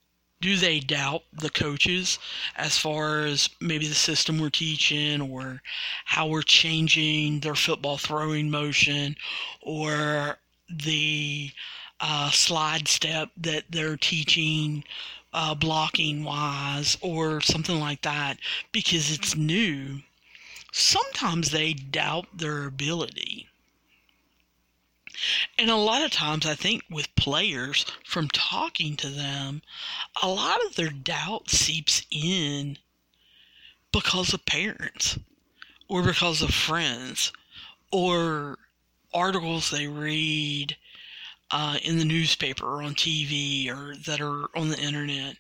do 0.42 0.57
they 0.57 0.81
doubt 0.81 1.22
the 1.33 1.48
coaches 1.48 2.18
as 2.57 2.76
far 2.76 3.20
as 3.24 3.48
maybe 3.61 3.87
the 3.87 3.94
system 3.94 4.38
we're 4.38 4.50
teaching 4.50 5.22
or 5.22 5.62
how 6.05 6.26
we're 6.26 6.42
changing 6.42 7.40
their 7.40 7.55
football 7.55 7.96
throwing 7.96 8.50
motion 8.50 9.16
or 9.62 10.37
the 10.68 11.50
uh, 12.00 12.31
slide 12.31 12.88
step 12.88 13.31
that 13.37 13.64
they're 13.70 13.96
teaching 13.96 14.85
uh, 15.33 15.55
blocking 15.55 16.24
wise 16.24 16.98
or 17.00 17.40
something 17.40 17.81
like 17.81 18.02
that 18.02 18.37
because 18.72 19.11
it's 19.11 19.37
new 19.37 20.00
sometimes 20.72 21.50
they 21.50 21.74
doubt 21.74 22.26
their 22.35 22.64
ability. 22.64 23.46
And 25.59 25.70
a 25.70 25.77
lot 25.77 26.03
of 26.03 26.11
times, 26.11 26.46
I 26.46 26.55
think 26.55 26.85
with 26.90 27.14
players, 27.16 27.85
from 28.05 28.29
talking 28.29 28.96
to 28.96 29.09
them, 29.09 29.62
a 30.22 30.29
lot 30.29 30.64
of 30.64 30.77
their 30.77 30.90
doubt 30.90 31.51
seeps 31.51 32.07
in 32.11 32.79
because 33.92 34.33
of 34.33 34.46
parents, 34.46 35.18
or 35.88 36.03
because 36.03 36.42
of 36.42 36.55
friends, 36.55 37.33
or 37.90 38.59
articles 39.12 39.70
they 39.70 39.87
read 39.87 40.77
uh, 41.51 41.79
in 41.83 41.98
the 41.98 42.05
newspaper 42.05 42.64
or 42.64 42.83
on 42.83 42.94
TV 42.94 43.68
or 43.68 43.94
that 44.07 44.20
are 44.20 44.46
on 44.57 44.70
the 44.70 44.79
internet 44.79 45.37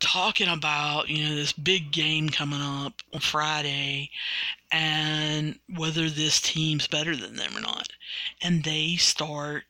talking 0.00 0.48
about 0.48 1.08
you 1.08 1.24
know 1.24 1.34
this 1.34 1.52
big 1.52 1.90
game 1.90 2.28
coming 2.28 2.60
up 2.60 2.94
on 3.12 3.20
Friday 3.20 4.10
and 4.70 5.58
whether 5.74 6.08
this 6.08 6.40
team's 6.40 6.86
better 6.86 7.16
than 7.16 7.36
them 7.36 7.56
or 7.56 7.60
not. 7.60 7.88
And 8.42 8.64
they 8.64 8.96
start 8.96 9.64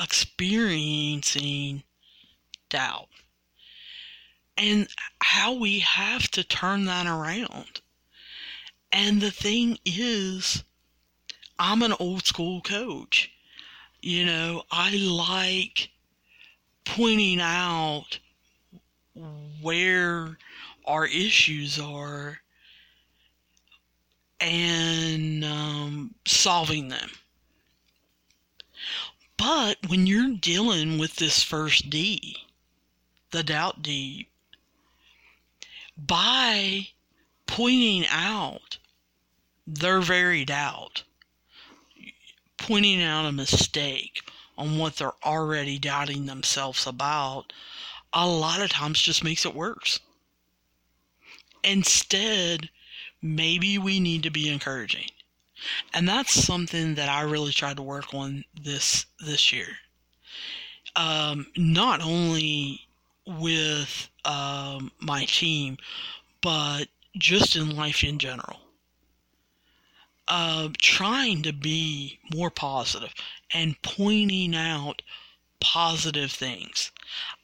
experiencing 0.00 1.82
doubt. 2.68 3.08
And 4.56 4.88
how 5.20 5.54
we 5.54 5.80
have 5.80 6.28
to 6.32 6.44
turn 6.44 6.84
that 6.84 7.06
around. 7.06 7.80
And 8.92 9.20
the 9.20 9.32
thing 9.32 9.78
is 9.84 10.62
I'm 11.58 11.82
an 11.82 11.94
old 11.98 12.26
school 12.26 12.60
coach. 12.60 13.30
You 14.00 14.26
know 14.26 14.62
I 14.70 14.90
like 14.96 15.90
pointing 16.84 17.40
out 17.40 18.18
where 19.60 20.38
our 20.84 21.06
issues 21.06 21.78
are 21.78 22.38
and 24.40 25.44
um, 25.44 26.14
solving 26.26 26.88
them. 26.88 27.10
But 29.36 29.78
when 29.88 30.06
you're 30.06 30.36
dealing 30.36 30.98
with 30.98 31.16
this 31.16 31.42
first 31.42 31.90
D, 31.90 32.36
the 33.30 33.42
doubt 33.42 33.82
D, 33.82 34.28
by 35.96 36.88
pointing 37.46 38.06
out 38.08 38.78
their 39.66 40.00
very 40.00 40.44
doubt, 40.44 41.02
pointing 42.56 43.02
out 43.02 43.26
a 43.26 43.32
mistake 43.32 44.22
on 44.56 44.78
what 44.78 44.96
they're 44.96 45.24
already 45.24 45.78
doubting 45.78 46.26
themselves 46.26 46.86
about, 46.86 47.52
a 48.14 48.26
lot 48.26 48.62
of 48.62 48.70
times 48.70 49.00
just 49.00 49.24
makes 49.24 49.44
it 49.44 49.54
worse. 49.54 50.00
Instead, 51.64 52.70
maybe 53.20 53.76
we 53.78 53.98
need 53.98 54.22
to 54.22 54.30
be 54.30 54.48
encouraging. 54.48 55.08
And 55.92 56.08
that's 56.08 56.32
something 56.32 56.94
that 56.94 57.08
I 57.08 57.22
really 57.22 57.52
tried 57.52 57.76
to 57.76 57.82
work 57.82 58.14
on 58.14 58.44
this 58.54 59.06
this 59.24 59.52
year. 59.52 59.68
Um, 60.94 61.46
not 61.56 62.02
only 62.02 62.86
with 63.26 64.08
um, 64.24 64.92
my 65.00 65.24
team, 65.24 65.78
but 66.40 66.88
just 67.16 67.56
in 67.56 67.74
life 67.74 68.04
in 68.04 68.18
general. 68.18 68.60
Uh, 70.26 70.68
trying 70.78 71.42
to 71.42 71.52
be 71.52 72.18
more 72.34 72.50
positive 72.50 73.12
and 73.52 73.80
pointing 73.82 74.54
out 74.54 75.02
positive 75.64 76.30
things. 76.30 76.92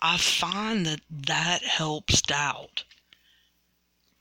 I 0.03 0.19
find 0.19 0.85
that 0.85 1.01
that 1.11 1.65
helps 1.65 2.21
doubt. 2.21 2.85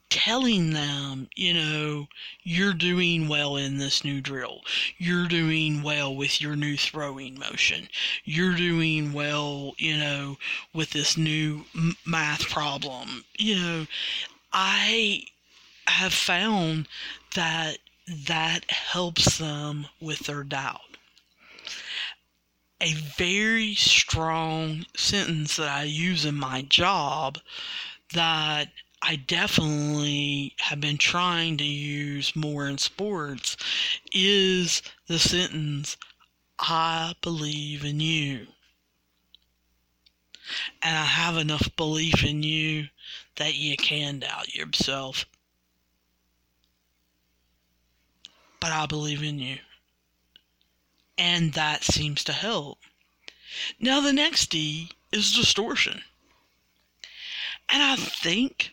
Telling 0.09 0.71
them, 0.71 1.29
you 1.35 1.53
know, 1.53 2.07
you're 2.41 2.73
doing 2.73 3.27
well 3.27 3.57
in 3.57 3.77
this 3.77 4.05
new 4.05 4.21
drill. 4.21 4.61
You're 4.97 5.27
doing 5.27 5.83
well 5.83 6.15
with 6.15 6.39
your 6.41 6.55
new 6.55 6.77
throwing 6.77 7.37
motion. 7.37 7.89
You're 8.23 8.55
doing 8.55 9.11
well, 9.11 9.73
you 9.77 9.97
know, 9.97 10.37
with 10.73 10.91
this 10.91 11.17
new 11.17 11.65
math 12.05 12.49
problem. 12.49 13.25
You 13.37 13.55
know, 13.55 13.87
I 14.53 15.25
have 15.87 16.13
found 16.13 16.87
that 17.35 17.79
that 18.07 18.71
helps 18.71 19.37
them 19.37 19.87
with 19.99 20.19
their 20.19 20.43
doubt 20.43 20.88
a 22.81 22.93
very 22.93 23.75
strong 23.75 24.85
sentence 24.95 25.57
that 25.57 25.69
I 25.69 25.83
use 25.83 26.25
in 26.25 26.35
my 26.35 26.61
job 26.61 27.37
that 28.13 28.69
I 29.01 29.15
definitely 29.15 30.55
have 30.59 30.81
been 30.81 30.97
trying 30.97 31.57
to 31.57 31.63
use 31.63 32.35
more 32.35 32.67
in 32.67 32.77
sports 32.77 33.55
is 34.13 34.81
the 35.07 35.19
sentence, 35.19 35.97
I 36.57 37.13
believe 37.21 37.85
in 37.85 37.99
you. 37.99 38.47
And 40.81 40.97
I 40.97 41.05
have 41.05 41.37
enough 41.37 41.69
belief 41.75 42.25
in 42.25 42.43
you 42.43 42.87
that 43.35 43.55
you 43.55 43.77
can 43.77 44.19
doubt 44.19 44.53
yourself. 44.53 45.25
But 48.59 48.71
I 48.71 48.85
believe 48.85 49.23
in 49.23 49.39
you. 49.39 49.59
And 51.19 51.51
that 51.53 51.83
seems 51.83 52.23
to 52.23 52.33
help. 52.33 52.79
Now, 53.77 53.99
the 53.99 54.13
next 54.13 54.47
D 54.47 54.91
is 55.11 55.35
distortion. 55.35 56.01
And 57.67 57.83
I 57.83 57.97
think 57.97 58.71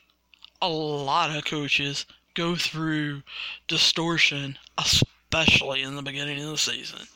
a 0.63 0.69
lot 0.69 1.37
of 1.37 1.45
coaches 1.45 2.07
go 2.35 2.55
through 2.55 3.23
distortion, 3.67 4.59
especially 4.79 5.83
in 5.83 5.97
the 5.97 6.03
beginning 6.03 6.41
of 6.41 6.51
the 6.51 6.59
season. 6.59 7.09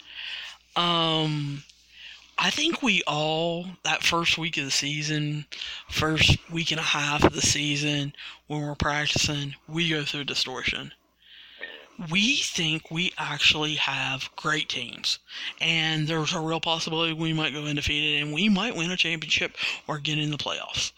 Um, 0.74 1.62
I 2.36 2.50
think 2.50 2.82
we 2.82 3.02
all, 3.06 3.66
that 3.84 4.02
first 4.02 4.36
week 4.36 4.56
of 4.56 4.64
the 4.64 4.70
season, 4.70 5.46
first 5.88 6.38
week 6.50 6.72
and 6.72 6.80
a 6.80 6.82
half 6.82 7.22
of 7.22 7.34
the 7.34 7.42
season, 7.42 8.14
when 8.48 8.62
we're 8.62 8.74
practicing, 8.74 9.54
we 9.68 9.90
go 9.90 10.04
through 10.04 10.24
distortion. 10.24 10.92
We 12.08 12.36
think 12.36 12.90
we 12.90 13.12
actually 13.18 13.74
have 13.74 14.30
great 14.36 14.68
teams, 14.68 15.18
and 15.60 16.08
there's 16.08 16.32
a 16.32 16.40
real 16.40 16.60
possibility 16.60 17.12
we 17.12 17.32
might 17.32 17.52
go 17.52 17.64
undefeated 17.64 18.22
and 18.22 18.32
we 18.32 18.48
might 18.48 18.74
win 18.76 18.90
a 18.90 18.96
championship 18.96 19.56
or 19.86 19.98
get 19.98 20.18
in 20.18 20.30
the 20.30 20.38
playoffs 20.38 20.92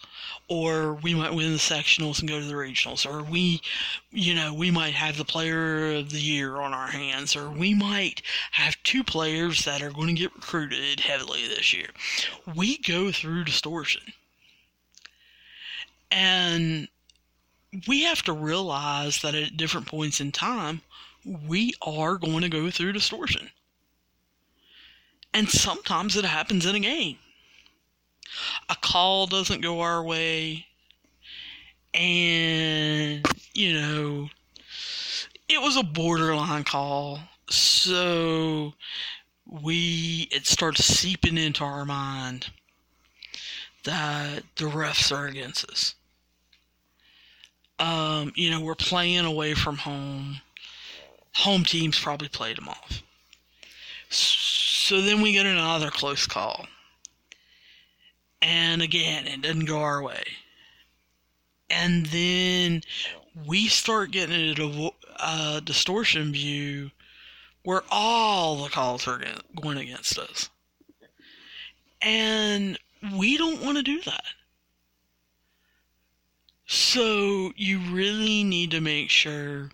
or 0.49 0.95
we 0.95 1.15
might 1.15 1.33
win 1.33 1.53
the 1.53 1.59
sectionals 1.59 2.21
and 2.21 2.29
go 2.29 2.39
to 2.39 2.45
the 2.45 2.53
regionals, 2.53 3.11
or 3.11 3.23
we, 3.23 3.63
you 4.11 4.35
know, 4.35 4.53
we 4.53 4.71
might 4.71 4.93
have 4.93 5.17
the 5.17 5.25
player 5.25 5.95
of 5.95 6.11
the 6.11 6.21
year 6.21 6.61
on 6.61 6.75
our 6.75 6.89
hands, 6.89 7.35
or 7.35 7.49
we 7.49 7.73
might 7.73 8.21
have 8.51 8.77
two 8.83 9.03
players 9.03 9.65
that 9.65 9.83
are 9.83 9.91
going 9.91 10.09
to 10.09 10.21
get 10.21 10.35
recruited 10.35 11.01
heavily 11.01 11.47
this 11.49 11.73
year. 11.73 11.89
We 12.55 12.79
go 12.79 13.11
through 13.13 13.45
distortion. 13.45 14.13
And 16.11 16.89
we 17.89 18.03
have 18.03 18.23
to 18.25 18.35
realize 18.35 19.23
that 19.23 19.35
at 19.35 19.57
different 19.57 19.87
points 19.87 20.21
in 20.21 20.33
time, 20.33 20.83
we 21.25 21.75
are 21.83 22.17
going 22.17 22.43
to 22.43 22.49
go 22.49 22.71
through 22.71 22.93
distortion. 22.93 23.51
And 25.35 25.49
sometimes 25.49 26.17
it 26.17 26.25
happens 26.25 26.67
in 26.67 26.75
a 26.75 26.81
game 26.81 27.19
a 28.69 28.77
call 28.77 29.27
doesn't 29.27 29.61
go 29.61 29.81
our 29.81 30.03
way, 30.03 30.67
and 31.95 33.27
you 33.55 33.75
know, 33.75 34.31
it 35.49 35.61
was 35.61 35.77
a 35.77 35.83
borderline 35.83 36.65
call, 36.65 37.21
so 37.49 38.75
we 39.47 40.29
it 40.31 40.47
starts 40.47 40.85
seeping 40.85 41.37
into 41.37 41.65
our 41.65 41.85
mind 41.85 42.49
that 43.85 44.45
the 44.57 44.65
refs 44.65 45.15
are 45.15 45.27
against 45.27 45.69
us. 45.71 45.95
Um, 47.79 48.33
you 48.37 48.51
know, 48.51 48.61
we're 48.61 48.75
playing 48.77 49.25
away 49.25 49.55
from 49.55 49.79
home. 49.79 50.41
Home 51.37 51.65
teams 51.65 51.99
probably 51.99 52.29
played 52.29 52.59
them 52.59 52.69
off. 52.69 53.03
So 54.11 55.01
then 55.01 55.23
we 55.23 55.33
get 55.33 55.47
another 55.47 55.91
close 55.91 56.27
call. 56.27 56.67
And 58.43 58.83
again, 58.83 59.27
it 59.27 59.43
doesn't 59.43 59.65
go 59.65 59.81
our 59.81 60.03
way. 60.03 60.23
And 61.71 62.07
then 62.07 62.83
we 63.47 63.69
start 63.69 64.11
getting 64.11 64.91
a, 65.19 65.61
distortion 65.65 66.33
view 66.33 66.91
where 67.63 67.83
all 67.91 68.63
the 68.63 68.69
calls 68.69 69.07
are 69.07 69.23
going 69.61 69.79
against 69.79 70.19
us. 70.19 70.51
And 72.03 72.79
we 73.17 73.39
don't 73.39 73.63
want 73.63 73.77
to 73.77 73.83
do 73.83 74.01
that. 74.03 74.25
So 76.67 77.53
you 77.57 77.79
really 77.79 78.45
need 78.45 78.71
to 78.73 78.81
make 78.81 79.11
sure 79.11 79.71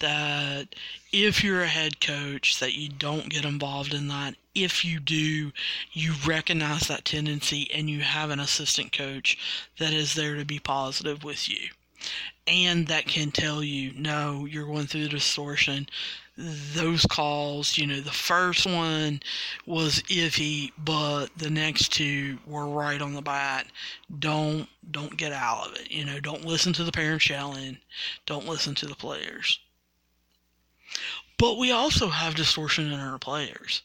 that 0.00 0.74
if 1.12 1.42
you're 1.42 1.62
a 1.62 1.66
head 1.66 2.00
coach 2.00 2.58
that 2.60 2.74
you 2.74 2.88
don't 2.88 3.28
get 3.28 3.44
involved 3.44 3.94
in 3.94 4.08
that. 4.08 4.34
If 4.54 4.84
you 4.84 5.00
do 5.00 5.52
you 5.92 6.14
recognize 6.26 6.88
that 6.88 7.04
tendency 7.04 7.70
and 7.72 7.88
you 7.88 8.00
have 8.00 8.30
an 8.30 8.40
assistant 8.40 8.92
coach 8.92 9.38
that 9.78 9.92
is 9.92 10.14
there 10.14 10.36
to 10.36 10.44
be 10.44 10.58
positive 10.58 11.22
with 11.24 11.48
you. 11.48 11.70
And 12.46 12.86
that 12.88 13.06
can 13.06 13.30
tell 13.30 13.62
you 13.62 13.92
no 13.94 14.46
you're 14.46 14.66
going 14.66 14.86
through 14.86 15.08
distortion. 15.08 15.88
Those 16.36 17.04
calls 17.06 17.76
you 17.76 17.86
know 17.86 18.00
the 18.00 18.10
first 18.10 18.66
one 18.66 19.20
was 19.66 20.02
iffy 20.04 20.72
but 20.78 21.26
the 21.36 21.50
next 21.50 21.92
two 21.92 22.38
were 22.46 22.66
right 22.66 23.02
on 23.02 23.14
the 23.14 23.22
bat. 23.22 23.66
Don't 24.18 24.68
don't 24.90 25.16
get 25.16 25.32
out 25.32 25.68
of 25.68 25.76
it. 25.76 25.90
You 25.90 26.04
know 26.04 26.20
don't 26.20 26.44
listen 26.44 26.72
to 26.74 26.84
the 26.84 26.92
parents 26.92 27.28
yelling. 27.28 27.78
Don't 28.26 28.48
listen 28.48 28.74
to 28.76 28.86
the 28.86 28.94
players 28.96 29.58
but 31.40 31.56
we 31.56 31.70
also 31.70 32.08
have 32.08 32.34
distortion 32.34 32.92
in 32.92 33.00
our 33.00 33.18
players 33.18 33.82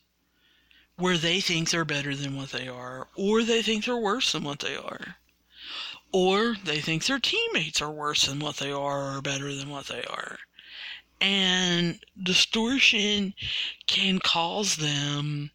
where 0.98 1.18
they 1.18 1.42
think 1.42 1.70
they're 1.70 1.86
better 1.86 2.16
than 2.16 2.36
what 2.36 2.50
they 2.50 2.68
are, 2.68 3.08
or 3.16 3.44
they 3.44 3.62
think 3.62 3.86
they're 3.86 3.98
worse 3.98 4.32
than 4.32 4.44
what 4.44 4.60
they 4.60 4.76
are, 4.76 5.16
or 6.12 6.56
they 6.64 6.80
think 6.80 7.06
their 7.06 7.20
teammates 7.20 7.82
are 7.82 7.92
worse 7.92 8.26
than 8.26 8.40
what 8.40 8.58
they 8.58 8.72
are 8.72 9.18
or 9.18 9.22
better 9.22 9.54
than 9.54 9.70
what 9.70 9.88
they 9.88 10.04
are. 10.04 10.38
And 11.20 12.00
distortion 12.22 13.34
can 13.88 14.20
cause 14.20 14.78
them 14.78 15.52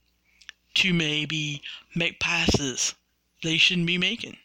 to 0.74 0.92
maybe 0.94 1.62
make 1.94 2.20
passes 2.20 2.94
they 3.42 3.58
shouldn't 3.58 3.86
be 3.86 3.98
making. 3.98 4.36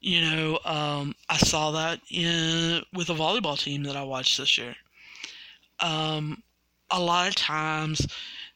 You 0.00 0.20
know, 0.20 0.58
um, 0.64 1.14
I 1.28 1.38
saw 1.38 1.72
that 1.72 2.00
in 2.10 2.82
with 2.92 3.10
a 3.10 3.14
volleyball 3.14 3.58
team 3.58 3.82
that 3.82 3.96
I 3.96 4.04
watched 4.04 4.38
this 4.38 4.56
year 4.56 4.76
um, 5.80 6.42
a 6.90 7.00
lot 7.00 7.28
of 7.28 7.34
times 7.34 8.06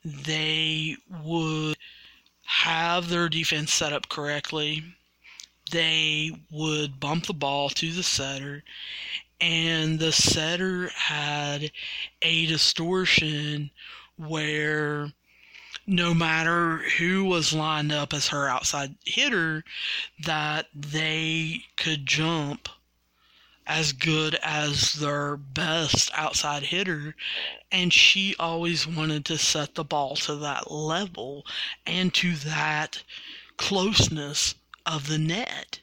they 0.05 0.97
would 1.25 1.77
have 2.45 3.09
their 3.09 3.29
defense 3.29 3.73
set 3.73 3.93
up 3.93 4.09
correctly. 4.09 4.83
They 5.71 6.33
would 6.51 7.01
bump 7.01 7.27
the 7.27 7.35
ball 7.35 7.71
to 7.71 7.93
the 7.93 8.03
setter, 8.03 8.63
and 9.41 9.99
the 9.99 10.13
setter 10.13 10.89
had 10.89 11.71
a 12.21 12.47
distortion 12.47 13.71
where 14.17 15.13
no 15.87 16.15
matter 16.15 16.79
who 16.99 17.25
was 17.25 17.53
lined 17.53 17.91
up 17.91 18.13
as 18.13 18.29
her 18.29 18.49
outside 18.49 18.95
hitter, 19.05 19.65
that 20.25 20.67
they 20.75 21.65
could 21.77 22.07
jump 22.07 22.69
as 23.67 23.93
good 23.93 24.35
as 24.43 24.95
their 24.95 25.37
best 25.37 26.11
outside 26.15 26.65
hitter, 26.65 27.15
and 27.71 27.93
she 27.93 28.35
always 28.39 28.87
wanted 28.87 29.25
to 29.25 29.39
set 29.39 29.75
the 29.75 29.85
ball 29.85 30.17
to 30.17 30.35
that 30.37 30.71
level 30.71 31.47
and 31.87 32.13
to 32.15 32.35
that 32.35 33.03
closeness 33.57 34.55
of 34.85 35.09
the 35.09 35.19
net. 35.19 35.81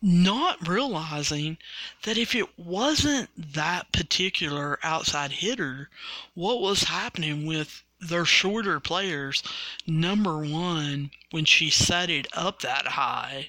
Not 0.00 0.68
realizing 0.68 1.58
that 2.04 2.18
if 2.18 2.34
it 2.34 2.58
wasn't 2.58 3.30
that 3.54 3.90
particular 3.92 4.78
outside 4.82 5.32
hitter, 5.32 5.90
what 6.34 6.60
was 6.60 6.84
happening 6.84 7.46
with 7.46 7.82
their 7.98 8.24
shorter 8.24 8.78
players, 8.78 9.42
number 9.86 10.38
one, 10.38 11.10
when 11.30 11.46
she 11.46 11.70
set 11.70 12.10
it 12.10 12.28
up 12.34 12.60
that 12.60 12.86
high, 12.86 13.48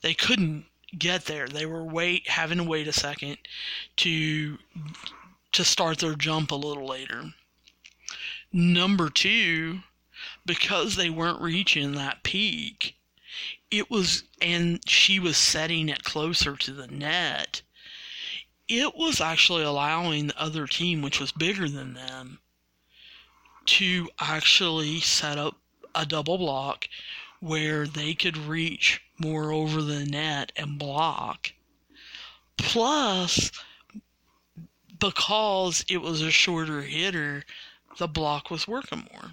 they 0.00 0.14
couldn't 0.14 0.64
get 0.98 1.24
there. 1.24 1.48
They 1.48 1.66
were 1.66 1.84
wait 1.84 2.28
having 2.28 2.58
to 2.58 2.64
wait 2.64 2.88
a 2.88 2.92
second 2.92 3.38
to 3.96 4.58
to 5.52 5.64
start 5.64 5.98
their 5.98 6.14
jump 6.14 6.50
a 6.50 6.56
little 6.56 6.86
later. 6.86 7.34
Number 8.52 9.08
2, 9.10 9.80
because 10.44 10.96
they 10.96 11.10
weren't 11.10 11.40
reaching 11.40 11.92
that 11.92 12.22
peak, 12.22 12.96
it 13.70 13.90
was 13.90 14.24
and 14.40 14.80
she 14.88 15.18
was 15.18 15.36
setting 15.36 15.88
it 15.88 16.04
closer 16.04 16.56
to 16.56 16.72
the 16.72 16.86
net. 16.86 17.62
It 18.68 18.94
was 18.94 19.20
actually 19.20 19.64
allowing 19.64 20.28
the 20.28 20.40
other 20.40 20.66
team, 20.66 21.02
which 21.02 21.20
was 21.20 21.32
bigger 21.32 21.68
than 21.68 21.94
them, 21.94 22.38
to 23.66 24.08
actually 24.18 25.00
set 25.00 25.38
up 25.38 25.56
a 25.94 26.06
double 26.06 26.38
block 26.38 26.88
where 27.42 27.88
they 27.88 28.14
could 28.14 28.36
reach 28.38 29.02
more 29.18 29.50
over 29.50 29.82
the 29.82 30.04
net 30.04 30.52
and 30.54 30.78
block. 30.78 31.52
Plus, 32.56 33.50
because 35.00 35.84
it 35.88 35.96
was 35.96 36.22
a 36.22 36.30
shorter 36.30 36.82
hitter, 36.82 37.42
the 37.98 38.06
block 38.06 38.48
was 38.48 38.68
working 38.68 39.08
more. 39.12 39.32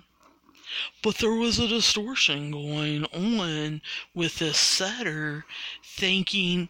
But 1.04 1.20
there 1.20 1.36
was 1.36 1.60
a 1.60 1.68
distortion 1.68 2.50
going 2.50 3.06
on 3.06 3.80
with 4.16 4.40
this 4.40 4.58
setter 4.58 5.46
thinking 5.84 6.70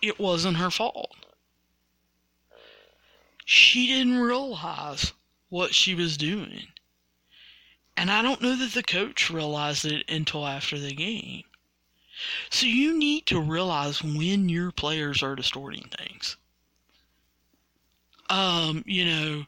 it 0.00 0.20
wasn't 0.20 0.58
her 0.58 0.70
fault. 0.70 1.16
She 3.44 3.88
didn't 3.88 4.18
realize 4.18 5.12
what 5.48 5.74
she 5.74 5.96
was 5.96 6.16
doing. 6.16 6.68
And 7.96 8.10
I 8.10 8.22
don't 8.22 8.42
know 8.42 8.54
that 8.56 8.72
the 8.72 8.82
coach 8.82 9.30
realized 9.30 9.84
it 9.84 10.08
until 10.10 10.46
after 10.46 10.78
the 10.78 10.92
game. 10.92 11.44
So 12.50 12.66
you 12.66 12.98
need 12.98 13.26
to 13.26 13.40
realize 13.40 14.02
when 14.02 14.48
your 14.48 14.70
players 14.70 15.22
are 15.22 15.36
distorting 15.36 15.88
things. 15.96 16.36
Um, 18.28 18.82
you 18.86 19.04
know, 19.04 19.46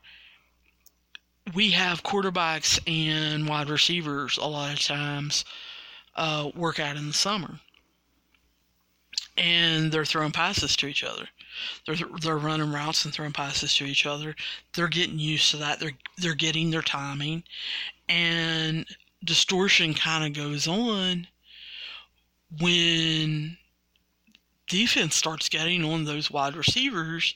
we 1.55 1.71
have 1.73 2.03
quarterbacks 2.03 2.79
and 2.87 3.49
wide 3.49 3.71
receivers 3.71 4.37
a 4.37 4.47
lot 4.47 4.73
of 4.73 4.85
times 4.85 5.45
uh, 6.15 6.51
work 6.55 6.79
out 6.79 6.97
in 6.97 7.07
the 7.07 7.13
summer, 7.13 7.61
and 9.37 9.91
they're 9.91 10.05
throwing 10.05 10.33
passes 10.33 10.77
to 10.77 10.87
each 10.87 11.05
other. 11.05 11.29
They're 11.87 11.97
they're 12.21 12.39
running 12.39 12.73
routes 12.73 13.05
and 13.05 13.13
throwing 13.15 13.33
passes 13.33 13.75
to 13.77 13.85
each 13.85 14.07
other. 14.07 14.35
They're 14.75 14.89
getting 14.89 15.19
used 15.19 15.51
to 15.53 15.57
that. 15.59 15.81
They're 15.81 15.93
they're 16.17 16.35
getting 16.35 16.71
their 16.71 16.83
timing, 16.83 17.45
and 18.09 18.87
distortion 19.25 19.95
kind 19.95 20.25
of 20.25 20.33
goes 20.33 20.69
on 20.69 21.27
when 22.61 23.57
defense 24.69 25.17
starts 25.17 25.49
getting 25.49 25.85
on 25.85 26.05
those 26.05 26.31
wide 26.31 26.57
receivers 26.57 27.35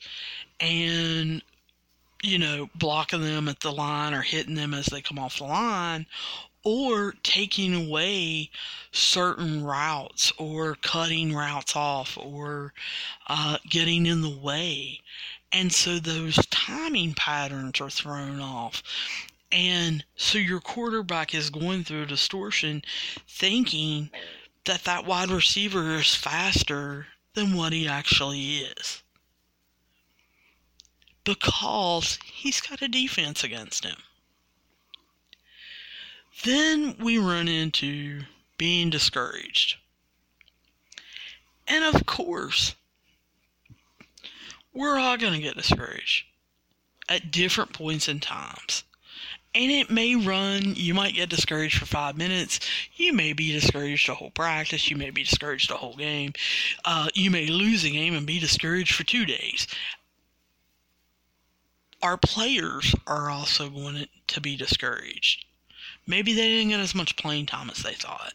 and 0.59 1.41
you 2.21 2.37
know 2.37 2.69
blocking 2.75 3.21
them 3.21 3.47
at 3.47 3.59
the 3.59 3.71
line 3.71 4.13
or 4.13 4.21
hitting 4.21 4.55
them 4.55 4.73
as 4.73 4.85
they 4.87 5.01
come 5.01 5.19
off 5.19 5.37
the 5.37 5.43
line 5.43 6.05
or 6.63 7.13
taking 7.23 7.73
away 7.73 8.49
certain 8.91 9.63
routes 9.63 10.31
or 10.37 10.75
cutting 10.75 11.33
routes 11.33 11.75
off 11.75 12.17
or 12.17 12.73
uh, 13.27 13.57
getting 13.69 14.05
in 14.05 14.21
the 14.21 14.37
way 14.37 14.99
and 15.51 15.71
so 15.71 15.99
those 15.99 16.35
timing 16.49 17.13
patterns 17.13 17.79
are 17.79 17.89
thrown 17.89 18.39
off 18.39 18.81
and 19.53 20.03
so 20.15 20.39
your 20.39 20.59
quarterback 20.59 21.35
is 21.35 21.51
going 21.51 21.83
through 21.83 22.01
a 22.01 22.07
distortion 22.07 22.81
thinking 23.27 24.09
that 24.65 24.83
that 24.85 25.05
wide 25.05 25.29
receiver 25.29 25.95
is 25.97 26.15
faster 26.15 27.07
than 27.35 27.53
what 27.53 27.71
he 27.71 27.87
actually 27.87 28.57
is. 28.59 29.03
Because 31.23 32.17
he's 32.25 32.61
got 32.61 32.81
a 32.81 32.87
defense 32.87 33.43
against 33.43 33.85
him. 33.85 33.97
Then 36.43 36.95
we 36.99 37.17
run 37.17 37.47
into 37.47 38.23
being 38.57 38.89
discouraged. 38.89 39.77
And 41.67 41.83
of 41.83 42.05
course, 42.05 42.75
we're 44.73 44.97
all 44.97 45.17
going 45.17 45.33
to 45.33 45.39
get 45.39 45.55
discouraged 45.55 46.25
at 47.07 47.31
different 47.31 47.73
points 47.73 48.07
in 48.07 48.19
times 48.19 48.83
and 49.55 49.71
it 49.71 49.89
may 49.89 50.15
run. 50.15 50.73
You 50.75 50.93
might 50.93 51.13
get 51.13 51.29
discouraged 51.29 51.77
for 51.77 51.85
five 51.85 52.17
minutes. 52.17 52.59
You 52.95 53.13
may 53.13 53.33
be 53.33 53.51
discouraged 53.51 54.09
a 54.09 54.15
whole 54.15 54.31
practice. 54.31 54.89
You 54.89 54.97
may 54.97 55.11
be 55.11 55.23
discouraged 55.23 55.71
a 55.71 55.77
whole 55.77 55.95
game. 55.95 56.33
Uh, 56.85 57.09
you 57.13 57.29
may 57.29 57.47
lose 57.47 57.83
a 57.83 57.89
game 57.89 58.15
and 58.15 58.25
be 58.25 58.39
discouraged 58.39 58.95
for 58.95 59.03
two 59.03 59.25
days. 59.25 59.67
Our 62.01 62.17
players 62.17 62.95
are 63.07 63.29
also 63.29 63.69
going 63.69 64.07
to 64.27 64.41
be 64.41 64.55
discouraged. 64.57 65.45
Maybe 66.05 66.33
they 66.33 66.47
didn't 66.47 66.69
get 66.69 66.79
as 66.79 66.95
much 66.95 67.15
playing 67.15 67.45
time 67.45 67.69
as 67.69 67.83
they 67.83 67.93
thought. 67.93 68.33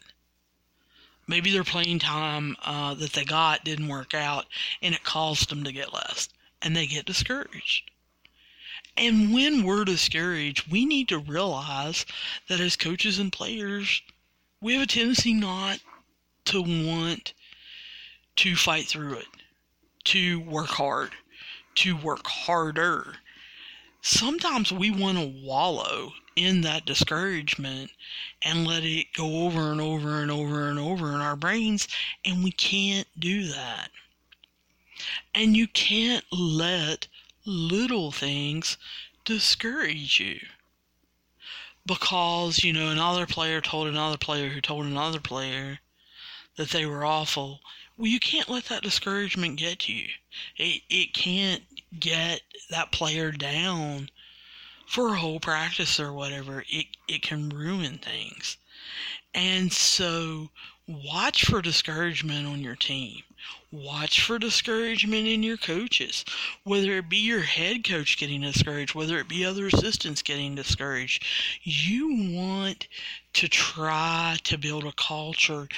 Maybe 1.27 1.51
their 1.51 1.65
playing 1.65 1.99
time 1.99 2.57
uh, 2.65 2.95
that 2.95 3.13
they 3.13 3.25
got 3.25 3.65
didn't 3.65 3.89
work 3.89 4.15
out 4.15 4.47
and 4.81 4.95
it 4.95 5.05
caused 5.05 5.51
them 5.51 5.65
to 5.65 5.73
get 5.73 5.93
less. 5.93 6.29
And 6.63 6.75
they 6.75 6.87
get 6.87 7.05
discouraged. 7.05 7.91
And 8.97 9.33
when 9.33 9.63
we're 9.63 9.85
discouraged, 9.85 10.73
we 10.73 10.85
need 10.85 11.09
to 11.11 11.19
realize 11.19 12.05
that 12.49 12.59
as 12.59 12.75
coaches 12.75 13.19
and 13.19 13.31
players, 13.31 14.03
we 14.61 14.73
have 14.73 14.83
a 14.83 14.87
tendency 14.87 15.35
not 15.35 15.79
to 16.47 16.61
want 16.61 17.33
to 18.37 18.57
fight 18.57 18.89
through 18.89 19.19
it, 19.19 19.29
to 20.05 20.41
work 20.41 20.71
hard, 20.71 21.13
to 21.77 21.97
work 21.97 22.27
harder. 22.27 23.17
Sometimes 24.01 24.73
we 24.73 24.91
want 24.91 25.19
to 25.19 25.27
wallow 25.27 26.13
in 26.37 26.61
that 26.61 26.87
discouragement 26.87 27.91
and 28.43 28.67
let 28.67 28.85
it 28.85 29.13
go 29.13 29.47
over 29.47 29.73
and 29.73 29.81
over 29.81 30.23
and 30.23 30.31
over 30.31 30.69
and 30.69 30.79
over 30.79 31.09
in 31.15 31.21
our 31.21 31.37
brains, 31.37 31.89
and 32.25 32.45
we 32.45 32.53
can't 32.53 33.09
do 33.19 33.49
that. 33.49 33.91
And 35.35 35.57
you 35.57 35.67
can't 35.67 36.25
let 36.33 37.09
little 37.45 38.13
things 38.13 38.77
discourage 39.25 40.21
you. 40.21 40.41
Because, 41.85 42.63
you 42.63 42.73
know, 42.73 42.89
another 42.89 43.27
player 43.27 43.61
told 43.61 43.89
another 43.89 44.19
player 44.19 44.51
who 44.51 44.61
told 44.61 44.87
another 44.87 45.21
player 45.21 45.81
that 46.57 46.71
they 46.71 46.85
were 46.85 47.05
awful. 47.05 47.61
Well, 47.99 48.07
you 48.07 48.21
can't 48.21 48.49
let 48.49 48.67
that 48.67 48.85
discouragement 48.85 49.57
get 49.59 49.81
to 49.81 49.93
you. 49.93 50.07
It, 50.57 50.83
it 50.89 51.13
can't 51.13 51.65
get 51.99 52.43
that 52.71 52.93
player 52.93 53.33
down 53.33 54.09
for 54.87 55.09
a 55.09 55.19
whole 55.19 55.41
practice 55.41 55.99
or 55.99 56.13
whatever. 56.13 56.65
It, 56.69 56.87
it 57.09 57.23
can 57.23 57.49
ruin 57.49 57.99
things. 57.99 58.57
And 59.35 59.73
so 59.73 60.51
watch 60.89 61.45
for 61.45 61.61
discouragement 61.61 62.47
on 62.47 62.61
your 62.61 62.75
team. 62.75 63.23
Watch 63.71 64.23
for 64.23 64.39
discouragement 64.39 65.29
in 65.29 65.43
your 65.43 65.59
coaches, 65.59 66.25
whether 66.65 66.93
it 66.93 67.11
be 67.11 67.19
your 67.19 67.43
head 67.43 67.85
coach 67.85 68.17
getting 68.17 68.41
discouraged, 68.41 68.95
whether 68.95 69.19
it 69.19 69.29
be 69.29 69.45
other 69.45 69.67
assistants 69.67 70.23
getting 70.23 70.55
discouraged. 70.55 71.25
You 71.63 72.33
want 72.35 72.89
to 73.35 73.49
try 73.49 74.39
to 74.45 74.57
build 74.57 74.85
a 74.85 74.93
culture 74.93 75.69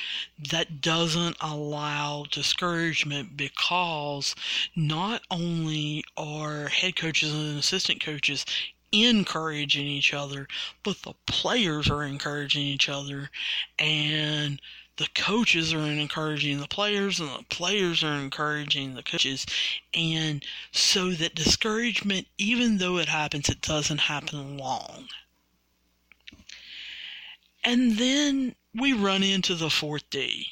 that 0.51 0.81
doesn't 0.81 1.37
allow 1.41 2.27
discouragement 2.31 3.37
because 3.37 4.37
not 4.77 5.23
only 5.31 6.05
are 6.17 6.69
head 6.69 6.95
coaches 6.95 7.35
and 7.35 7.59
assistant 7.59 8.03
coaches 8.03 8.47
encouraging 8.93 9.87
each 9.87 10.15
other, 10.15 10.47
but 10.85 11.03
the 11.03 11.15
players 11.27 11.91
are 11.91 12.05
encouraging 12.05 12.63
each 12.63 12.89
other 12.89 13.31
and 13.79 14.61
the 15.01 15.09
coaches 15.15 15.73
are 15.73 15.79
encouraging 15.79 16.61
the 16.61 16.69
players 16.69 17.21
and 17.21 17.31
the 17.31 17.45
players 17.49 18.05
are 18.05 18.17
encouraging 18.17 18.95
the 18.95 19.03
coaches. 19.03 19.47
And 19.95 20.45
so 20.73 21.13
that 21.13 21.35
discouragement 21.35 22.27
even 22.37 22.77
though 22.77 22.99
it 22.99 23.09
happens 23.09 23.49
it 23.49 23.63
doesn't 23.63 23.97
happen 23.97 24.59
long. 24.59 25.09
And 27.65 27.97
then 27.97 28.55
we 28.75 28.93
run 28.93 29.23
into 29.23 29.55
the 29.55 29.71
fourth 29.71 30.09
D 30.11 30.49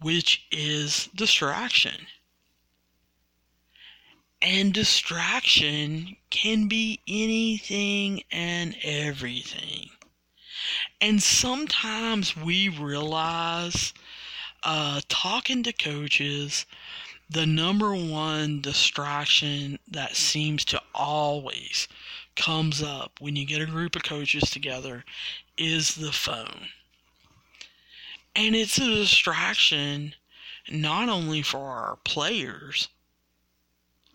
which 0.00 0.46
is 0.50 1.10
distraction. 1.14 2.06
And 4.40 4.72
distraction 4.72 6.16
can 6.30 6.66
be 6.66 7.00
anything 7.06 8.22
and 8.32 8.74
everything 8.82 9.90
and 11.00 11.22
sometimes 11.22 12.36
we 12.36 12.68
realize, 12.68 13.92
uh, 14.62 15.00
talking 15.08 15.62
to 15.62 15.72
coaches, 15.72 16.66
the 17.28 17.46
number 17.46 17.94
one 17.94 18.60
distraction 18.60 19.78
that 19.88 20.16
seems 20.16 20.64
to 20.66 20.82
always 20.94 21.86
comes 22.36 22.82
up 22.82 23.20
when 23.20 23.36
you 23.36 23.46
get 23.46 23.62
a 23.62 23.66
group 23.66 23.94
of 23.94 24.02
coaches 24.02 24.50
together 24.50 25.04
is 25.56 25.94
the 25.94 26.12
phone. 26.12 26.68
And 28.34 28.56
it's 28.56 28.78
a 28.78 28.84
distraction 28.84 30.14
not 30.70 31.08
only 31.08 31.42
for 31.42 31.70
our 31.70 31.96
players, 32.04 32.88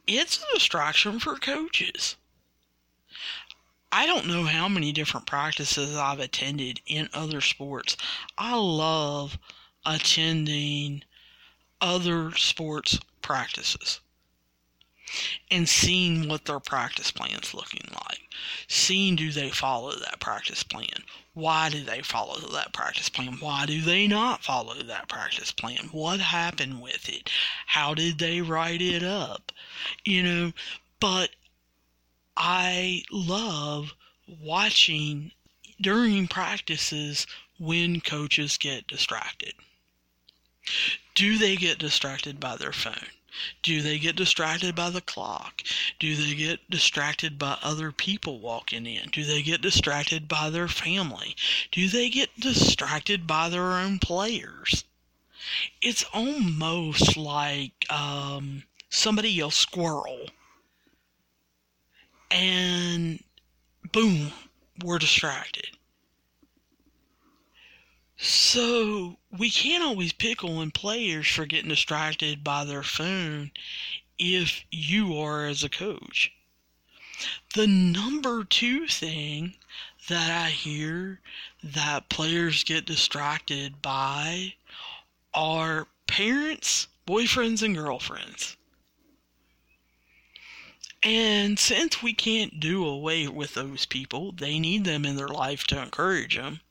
it's 0.07 0.37
a 0.37 0.53
distraction 0.53 1.19
for 1.19 1.35
coaches. 1.35 2.15
I 3.97 4.07
don't 4.07 4.27
know 4.27 4.43
how 4.43 4.67
many 4.67 4.91
different 4.91 5.25
practices 5.25 5.95
I've 5.95 6.19
attended 6.19 6.81
in 6.85 7.07
other 7.13 7.39
sports. 7.39 7.95
I 8.37 8.53
love 8.57 9.37
attending 9.85 11.05
other 11.79 12.33
sports 12.33 12.99
practices 13.21 14.01
and 15.49 15.69
seeing 15.69 16.27
what 16.27 16.43
their 16.43 16.59
practice 16.59 17.09
plan's 17.09 17.53
looking 17.53 17.87
like. 17.93 18.19
Seeing 18.67 19.15
do 19.15 19.31
they 19.31 19.49
follow 19.49 19.93
that 19.93 20.19
practice 20.19 20.61
plan? 20.61 21.05
Why 21.33 21.69
do 21.69 21.81
they 21.81 22.01
follow 22.01 22.37
that 22.49 22.73
practice 22.73 23.07
plan? 23.07 23.37
Why 23.39 23.65
do 23.65 23.79
they 23.79 24.07
not 24.07 24.43
follow 24.43 24.75
that 24.75 25.07
practice 25.07 25.53
plan? 25.53 25.87
What 25.93 26.19
happened 26.19 26.81
with 26.81 27.07
it? 27.07 27.29
How 27.67 27.93
did 27.93 28.19
they 28.19 28.41
write 28.41 28.81
it 28.81 29.03
up? 29.03 29.53
You 30.03 30.21
know, 30.21 30.51
but 30.99 31.29
I 32.37 33.03
love 33.11 33.93
watching 34.27 35.31
during 35.79 36.27
practices 36.27 37.27
when 37.59 38.01
coaches 38.01 38.57
get 38.57 38.87
distracted. 38.87 39.53
Do 41.13 41.37
they 41.37 41.55
get 41.55 41.77
distracted 41.77 42.39
by 42.39 42.57
their 42.57 42.73
phone? 42.73 43.07
Do 43.61 43.81
they 43.81 43.99
get 43.99 44.15
distracted 44.15 44.75
by 44.75 44.89
the 44.89 45.01
clock? 45.01 45.61
Do 45.99 46.15
they 46.15 46.35
get 46.35 46.69
distracted 46.69 47.37
by 47.37 47.57
other 47.61 47.91
people 47.91 48.39
walking 48.39 48.85
in? 48.85 49.09
Do 49.09 49.23
they 49.23 49.41
get 49.41 49.61
distracted 49.61 50.27
by 50.27 50.49
their 50.49 50.67
family? 50.67 51.35
Do 51.71 51.87
they 51.87 52.09
get 52.09 52.39
distracted 52.39 53.27
by 53.27 53.49
their 53.49 53.73
own 53.73 53.99
players? 53.99 54.85
it's 55.81 56.03
almost 56.13 57.15
like 57.17 57.85
um, 57.89 58.63
somebody 58.89 59.29
yells 59.29 59.55
squirrel, 59.55 60.29
and 62.35 63.23
boom, 63.93 64.33
we're 64.83 64.99
distracted. 64.99 65.77
So 68.17 69.17
we 69.31 69.49
can't 69.49 69.83
always 69.83 70.11
pick 70.11 70.43
on 70.43 70.71
players 70.71 71.27
for 71.27 71.45
getting 71.45 71.69
distracted 71.69 72.43
by 72.43 72.65
their 72.65 72.83
phone 72.83 73.51
if 74.19 74.65
you 74.69 75.17
are 75.17 75.45
as 75.45 75.63
a 75.63 75.69
coach. 75.69 76.33
The 77.53 77.67
number 77.67 78.43
two 78.43 78.87
thing 78.87 79.55
that 80.09 80.29
I 80.29 80.49
hear 80.49 81.21
that 81.63 82.09
players 82.09 82.65
get 82.65 82.85
distracted 82.85 83.81
by 83.81 84.55
are 85.33 85.87
parents, 86.05 86.89
boyfriends, 87.07 87.63
and 87.63 87.75
girlfriends. 87.75 88.57
And 91.07 91.59
since 91.59 92.01
we 92.01 92.13
can't 92.13 92.59
do 92.59 92.83
away 92.83 93.27
with 93.27 93.53
those 93.53 93.85
people, 93.85 94.31
they 94.31 94.57
need 94.57 94.85
them 94.85 95.05
in 95.05 95.15
their 95.15 95.27
life 95.27 95.65
to 95.65 95.79
encourage 95.79 96.35
them. 96.35 96.61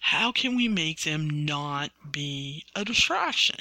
How 0.00 0.32
can 0.32 0.56
we 0.56 0.68
make 0.68 1.02
them 1.02 1.44
not 1.44 1.90
be 2.10 2.64
a 2.74 2.82
distraction? 2.82 3.56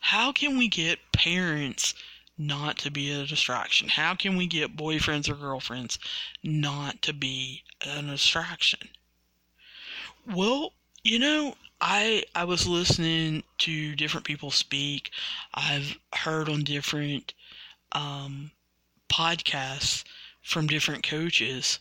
How 0.00 0.32
can 0.32 0.58
we 0.58 0.68
get 0.68 1.12
parents 1.12 1.94
not 2.36 2.76
to 2.80 2.90
be 2.90 3.10
a 3.10 3.24
distraction? 3.24 3.88
How 3.88 4.14
can 4.14 4.36
we 4.36 4.46
get 4.46 4.76
boyfriends 4.76 5.30
or 5.30 5.34
girlfriends 5.34 5.98
not 6.42 7.00
to 7.00 7.14
be 7.14 7.64
a 7.80 8.02
distraction? 8.02 8.90
Well, 10.26 10.74
you 11.02 11.18
know, 11.18 11.56
I 11.80 12.24
I 12.34 12.44
was 12.44 12.66
listening 12.66 13.44
to 13.58 13.96
different 13.96 14.26
people 14.26 14.50
speak. 14.50 15.10
I've 15.54 15.98
heard 16.12 16.50
on 16.50 16.64
different 16.64 17.32
um, 17.92 18.50
podcasts 19.08 20.04
from 20.42 20.66
different 20.66 21.02
coaches. 21.02 21.78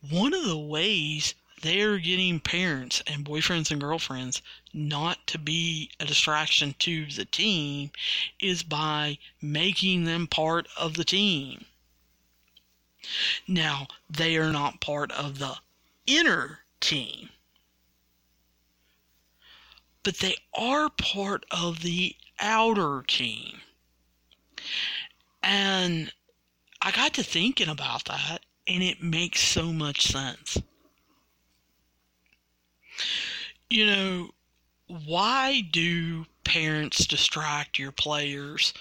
One 0.00 0.34
of 0.34 0.44
the 0.44 0.58
ways 0.58 1.34
they 1.62 1.80
are 1.80 1.98
getting 1.98 2.38
parents 2.38 3.02
and 3.06 3.24
boyfriends 3.24 3.70
and 3.70 3.80
girlfriends 3.80 4.42
not 4.72 5.26
to 5.26 5.38
be 5.38 5.90
a 5.98 6.04
distraction 6.04 6.74
to 6.80 7.06
the 7.06 7.24
team 7.24 7.90
is 8.38 8.62
by 8.62 9.18
making 9.40 10.04
them 10.04 10.26
part 10.26 10.68
of 10.76 10.94
the 10.94 11.04
team. 11.04 11.64
Now, 13.46 13.88
they 14.08 14.36
are 14.36 14.52
not 14.52 14.80
part 14.80 15.10
of 15.12 15.38
the 15.38 15.56
inner 16.06 16.60
team, 16.80 17.30
but 20.02 20.18
they 20.18 20.36
are 20.54 20.90
part 20.90 21.44
of 21.50 21.80
the 21.80 22.14
outer 22.38 23.02
team. 23.06 23.60
And 25.42 26.12
I 26.82 26.90
got 26.90 27.14
to 27.14 27.22
thinking 27.22 27.68
about 27.68 28.04
that, 28.06 28.40
and 28.66 28.82
it 28.82 29.02
makes 29.02 29.40
so 29.40 29.72
much 29.72 30.06
sense. 30.06 30.58
You 33.70 33.86
know, 33.86 34.30
why 34.86 35.60
do 35.60 36.26
parents 36.44 37.06
distract 37.06 37.78
your 37.78 37.92
players 37.92 38.72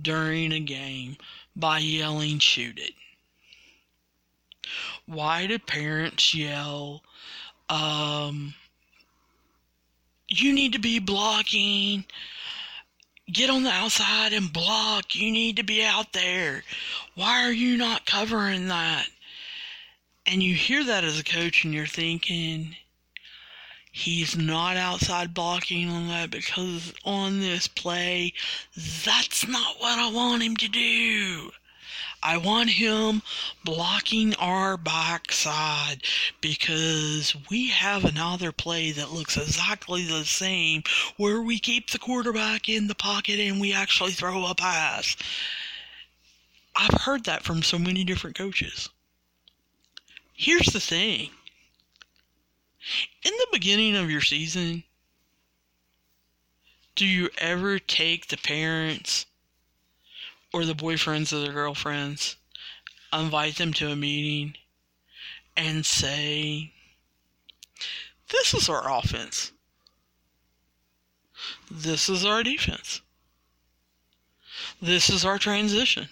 during 0.00 0.52
a 0.52 0.60
game 0.60 1.16
by 1.54 1.78
yelling, 1.78 2.40
shoot 2.40 2.78
it? 2.78 2.94
Why 5.06 5.46
do 5.46 5.58
parents 5.58 6.34
yell, 6.34 7.02
um, 7.68 8.54
you 10.28 10.52
need 10.52 10.72
to 10.72 10.78
be 10.78 10.98
blocking? 10.98 12.04
Get 13.32 13.48
on 13.48 13.62
the 13.62 13.70
outside 13.70 14.34
and 14.34 14.52
block. 14.52 15.14
You 15.14 15.32
need 15.32 15.56
to 15.56 15.62
be 15.62 15.82
out 15.82 16.12
there. 16.12 16.64
Why 17.14 17.44
are 17.44 17.52
you 17.52 17.78
not 17.78 18.04
covering 18.04 18.68
that? 18.68 19.06
And 20.26 20.42
you 20.42 20.54
hear 20.54 20.84
that 20.84 21.02
as 21.02 21.18
a 21.18 21.24
coach 21.24 21.64
and 21.64 21.72
you're 21.72 21.86
thinking, 21.86 22.76
he's 23.90 24.36
not 24.36 24.76
outside 24.76 25.32
blocking 25.34 25.88
on 25.88 26.08
that 26.08 26.30
because 26.30 26.92
on 27.04 27.40
this 27.40 27.68
play, 27.68 28.34
that's 29.04 29.48
not 29.48 29.80
what 29.80 29.98
I 29.98 30.10
want 30.10 30.42
him 30.42 30.56
to 30.58 30.68
do. 30.68 31.52
I 32.22 32.36
want 32.36 32.70
him 32.70 33.22
blocking 33.64 34.34
our 34.36 34.76
backside 34.76 36.04
because 36.40 37.34
we 37.50 37.68
have 37.68 38.04
another 38.04 38.52
play 38.52 38.92
that 38.92 39.10
looks 39.10 39.36
exactly 39.36 40.04
the 40.04 40.24
same 40.24 40.84
where 41.16 41.42
we 41.42 41.58
keep 41.58 41.90
the 41.90 41.98
quarterback 41.98 42.68
in 42.68 42.86
the 42.86 42.94
pocket 42.94 43.40
and 43.40 43.60
we 43.60 43.72
actually 43.72 44.12
throw 44.12 44.46
a 44.46 44.54
pass. 44.54 45.16
I've 46.76 47.00
heard 47.00 47.24
that 47.24 47.42
from 47.42 47.62
so 47.62 47.78
many 47.78 48.04
different 48.04 48.36
coaches. 48.36 48.88
Here's 50.32 50.66
the 50.66 50.80
thing 50.80 51.30
in 53.22 53.32
the 53.32 53.46
beginning 53.52 53.96
of 53.96 54.10
your 54.10 54.20
season, 54.20 54.84
do 56.94 57.06
you 57.06 57.30
ever 57.38 57.78
take 57.78 58.28
the 58.28 58.36
parents 58.36 59.26
or 60.52 60.64
the 60.64 60.74
boyfriends 60.74 61.32
or 61.32 61.46
the 61.46 61.52
girlfriends, 61.52 62.36
invite 63.12 63.56
them 63.56 63.72
to 63.74 63.90
a 63.90 63.96
meeting, 63.96 64.54
and 65.56 65.84
say, 65.84 66.72
This 68.28 68.54
is 68.54 68.68
our 68.68 68.90
offense. 68.98 69.52
This 71.70 72.08
is 72.08 72.24
our 72.24 72.42
defense. 72.42 73.00
This 74.80 75.10
is 75.10 75.24
our 75.24 75.38
transition. 75.38 76.08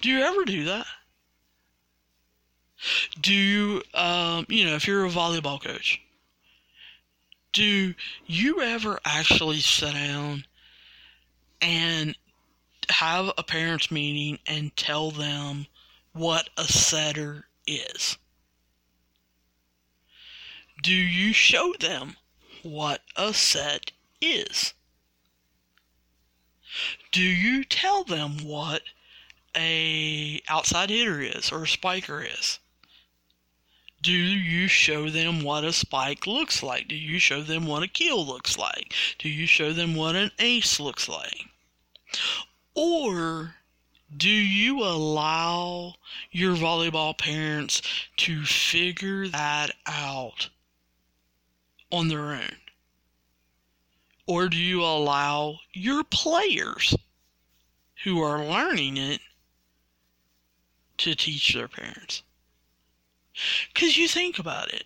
Do 0.00 0.08
you 0.08 0.20
ever 0.20 0.44
do 0.44 0.64
that? 0.64 0.86
Do 3.20 3.34
you, 3.34 3.82
um, 3.94 4.46
you 4.48 4.64
know, 4.64 4.76
if 4.76 4.86
you're 4.86 5.04
a 5.04 5.10
volleyball 5.10 5.60
coach, 5.60 6.00
do 7.52 7.94
you 8.26 8.60
ever 8.60 9.00
actually 9.04 9.60
sit 9.60 9.94
down 9.94 10.44
and 11.60 12.16
have 12.90 13.30
a 13.36 13.42
parents 13.42 13.90
meeting 13.90 14.38
and 14.46 14.74
tell 14.76 15.10
them 15.10 15.66
what 16.12 16.50
a 16.56 16.64
setter 16.64 17.48
is? 17.66 18.16
Do 20.82 20.94
you 20.94 21.32
show 21.32 21.74
them 21.78 22.16
what 22.62 23.02
a 23.16 23.34
set 23.34 23.92
is? 24.20 24.74
Do 27.10 27.22
you 27.22 27.64
tell 27.64 28.04
them 28.04 28.38
what 28.38 28.82
a 29.56 30.40
outside 30.48 30.90
hitter 30.90 31.20
is 31.20 31.50
or 31.50 31.64
a 31.64 31.68
spiker 31.68 32.22
is? 32.22 32.58
Do 34.00 34.12
you 34.12 34.68
show 34.68 35.10
them 35.10 35.42
what 35.42 35.64
a 35.64 35.72
spike 35.72 36.26
looks 36.26 36.62
like? 36.62 36.86
Do 36.86 36.94
you 36.94 37.18
show 37.18 37.42
them 37.42 37.66
what 37.66 37.82
a 37.82 37.88
kill 37.88 38.24
looks 38.24 38.56
like? 38.56 38.94
Do 39.18 39.28
you 39.28 39.46
show 39.46 39.72
them 39.72 39.96
what 39.96 40.14
an 40.14 40.30
ace 40.38 40.78
looks 40.78 41.08
like? 41.08 41.46
Or 42.74 43.56
do 44.16 44.30
you 44.30 44.84
allow 44.84 45.96
your 46.30 46.54
volleyball 46.54 47.18
parents 47.18 47.82
to 48.18 48.44
figure 48.44 49.26
that 49.28 49.72
out 49.84 50.48
on 51.90 52.08
their 52.08 52.32
own? 52.32 52.56
Or 54.26 54.48
do 54.48 54.56
you 54.56 54.84
allow 54.84 55.58
your 55.72 56.04
players 56.04 56.94
who 58.04 58.22
are 58.22 58.44
learning 58.44 58.96
it 58.96 59.20
to 60.98 61.14
teach 61.14 61.52
their 61.52 61.68
parents? 61.68 62.22
Because 63.72 63.96
you 63.96 64.08
think 64.08 64.38
about 64.38 64.72
it. 64.72 64.84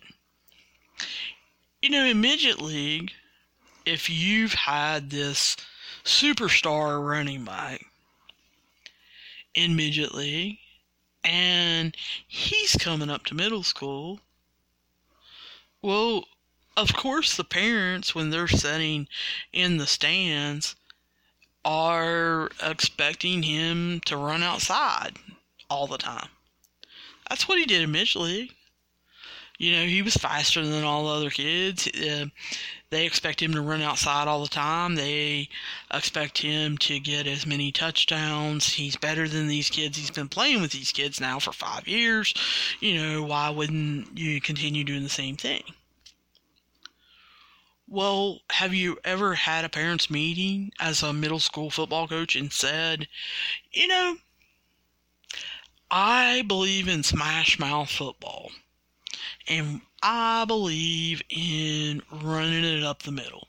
You 1.81 1.89
know, 1.89 2.05
in 2.05 2.21
Midget 2.21 2.61
League, 2.61 3.11
if 3.85 4.09
you've 4.09 4.53
had 4.53 5.09
this 5.09 5.57
superstar 6.03 7.05
running 7.05 7.43
back 7.43 7.85
in 9.53 9.75
Midget 9.75 10.13
League, 10.13 10.59
and 11.23 11.95
he's 12.27 12.75
coming 12.75 13.09
up 13.09 13.25
to 13.25 13.35
middle 13.35 13.63
school, 13.63 14.19
well, 15.81 16.25
of 16.75 16.93
course, 16.93 17.35
the 17.35 17.43
parents, 17.43 18.15
when 18.15 18.29
they're 18.29 18.47
sitting 18.47 19.07
in 19.51 19.77
the 19.77 19.87
stands, 19.87 20.75
are 21.65 22.49
expecting 22.61 23.43
him 23.43 24.01
to 24.05 24.17
run 24.17 24.43
outside 24.43 25.17
all 25.69 25.87
the 25.87 25.97
time. 25.97 26.29
That's 27.33 27.47
what 27.47 27.57
he 27.57 27.65
did 27.65 27.81
in 27.81 27.91
Midget 27.91 28.21
League. 28.21 28.53
You 29.57 29.71
know, 29.71 29.85
he 29.85 30.03
was 30.03 30.15
faster 30.15 30.63
than 30.63 30.83
all 30.83 31.05
the 31.05 31.15
other 31.15 31.29
kids. 31.31 31.87
Uh, 31.87 32.25
they 32.91 33.07
expect 33.07 33.41
him 33.41 33.55
to 33.55 33.61
run 33.61 33.81
outside 33.81 34.27
all 34.27 34.43
the 34.43 34.47
time. 34.47 34.93
They 34.93 35.49
expect 35.91 36.37
him 36.37 36.77
to 36.77 36.99
get 36.99 37.25
as 37.25 37.47
many 37.47 37.71
touchdowns. 37.71 38.73
He's 38.73 38.97
better 38.97 39.27
than 39.27 39.47
these 39.47 39.71
kids. 39.71 39.97
He's 39.97 40.11
been 40.11 40.29
playing 40.29 40.61
with 40.61 40.73
these 40.73 40.91
kids 40.91 41.19
now 41.19 41.39
for 41.39 41.51
five 41.51 41.87
years. 41.87 42.35
You 42.79 43.01
know, 43.01 43.23
why 43.23 43.49
wouldn't 43.49 44.15
you 44.15 44.39
continue 44.39 44.83
doing 44.83 45.01
the 45.01 45.09
same 45.09 45.35
thing? 45.35 45.63
Well, 47.87 48.41
have 48.51 48.75
you 48.75 48.99
ever 49.03 49.33
had 49.33 49.65
a 49.65 49.69
parents' 49.69 50.07
meeting 50.07 50.71
as 50.79 51.01
a 51.01 51.11
middle 51.11 51.39
school 51.39 51.71
football 51.71 52.07
coach 52.07 52.35
and 52.35 52.53
said, 52.53 53.07
you 53.71 53.87
know, 53.87 54.17
I 55.95 56.41
believe 56.47 56.87
in 56.87 57.03
smash 57.03 57.59
mouth 57.59 57.87
football, 57.87 58.49
and 59.47 59.81
I 60.01 60.43
believe 60.43 61.21
in 61.29 62.01
running 62.11 62.63
it 62.63 62.83
up 62.83 63.03
the 63.03 63.11
middle. 63.11 63.47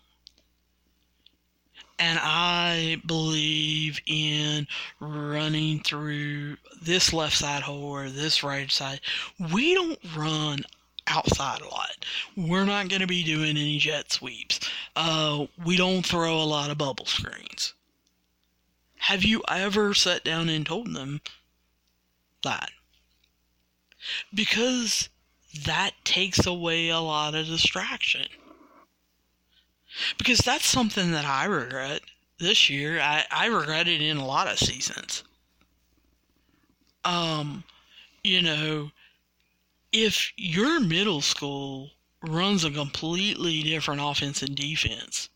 And 1.99 2.19
I 2.21 3.01
believe 3.07 3.99
in 4.07 4.67
running 5.01 5.81
through 5.81 6.59
this 6.83 7.15
left 7.15 7.35
side 7.35 7.63
hole 7.63 7.83
or 7.83 8.11
this 8.11 8.45
right 8.45 8.71
side. 8.71 9.01
We 9.55 9.73
don't 9.73 9.99
run 10.15 10.65
outside 11.07 11.63
a 11.63 11.69
lot. 11.69 12.05
We're 12.37 12.67
not 12.67 12.91
going 12.91 13.01
to 13.01 13.07
be 13.07 13.25
doing 13.25 13.57
any 13.57 13.79
jet 13.79 14.13
sweeps. 14.13 14.61
Uh, 14.95 15.47
we 15.65 15.79
don't 15.79 16.05
throw 16.05 16.37
a 16.37 16.45
lot 16.45 16.71
of 16.71 16.77
bubble 16.77 17.07
screens. 17.07 17.73
Have 18.99 19.25
you 19.25 19.43
ever 19.49 19.95
sat 19.95 20.25
down 20.25 20.51
and 20.51 20.67
told 20.67 20.93
them 20.93 21.23
that? 22.45 22.71
Because 24.33 25.09
that 25.65 25.93
takes 26.05 26.47
away 26.47 26.89
a 26.89 27.01
lot 27.01 27.35
of 27.35 27.47
distraction. 27.47 28.27
Because 30.19 30.39
that's 30.39 30.67
something 30.67 31.13
that 31.13 31.25
I 31.25 31.45
regret 31.45 32.01
this 32.39 32.69
year. 32.69 33.01
I, 33.01 33.25
I 33.31 33.47
regret 33.47 33.89
it 33.89 34.01
in 34.01 34.17
a 34.17 34.27
lot 34.27 34.49
of 34.49 34.59
seasons. 34.59 35.23
Um, 37.05 37.65
you 38.23 38.43
know, 38.43 38.91
if 39.93 40.33
your 40.37 40.81
middle 40.81 41.21
school 41.21 41.91
runs 42.23 42.65
a 42.65 42.71
completely 42.71 43.63
different 43.63 44.01
offense 44.03 44.43
and 44.43 44.57
defense 44.57 45.29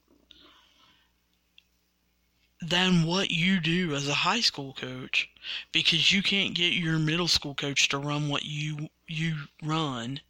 than 2.61 3.05
what 3.05 3.31
you 3.31 3.61
do 3.61 3.95
as 3.95 4.09
a 4.09 4.15
high 4.15 4.41
school 4.41 4.73
coach 4.73 5.31
because 5.73 6.13
you 6.13 6.23
can't 6.23 6.55
get 6.55 6.73
your 6.73 6.99
middle 6.99 7.29
school 7.29 7.55
coach 7.55 7.89
to 7.89 7.99
run 7.99 8.29
what 8.29 8.45
you 8.45 8.89
you 9.07 9.35
run 9.63 10.21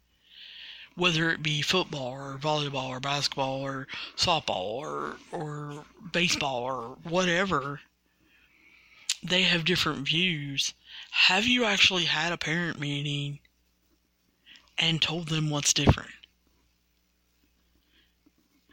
whether 0.99 1.31
it 1.31 1.41
be 1.41 1.61
football 1.61 2.11
or 2.11 2.37
volleyball 2.37 2.89
or 2.89 2.99
basketball 2.99 3.61
or 3.61 3.87
softball 4.17 4.65
or 4.65 5.15
or 5.31 5.85
baseball 6.11 6.61
or 6.61 6.97
whatever. 7.03 7.79
They 9.23 9.43
have 9.43 9.65
different 9.65 10.07
views. 10.07 10.73
Have 11.11 11.45
you 11.45 11.63
actually 11.65 12.05
had 12.05 12.31
a 12.31 12.37
parent 12.37 12.79
meeting 12.79 13.39
and 14.77 15.01
told 15.01 15.29
them 15.29 15.49
what's 15.49 15.73
different? 15.73 16.11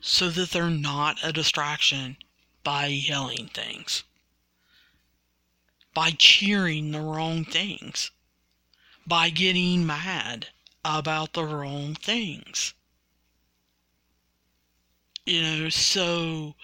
So 0.01 0.29
that 0.31 0.51
they're 0.51 0.71
not 0.71 1.19
a 1.23 1.33
distraction 1.33 2.17
by 2.67 2.87
yelling 2.87 3.47
things, 3.55 4.03
by 5.95 6.11
cheering 6.11 6.91
the 6.91 7.01
wrong 7.01 7.45
things, 7.45 8.11
by 9.07 9.31
getting 9.31 9.87
mad 9.87 10.49
about 10.85 11.33
the 11.33 11.45
wrong 11.45 11.95
things. 11.95 12.75
You 15.25 15.43
know, 15.43 15.69
so 15.69 16.57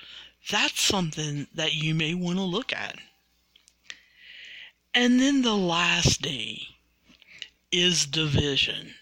that's 0.51 0.81
something 0.81 1.47
that 1.55 1.75
you 1.75 1.95
may 1.95 2.15
want 2.15 2.39
to 2.39 2.43
look 2.43 2.73
at. 2.73 2.97
And 4.93 5.21
then 5.21 5.43
the 5.43 5.55
last 5.55 6.21
D 6.21 6.67
is 7.71 8.07
division. 8.07 8.95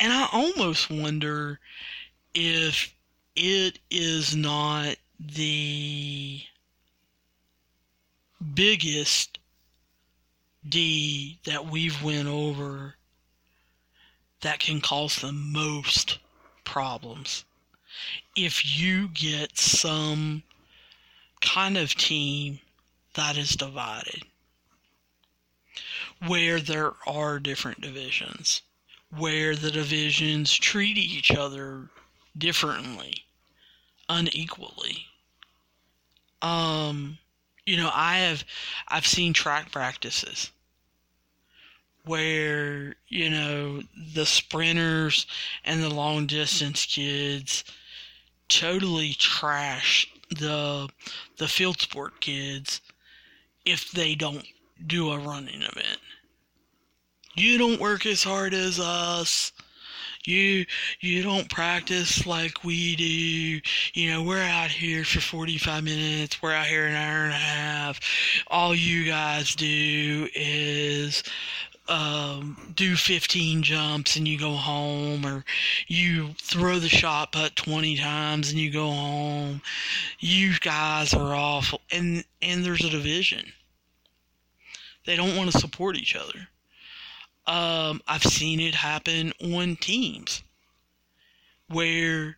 And 0.00 0.10
I 0.10 0.26
almost 0.32 0.88
wonder 0.88 1.60
if 2.32 2.95
it 3.36 3.78
is 3.90 4.34
not 4.34 4.96
the 5.20 6.42
biggest 8.54 9.38
D 10.68 11.38
that 11.44 11.66
we've 11.66 12.02
went 12.02 12.26
over 12.26 12.94
that 14.40 14.58
can 14.58 14.80
cause 14.80 15.16
the 15.16 15.32
most 15.32 16.18
problems. 16.64 17.44
If 18.34 18.78
you 18.78 19.08
get 19.08 19.58
some 19.58 20.42
kind 21.40 21.76
of 21.76 21.94
team 21.94 22.60
that 23.14 23.36
is 23.36 23.56
divided, 23.56 24.22
where 26.26 26.60
there 26.60 26.94
are 27.06 27.38
different 27.38 27.80
divisions, 27.80 28.62
where 29.10 29.54
the 29.54 29.70
divisions 29.70 30.52
treat 30.52 30.96
each 30.96 31.30
other 31.30 31.90
differently, 32.36 33.25
unequally. 34.08 35.06
Um, 36.42 37.18
you 37.64 37.76
know, 37.76 37.90
I 37.92 38.18
have 38.18 38.44
I've 38.88 39.06
seen 39.06 39.32
track 39.32 39.72
practices 39.72 40.50
where 42.04 42.94
you 43.08 43.28
know 43.28 43.82
the 44.14 44.26
sprinters 44.26 45.26
and 45.64 45.82
the 45.82 45.92
long 45.92 46.26
distance 46.26 46.86
kids 46.86 47.64
totally 48.48 49.12
trash 49.14 50.08
the 50.30 50.88
the 51.38 51.48
field 51.48 51.80
sport 51.80 52.20
kids 52.20 52.80
if 53.64 53.90
they 53.90 54.14
don't 54.14 54.46
do 54.86 55.10
a 55.10 55.18
running 55.18 55.62
event. 55.62 55.98
You 57.34 57.58
don't 57.58 57.80
work 57.80 58.06
as 58.06 58.22
hard 58.22 58.54
as 58.54 58.78
us 58.78 59.52
you 60.26 60.66
you 61.00 61.22
don't 61.22 61.48
practice 61.48 62.26
like 62.26 62.64
we 62.64 62.96
do. 62.96 63.60
You 64.00 64.10
know, 64.10 64.22
we're 64.22 64.42
out 64.42 64.70
here 64.70 65.04
for 65.04 65.20
45 65.20 65.84
minutes. 65.84 66.42
We're 66.42 66.52
out 66.52 66.66
here 66.66 66.86
an 66.86 66.96
hour 66.96 67.24
and 67.24 67.32
a 67.32 67.36
half. 67.36 68.00
All 68.48 68.74
you 68.74 69.04
guys 69.04 69.54
do 69.54 70.28
is 70.34 71.22
um, 71.88 72.72
do 72.74 72.96
15 72.96 73.62
jumps 73.62 74.16
and 74.16 74.26
you 74.26 74.38
go 74.38 74.54
home, 74.54 75.24
or 75.24 75.44
you 75.86 76.34
throw 76.40 76.78
the 76.78 76.88
shot 76.88 77.32
put 77.32 77.56
20 77.56 77.96
times 77.96 78.50
and 78.50 78.58
you 78.58 78.70
go 78.70 78.90
home. 78.90 79.62
You 80.18 80.58
guys 80.60 81.14
are 81.14 81.34
awful, 81.34 81.80
and 81.90 82.24
and 82.42 82.64
there's 82.64 82.84
a 82.84 82.90
division. 82.90 83.52
They 85.04 85.16
don't 85.16 85.36
want 85.36 85.52
to 85.52 85.58
support 85.58 85.96
each 85.96 86.16
other. 86.16 86.48
Um, 87.46 88.00
I've 88.08 88.24
seen 88.24 88.60
it 88.60 88.74
happen 88.74 89.32
on 89.40 89.76
teams 89.76 90.42
where 91.68 92.36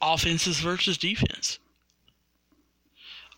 offenses 0.00 0.60
versus 0.60 0.96
defense. 0.98 1.58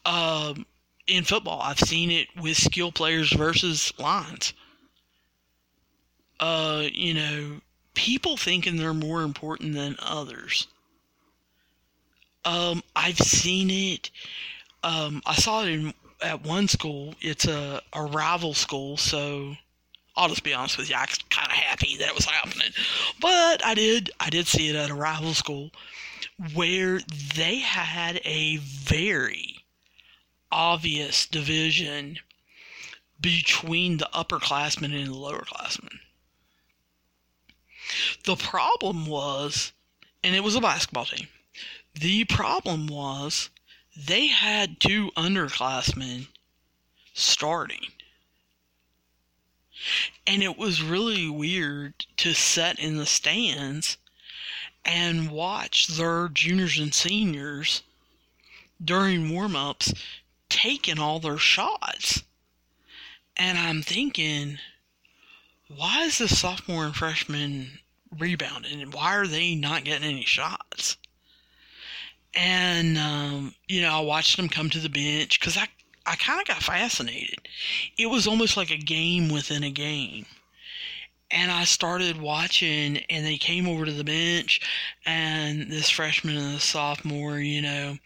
Um, 0.04 0.66
in 1.06 1.24
football, 1.24 1.60
I've 1.62 1.78
seen 1.78 2.10
it 2.10 2.28
with 2.40 2.56
skill 2.56 2.92
players 2.92 3.32
versus 3.32 3.92
lines. 3.98 4.52
Uh, 6.38 6.84
you 6.92 7.14
know, 7.14 7.60
people 7.94 8.36
thinking 8.36 8.76
they're 8.76 8.94
more 8.94 9.22
important 9.22 9.74
than 9.74 9.96
others. 10.00 10.66
Um, 12.44 12.82
I've 12.96 13.18
seen 13.18 13.70
it. 13.70 14.10
Um, 14.82 15.22
I 15.26 15.34
saw 15.34 15.62
it 15.64 15.68
in 15.68 15.94
at 16.22 16.42
one 16.44 16.68
school. 16.68 17.14
It's 17.20 17.46
a, 17.46 17.82
a 17.92 18.02
rival 18.04 18.54
school, 18.54 18.96
so 18.96 19.56
I'll 20.16 20.28
just 20.28 20.44
be 20.44 20.54
honest 20.54 20.76
with 20.76 20.90
you, 20.90 20.96
I 20.96 21.02
was 21.02 21.18
kind 21.30 21.48
of 21.48 21.56
happy 21.56 21.96
that 21.96 22.08
it 22.08 22.14
was 22.14 22.24
happening. 22.24 22.70
But 23.20 23.64
I 23.64 23.74
did, 23.74 24.10
I 24.20 24.30
did 24.30 24.46
see 24.46 24.68
it 24.68 24.76
at 24.76 24.90
a 24.90 24.94
rival 24.94 25.34
school 25.34 25.70
where 26.54 27.00
they 27.34 27.58
had 27.58 28.20
a 28.24 28.56
very 28.58 29.64
obvious 30.50 31.26
division 31.26 32.18
between 33.20 33.98
the 33.98 34.08
upperclassmen 34.14 34.94
and 34.94 35.08
the 35.08 35.16
lowerclassmen. 35.16 35.98
The 38.24 38.36
problem 38.36 39.06
was, 39.06 39.72
and 40.22 40.34
it 40.34 40.44
was 40.44 40.54
a 40.54 40.60
basketball 40.60 41.04
team, 41.04 41.28
the 41.94 42.24
problem 42.24 42.86
was 42.86 43.50
they 43.96 44.28
had 44.28 44.80
two 44.80 45.10
underclassmen 45.16 46.28
starting. 47.12 47.86
And 50.26 50.42
it 50.42 50.58
was 50.58 50.82
really 50.82 51.28
weird 51.28 52.06
to 52.18 52.34
sit 52.34 52.78
in 52.78 52.96
the 52.96 53.06
stands 53.06 53.96
and 54.84 55.30
watch 55.30 55.88
their 55.88 56.28
juniors 56.28 56.78
and 56.78 56.94
seniors 56.94 57.82
during 58.82 59.32
warm 59.32 59.56
ups 59.56 59.92
taking 60.48 60.98
all 60.98 61.20
their 61.20 61.38
shots. 61.38 62.22
And 63.36 63.58
I'm 63.58 63.82
thinking, 63.82 64.58
why 65.68 66.04
is 66.04 66.18
the 66.18 66.28
sophomore 66.28 66.84
and 66.84 66.96
freshman 66.96 67.80
rebounding? 68.10 68.82
And 68.82 68.92
why 68.92 69.14
are 69.16 69.26
they 69.26 69.54
not 69.54 69.84
getting 69.84 70.08
any 70.08 70.24
shots? 70.24 70.96
And, 72.34 72.98
um, 72.98 73.54
you 73.68 73.80
know, 73.80 73.98
I 73.98 74.00
watched 74.00 74.36
them 74.36 74.48
come 74.48 74.70
to 74.70 74.78
the 74.78 74.88
bench 74.88 75.40
because 75.40 75.56
I 75.56 75.68
I 76.06 76.16
kind 76.16 76.40
of 76.40 76.46
got 76.46 76.62
fascinated. 76.62 77.48
It 77.96 78.06
was 78.06 78.26
almost 78.26 78.56
like 78.56 78.70
a 78.70 78.76
game 78.76 79.28
within 79.28 79.62
a 79.64 79.70
game. 79.70 80.26
and 81.30 81.50
I 81.52 81.64
started 81.64 82.20
watching, 82.20 82.98
and 83.08 83.24
they 83.24 83.36
came 83.38 83.68
over 83.68 83.84
to 83.86 83.92
the 83.92 84.04
bench, 84.04 84.60
and 85.06 85.70
this 85.70 85.88
freshman 85.90 86.36
and 86.36 86.56
the 86.56 86.60
sophomore, 86.60 87.38
you 87.38 87.62
know, 87.62 87.98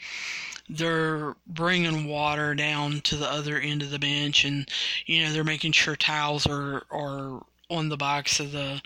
they're 0.68 1.34
bringing 1.46 2.06
water 2.06 2.54
down 2.54 3.00
to 3.02 3.16
the 3.16 3.30
other 3.30 3.58
end 3.58 3.82
of 3.82 3.90
the 3.90 3.98
bench, 3.98 4.44
and 4.44 4.68
you 5.06 5.22
know 5.22 5.32
they're 5.32 5.44
making 5.44 5.72
sure 5.72 5.96
towels 5.96 6.46
are 6.46 6.84
are 6.90 7.42
on 7.70 7.88
the 7.88 7.96
backs 7.96 8.40
of 8.40 8.52
the 8.52 8.82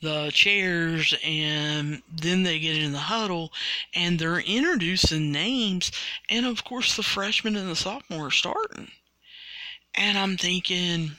the 0.00 0.30
chairs 0.32 1.14
and 1.24 2.02
then 2.12 2.42
they 2.42 2.58
get 2.58 2.76
in 2.76 2.92
the 2.92 2.98
huddle 2.98 3.52
and 3.94 4.18
they're 4.18 4.40
introducing 4.40 5.32
names 5.32 5.90
and 6.28 6.44
of 6.46 6.64
course 6.64 6.96
the 6.96 7.02
freshmen 7.02 7.56
and 7.56 7.70
the 7.70 7.76
sophomore 7.76 8.26
are 8.26 8.30
starting. 8.30 8.90
And 9.94 10.18
i'm 10.18 10.36
thinking 10.36 11.12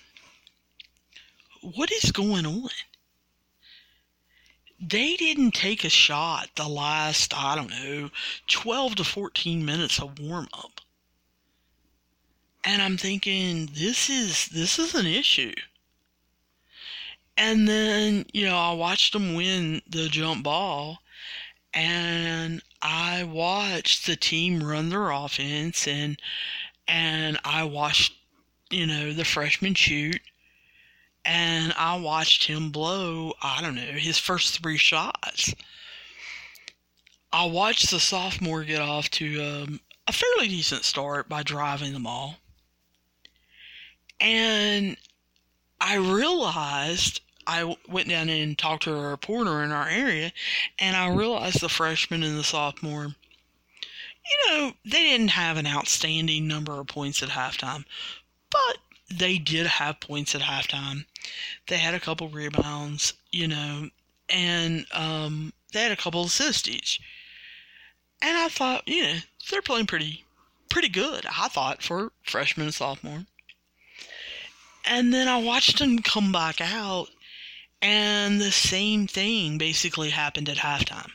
what 1.62 1.92
is 1.92 2.12
going 2.12 2.46
on? 2.46 2.70
They 4.80 5.16
didn't 5.16 5.52
take 5.52 5.84
a 5.84 5.90
shot 5.90 6.50
the 6.56 6.68
last 6.68 7.34
i 7.34 7.56
don't 7.56 7.70
know 7.70 8.10
12 8.48 8.96
to 8.96 9.04
14 9.04 9.66
minutes 9.66 10.00
of 10.00 10.20
warm 10.20 10.48
up 10.54 10.82
and 12.64 12.82
i'm 12.82 12.98
thinking 12.98 13.70
this 13.74 14.10
is 14.10 14.48
this 14.50 14.78
is 14.78 14.94
an 14.94 15.06
issue 15.06 15.54
and 17.38 17.68
then, 17.68 18.26
you 18.34 18.46
know, 18.46 18.58
I 18.58 18.74
watched 18.74 19.14
them 19.14 19.36
win 19.36 19.82
the 19.88 20.08
jump 20.08 20.44
ball 20.44 21.00
and 21.74 22.62
I 22.82 23.24
watched 23.24 24.06
the 24.06 24.16
team 24.16 24.64
run 24.64 24.90
their 24.90 25.12
offense 25.12 25.88
and 25.88 26.20
and 26.88 27.40
I 27.44 27.64
watched, 27.64 28.14
you 28.70 28.86
know, 28.86 29.12
the 29.12 29.26
freshman 29.26 29.74
shoot 29.74 30.22
and 31.26 31.74
I 31.78 31.98
watched 31.98 32.46
him 32.46 32.70
blow, 32.70 33.34
I 33.42 33.62
don't 33.62 33.76
know, 33.76 33.94
his 33.94 34.20
first 34.20 34.62
three 34.62 34.78
shots. 34.78 35.54
I 37.34 37.46
watched 37.46 37.90
the 37.90 38.00
sophomore 38.00 38.64
get 38.64 38.80
off 38.80 39.10
to 39.12 39.44
um, 39.44 39.80
a 40.08 40.14
fairly 40.14 40.48
decent 40.48 40.86
start 40.86 41.28
by 41.28 41.44
driving 41.44 41.94
the 41.94 42.00
ball. 42.00 42.38
And 44.20 44.96
I 45.82 45.96
realized 45.96 47.22
I 47.48 47.76
went 47.88 48.10
down 48.10 48.30
and 48.30 48.58
talked 48.58 48.84
to 48.84 48.96
a 48.96 49.10
reporter 49.10 49.64
in 49.64 49.72
our 49.72 49.88
area, 49.88 50.32
and 50.80 50.96
I 50.96 51.14
realized 51.14 51.62
the 51.62 51.70
freshman 51.70 52.24
and 52.24 52.38
the 52.38 52.44
sophomore, 52.44 53.16
you 54.26 54.48
know, 54.48 54.74
they 54.84 55.04
didn't 55.04 55.30
have 55.30 55.58
an 55.58 55.68
outstanding 55.68 56.48
number 56.48 56.74
of 56.74 56.88
points 56.88 57.22
at 57.22 57.30
halftime, 57.30 57.86
but 58.50 58.78
they 59.14 59.38
did 59.38 59.68
have 59.68 60.00
points 60.00 60.34
at 60.34 60.42
halftime. 60.42 61.06
They 61.68 61.78
had 61.78 61.94
a 61.94 62.00
couple 62.00 62.28
rebounds, 62.30 63.14
you 63.32 63.48
know, 63.48 63.90
and 64.30 64.86
um, 64.92 65.54
they 65.74 65.84
had 65.84 65.92
a 65.92 65.98
couple 65.98 66.24
assists 66.24 66.68
each. 66.68 67.00
And 68.22 68.38
I 68.38 68.48
thought, 68.48 68.88
you 68.88 69.04
know, 69.04 69.16
they're 69.52 69.62
playing 69.62 69.88
pretty, 69.88 70.24
pretty 70.70 70.90
good. 70.90 71.26
I 71.26 71.48
thought 71.48 71.84
for 71.84 72.12
freshman 72.24 72.68
and 72.68 72.74
sophomore. 72.74 73.26
And 74.88 75.14
then 75.14 75.28
I 75.28 75.38
watched 75.38 75.80
them 75.80 76.00
come 76.00 76.32
back 76.32 76.62
out, 76.62 77.10
and 77.86 78.42
the 78.42 78.52
same 78.52 79.06
thing 79.06 79.60
basically 79.60 80.10
happened 80.10 80.50
at 80.50 80.58
halftime. 80.58 81.12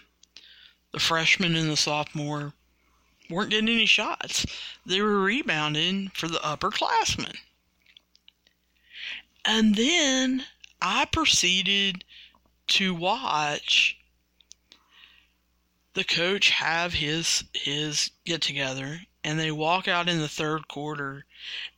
The 0.93 1.01
freshman 1.01 1.57
and 1.57 1.69
the 1.69 1.77
sophomore 1.77 2.53
weren't 3.29 3.51
getting 3.51 3.69
any 3.69 3.87
shots. 3.87 4.47
They 4.87 5.01
were 5.03 5.21
rebounding 5.21 6.13
for 6.15 6.29
the 6.29 6.39
upperclassmen. 6.39 7.39
And 9.45 9.75
then 9.75 10.45
I 10.81 11.07
proceeded 11.07 12.05
to 12.69 12.95
watch 12.95 13.99
the 15.95 16.05
coach 16.05 16.51
have 16.51 16.95
his 16.95 17.43
his 17.53 18.13
get 18.25 18.43
together 18.43 19.01
and 19.25 19.41
they 19.41 19.51
walk 19.51 19.89
out 19.89 20.09
in 20.09 20.21
the 20.21 20.29
third 20.29 20.69
quarter 20.69 21.27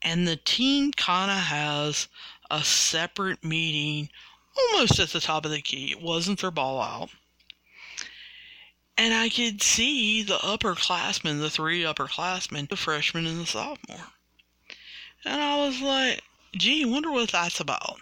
and 0.02 0.28
the 0.28 0.36
team 0.36 0.92
kind 0.92 1.30
of 1.30 1.38
has 1.38 2.08
a 2.50 2.62
separate 2.62 3.42
meeting 3.42 4.10
almost 4.56 4.98
at 4.98 5.10
the 5.10 5.20
top 5.20 5.44
of 5.44 5.50
the 5.50 5.60
key. 5.60 5.92
It 5.92 6.02
wasn't 6.02 6.40
their 6.40 6.50
ball 6.50 6.80
out. 6.80 7.10
And 8.96 9.14
I 9.14 9.28
could 9.28 9.62
see 9.62 10.22
the 10.22 10.38
upperclassmen, 10.38 11.40
the 11.40 11.50
three 11.50 11.82
upperclassmen, 11.82 12.68
the 12.68 12.76
freshman 12.76 13.26
and 13.26 13.40
the 13.40 13.46
sophomore. 13.46 14.08
And 15.24 15.40
I 15.40 15.64
was 15.64 15.80
like, 15.80 16.22
gee, 16.56 16.84
wonder 16.84 17.10
what 17.10 17.30
that's 17.30 17.60
about. 17.60 18.00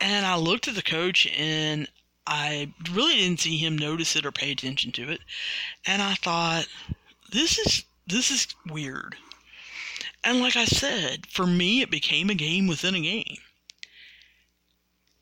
And 0.00 0.24
I 0.24 0.36
looked 0.36 0.68
at 0.68 0.74
the 0.74 0.82
coach 0.82 1.26
and 1.26 1.88
I 2.26 2.72
really 2.90 3.16
didn't 3.16 3.40
see 3.40 3.58
him 3.58 3.76
notice 3.76 4.14
it 4.16 4.24
or 4.24 4.32
pay 4.32 4.52
attention 4.52 4.92
to 4.92 5.10
it. 5.10 5.20
And 5.86 6.00
I 6.02 6.14
thought, 6.14 6.66
this 7.30 7.58
is 7.58 7.84
this 8.06 8.30
is 8.30 8.48
weird. 8.66 9.16
And 10.24 10.40
like 10.40 10.56
I 10.56 10.64
said, 10.64 11.26
for 11.26 11.46
me 11.46 11.82
it 11.82 11.90
became 11.90 12.30
a 12.30 12.34
game 12.34 12.66
within 12.66 12.94
a 12.94 13.00
game. 13.00 13.38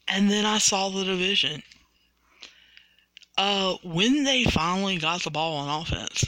And 0.08 0.30
then 0.30 0.46
I 0.46 0.58
saw 0.58 0.88
the 0.88 1.04
division. 1.04 1.62
Uh, 3.36 3.76
when 3.82 4.24
they 4.24 4.44
finally 4.44 4.98
got 4.98 5.22
the 5.22 5.30
ball 5.30 5.56
on 5.56 5.82
offense, 5.82 6.24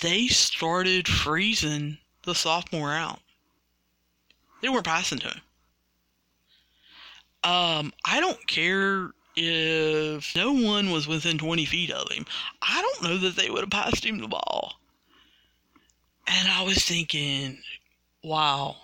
they 0.00 0.26
started 0.26 1.06
freezing 1.06 1.98
the 2.22 2.34
sophomore 2.34 2.92
out. 2.92 3.20
They 4.60 4.68
weren't 4.68 4.86
passing 4.86 5.18
to 5.20 5.28
him. 5.28 5.40
Um, 7.44 7.92
I 8.04 8.18
don't 8.18 8.44
care 8.48 9.12
if 9.36 10.34
no 10.34 10.52
one 10.52 10.90
was 10.90 11.06
within 11.06 11.38
20 11.38 11.64
feet 11.64 11.90
of 11.90 12.10
him. 12.10 12.26
I 12.60 12.82
don't 12.82 13.02
know 13.02 13.18
that 13.18 13.36
they 13.36 13.50
would 13.50 13.60
have 13.60 13.70
passed 13.70 14.04
him 14.04 14.18
the 14.18 14.26
ball. 14.26 14.80
And 16.26 16.48
I 16.48 16.62
was 16.62 16.84
thinking, 16.84 17.62
wow, 18.22 18.76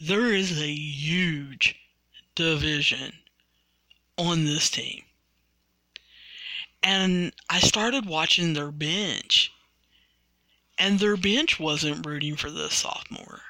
there 0.00 0.32
is 0.32 0.60
a 0.60 0.70
huge 0.70 1.77
division 2.38 3.12
on 4.16 4.44
this 4.44 4.70
team. 4.70 5.02
And 6.82 7.32
I 7.50 7.58
started 7.58 8.06
watching 8.06 8.52
their 8.52 8.70
bench, 8.70 9.52
and 10.78 11.00
their 11.00 11.16
bench 11.16 11.58
wasn't 11.58 12.06
rooting 12.06 12.36
for 12.36 12.50
the 12.50 12.70
sophomore. 12.70 13.40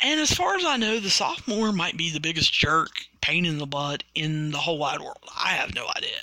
And 0.00 0.20
as 0.20 0.32
far 0.32 0.54
as 0.54 0.64
I 0.64 0.76
know, 0.76 1.00
the 1.00 1.10
sophomore 1.10 1.72
might 1.72 1.96
be 1.96 2.08
the 2.08 2.20
biggest 2.20 2.52
jerk, 2.52 2.90
pain 3.20 3.44
in 3.44 3.58
the 3.58 3.66
butt 3.66 4.04
in 4.14 4.52
the 4.52 4.58
whole 4.58 4.78
wide 4.78 5.00
world. 5.00 5.28
I 5.36 5.50
have 5.50 5.74
no 5.74 5.88
idea. 5.96 6.22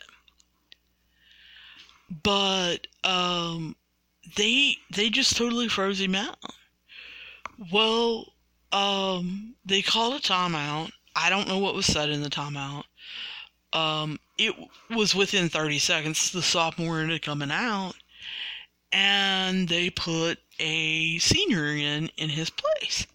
But 2.24 2.88
um, 3.04 3.76
they 4.38 4.78
they 4.94 5.10
just 5.10 5.36
totally 5.36 5.68
froze 5.68 6.00
him 6.00 6.16
out. 6.16 6.38
Well, 7.72 8.34
um, 8.72 9.56
they 9.66 9.82
called 9.82 10.16
a 10.16 10.20
timeout, 10.20 10.92
I 11.16 11.30
don't 11.30 11.48
know 11.48 11.58
what 11.58 11.76
was 11.76 11.86
said 11.86 12.10
in 12.10 12.22
the 12.22 12.30
timeout. 12.30 12.84
Um, 13.74 14.20
it 14.38 14.54
was 14.90 15.16
within 15.16 15.50
30 15.50 15.80
seconds. 15.80 16.32
The 16.32 16.42
sophomore 16.42 17.00
ended 17.00 17.22
coming 17.22 17.52
out, 17.52 17.94
and 18.92 19.68
they 19.68 19.90
put 19.90 20.40
a 20.60 21.18
senior 21.20 21.68
in 21.68 22.10
in 22.18 22.30
his 22.30 22.50
place. 22.50 23.08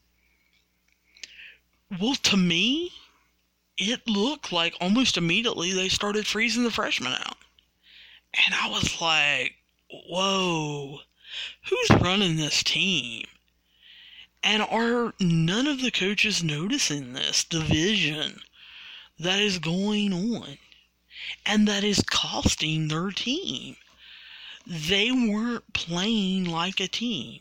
Well, 2.01 2.15
to 2.15 2.37
me, 2.37 2.93
it 3.77 4.09
looked 4.09 4.51
like 4.51 4.75
almost 4.81 5.17
immediately 5.17 5.73
they 5.73 5.89
started 5.89 6.27
freezing 6.27 6.65
the 6.65 6.71
freshman 6.71 7.13
out. 7.13 7.37
And 8.45 8.55
I 8.55 8.69
was 8.69 9.01
like, 9.01 9.55
whoa, 9.91 11.01
who's 11.69 12.01
running 12.01 12.37
this 12.37 12.63
team? 12.63 13.27
And 14.49 14.63
are 14.63 15.13
none 15.19 15.67
of 15.67 15.81
the 15.81 15.91
coaches 15.91 16.41
noticing 16.41 17.15
this 17.15 17.43
division 17.43 18.43
that 19.19 19.41
is 19.41 19.59
going 19.59 20.13
on 20.13 20.59
and 21.45 21.67
that 21.67 21.83
is 21.83 22.05
costing 22.09 22.87
their 22.87 23.11
team? 23.11 23.77
They 24.65 25.11
weren't 25.11 25.73
playing 25.73 26.45
like 26.45 26.79
a 26.79 26.87
team. 26.87 27.41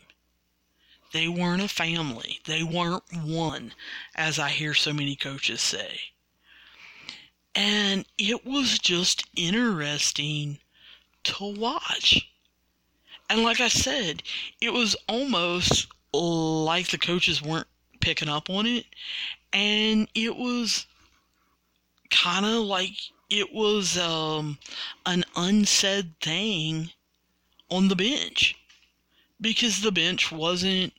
They 1.12 1.28
weren't 1.28 1.62
a 1.62 1.68
family. 1.68 2.40
They 2.44 2.64
weren't 2.64 3.04
one, 3.12 3.74
as 4.16 4.40
I 4.40 4.48
hear 4.48 4.74
so 4.74 4.92
many 4.92 5.14
coaches 5.14 5.60
say. 5.60 6.00
And 7.54 8.04
it 8.18 8.44
was 8.44 8.80
just 8.80 9.24
interesting 9.36 10.58
to 11.22 11.54
watch. 11.54 12.28
And 13.30 13.44
like 13.44 13.60
I 13.60 13.68
said, 13.68 14.24
it 14.60 14.72
was 14.72 14.96
almost 15.08 15.86
like 16.20 16.88
the 16.88 16.98
coaches 16.98 17.42
weren't 17.42 17.66
picking 18.00 18.28
up 18.28 18.50
on 18.50 18.66
it. 18.66 18.86
And 19.52 20.08
it 20.14 20.36
was 20.36 20.86
kind 22.10 22.46
of 22.46 22.64
like 22.64 22.94
it 23.30 23.52
was 23.52 23.98
um, 23.98 24.58
an 25.04 25.24
unsaid 25.34 26.14
thing 26.20 26.90
on 27.70 27.88
the 27.88 27.96
bench 27.96 28.56
because 29.40 29.80
the 29.80 29.92
bench 29.92 30.30
wasn't, 30.30 30.92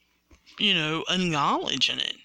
you 0.59 0.73
know, 0.73 1.03
acknowledging 1.09 1.99
it. 1.99 2.17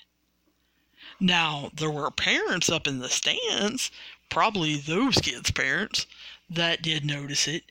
Now, 1.20 1.70
there 1.74 1.90
were 1.90 2.10
parents 2.10 2.68
up 2.68 2.88
in 2.88 2.98
the 2.98 3.08
stands, 3.08 3.90
probably 4.28 4.76
those 4.76 5.18
kids' 5.18 5.52
parents, 5.52 6.06
that 6.50 6.82
did 6.82 7.04
notice 7.04 7.46
it, 7.46 7.64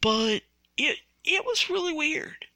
but 0.00 0.42
it 0.76 0.98
it 1.24 1.44
was 1.44 1.70
really 1.70 1.92
weird. 1.92 2.46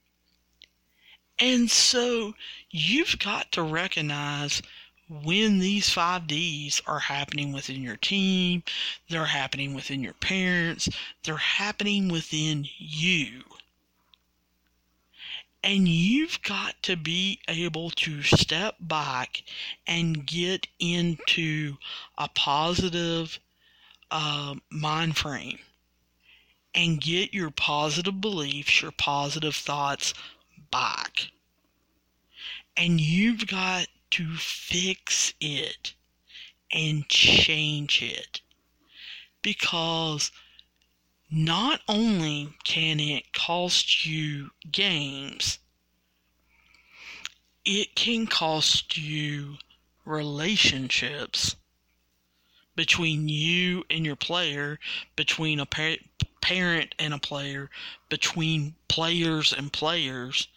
And 1.41 1.71
so 1.71 2.35
you've 2.71 3.19
got 3.19 3.53
to 3.53 3.63
recognize 3.63 4.61
when 5.09 5.59
these 5.59 5.89
5Ds 5.89 6.83
are 6.87 6.99
happening 6.99 7.53
within 7.53 7.83
your 7.83 7.97
team, 7.97 8.63
they're 9.09 9.25
happening 9.25 9.73
within 9.75 10.03
your 10.03 10.15
parents, 10.15 10.89
they're 11.23 11.37
happening 11.37 12.09
within 12.09 12.67
you. 12.77 13.45
And 15.63 15.89
you've 15.89 16.41
got 16.43 16.83
to 16.85 16.97
be 16.97 17.41
able 17.49 17.91
to 17.91 18.23
step 18.23 18.77
back 18.81 19.43
and 19.87 20.27
get 20.27 20.67
into 20.79 21.77
a 22.17 22.29
positive 22.29 23.41
uh, 24.11 24.55
mind 24.71 25.17
frame 25.17 25.59
and 26.75 27.01
get 27.01 27.35
your 27.35 27.51
positive 27.51 28.21
beliefs, 28.21 28.83
your 28.83 28.93
positive 28.93 29.57
thoughts 29.57 30.15
back. 30.71 31.31
And 32.77 33.01
you've 33.01 33.47
got 33.47 33.87
to 34.13 34.37
fix 34.37 35.35
it 35.41 35.95
and 36.73 37.09
change 37.09 38.03
it. 38.03 38.41
Because 39.43 40.31
not 41.31 41.81
only 41.89 42.55
can 42.65 43.01
it 43.01 43.33
cost 43.33 44.07
you 44.07 44.51
games, 44.71 45.59
it 47.65 47.95
can 47.95 48.27
cost 48.27 48.97
you 48.97 49.57
relationships 50.05 51.57
between 52.75 53.29
you 53.29 53.85
and 53.91 54.07
your 54.07 54.17
player, 54.17 54.79
between 55.17 55.61
a 55.61 55.67
par- 55.67 55.97
parent 56.41 56.95
and 56.99 57.13
a 57.13 57.19
player, 57.19 57.69
between 58.09 58.75
players 58.89 59.53
and 59.53 59.73
players, 59.73 60.49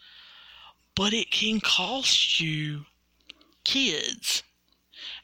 but 0.95 1.13
it 1.13 1.31
can 1.31 1.59
cost 1.59 2.39
you 2.39 2.85
kids. 3.63 4.43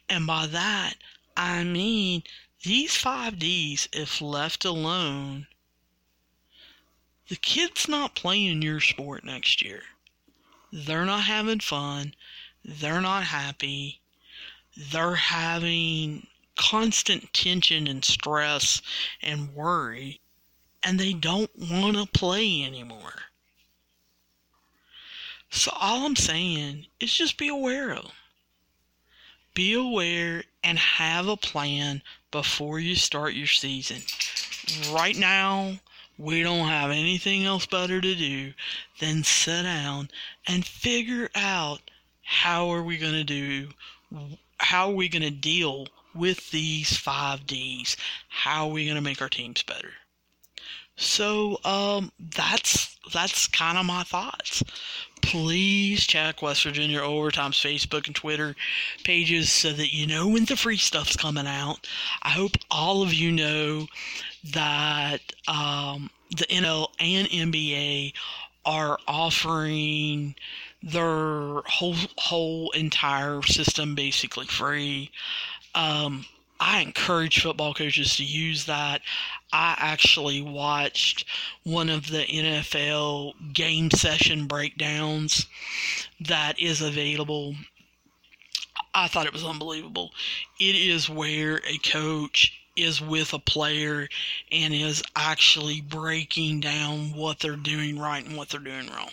And 0.10 0.26
by 0.26 0.48
that, 0.48 0.96
I 1.36 1.64
mean 1.64 2.24
these 2.64 2.92
5Ds, 2.92 3.90
if 3.94 4.22
left 4.22 4.66
alone, 4.66 5.48
the 7.30 7.36
kid's 7.36 7.88
not 7.88 8.16
playing 8.16 8.62
your 8.62 8.80
sport 8.80 9.24
next 9.24 9.62
year. 9.62 9.82
They're 10.72 11.06
not 11.06 11.24
having 11.24 11.60
fun. 11.60 12.14
They're 12.64 13.02
not 13.02 13.24
happy. 13.24 14.02
They're 14.92 15.16
having 15.16 16.28
constant 16.56 17.32
tension 17.34 17.88
and 17.88 18.04
stress 18.04 18.82
and 19.22 19.54
worry, 19.54 20.20
and 20.84 21.00
they 21.00 21.14
don't 21.14 21.52
want 21.56 21.98
to 21.98 22.06
play 22.06 22.64
anymore. 22.64 23.14
So, 25.50 25.72
all 25.80 26.06
I'm 26.06 26.16
saying 26.16 26.88
is 27.00 27.14
just 27.14 27.38
be 27.38 27.48
aware 27.48 27.92
of 27.92 28.04
them 28.04 28.12
be 29.58 29.74
aware 29.74 30.44
and 30.64 30.78
have 30.78 31.28
a 31.28 31.36
plan 31.36 32.00
before 32.30 32.80
you 32.80 32.94
start 32.94 33.34
your 33.34 33.48
season. 33.48 34.04
Right 34.94 35.18
now, 35.18 35.80
we 36.16 36.44
don't 36.44 36.68
have 36.68 36.92
anything 36.92 37.44
else 37.44 37.66
better 37.66 38.00
to 38.00 38.16
do 38.16 38.54
than 39.00 39.24
sit 39.24 39.64
down 39.64 40.10
and 40.46 40.64
figure 40.64 41.32
out 41.34 41.82
how 42.22 42.70
are 42.70 42.84
we 42.84 43.00
going 43.00 43.14
to 43.14 43.24
do 43.24 43.70
how 44.60 44.90
are 44.90 44.96
we 44.96 45.10
going 45.10 45.24
to 45.24 45.32
deal 45.32 45.88
with 46.14 46.52
these 46.52 46.92
5Ds? 46.92 47.96
How 48.30 48.68
are 48.68 48.74
we 48.74 48.86
going 48.86 48.96
to 48.96 49.02
make 49.02 49.22
our 49.24 49.30
teams 49.30 49.64
better? 49.64 49.94
So 50.98 51.60
um, 51.64 52.12
that's 52.36 52.98
that's 53.14 53.48
kind 53.48 53.78
of 53.78 53.86
my 53.86 54.04
thoughts 54.04 54.64
please 55.28 56.08
check 56.08 56.42
West 56.42 56.64
Virginia 56.64 57.02
Overtime's 57.02 57.58
Facebook 57.58 58.08
and 58.08 58.16
Twitter 58.16 58.56
pages 59.04 59.52
so 59.52 59.74
that 59.74 59.94
you 59.94 60.08
know 60.08 60.28
when 60.30 60.46
the 60.46 60.56
free 60.56 60.78
stuff's 60.78 61.18
coming 61.18 61.46
out. 61.46 61.86
I 62.24 62.30
hope 62.30 62.52
all 62.72 63.02
of 63.02 63.14
you 63.14 63.34
know 63.34 63.88
that 64.54 65.20
um, 65.50 66.10
the 66.30 66.46
NL 66.46 66.88
and 67.02 67.28
NBA 67.28 68.14
are 68.66 68.98
offering 69.06 70.36
their 70.82 71.62
whole 71.66 71.96
whole 72.18 72.72
entire 72.72 73.42
system 73.44 73.96
basically 73.96 74.46
free. 74.46 75.12
Um, 75.76 76.26
I 76.60 76.82
encourage 76.82 77.42
football 77.42 77.74
coaches 77.74 78.16
to 78.18 78.24
use 78.24 78.66
that. 78.66 79.02
I 79.54 79.76
actually 79.78 80.42
watched 80.42 81.26
one 81.64 81.90
of 81.90 82.10
the 82.10 82.24
NFL 82.24 83.54
game 83.54 83.92
session 83.92 84.48
breakdowns 84.48 85.46
that 86.20 86.60
is 86.60 86.82
available. 86.82 87.56
I 88.94 89.08
thought 89.08 89.28
it 89.28 89.34
was 89.34 89.46
unbelievable. 89.46 90.12
It 90.60 90.76
is 90.76 91.10
where 91.10 91.58
a 91.68 91.78
coach 91.78 92.54
is 92.76 93.02
with 93.02 93.34
a 93.34 93.40
player 93.40 94.08
and 94.52 94.74
is 94.74 95.04
actually 95.16 95.82
breaking 95.82 96.60
down 96.60 97.14
what 97.14 97.40
they're 97.40 97.56
doing 97.56 98.00
right 98.00 98.26
and 98.26 98.38
what 98.38 98.50
they're 98.50 98.60
doing 98.60 98.88
wrong. 98.88 99.10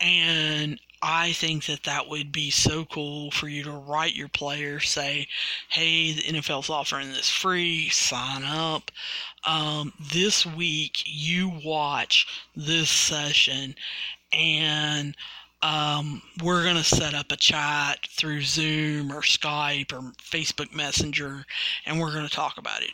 And 0.00 0.80
I 1.02 1.32
think 1.32 1.66
that 1.66 1.82
that 1.82 2.08
would 2.08 2.30
be 2.30 2.50
so 2.50 2.84
cool 2.84 3.32
for 3.32 3.48
you 3.48 3.64
to 3.64 3.72
write 3.72 4.14
your 4.14 4.28
player, 4.28 4.78
say, 4.78 5.26
hey, 5.68 6.12
the 6.12 6.22
NFL's 6.22 6.70
offering 6.70 7.08
this 7.08 7.28
free, 7.28 7.88
sign 7.88 8.44
up. 8.44 8.92
Um, 9.44 9.92
this 9.98 10.46
week, 10.46 11.02
you 11.04 11.52
watch 11.64 12.26
this 12.54 12.88
session, 12.88 13.74
and 14.32 15.16
um, 15.60 16.22
we're 16.40 16.62
going 16.62 16.76
to 16.76 16.84
set 16.84 17.14
up 17.14 17.32
a 17.32 17.36
chat 17.36 18.06
through 18.08 18.42
Zoom 18.42 19.10
or 19.10 19.22
Skype 19.22 19.92
or 19.92 20.12
Facebook 20.22 20.72
Messenger, 20.72 21.44
and 21.84 21.98
we're 21.98 22.12
going 22.12 22.28
to 22.28 22.34
talk 22.34 22.58
about 22.58 22.82
it 22.82 22.92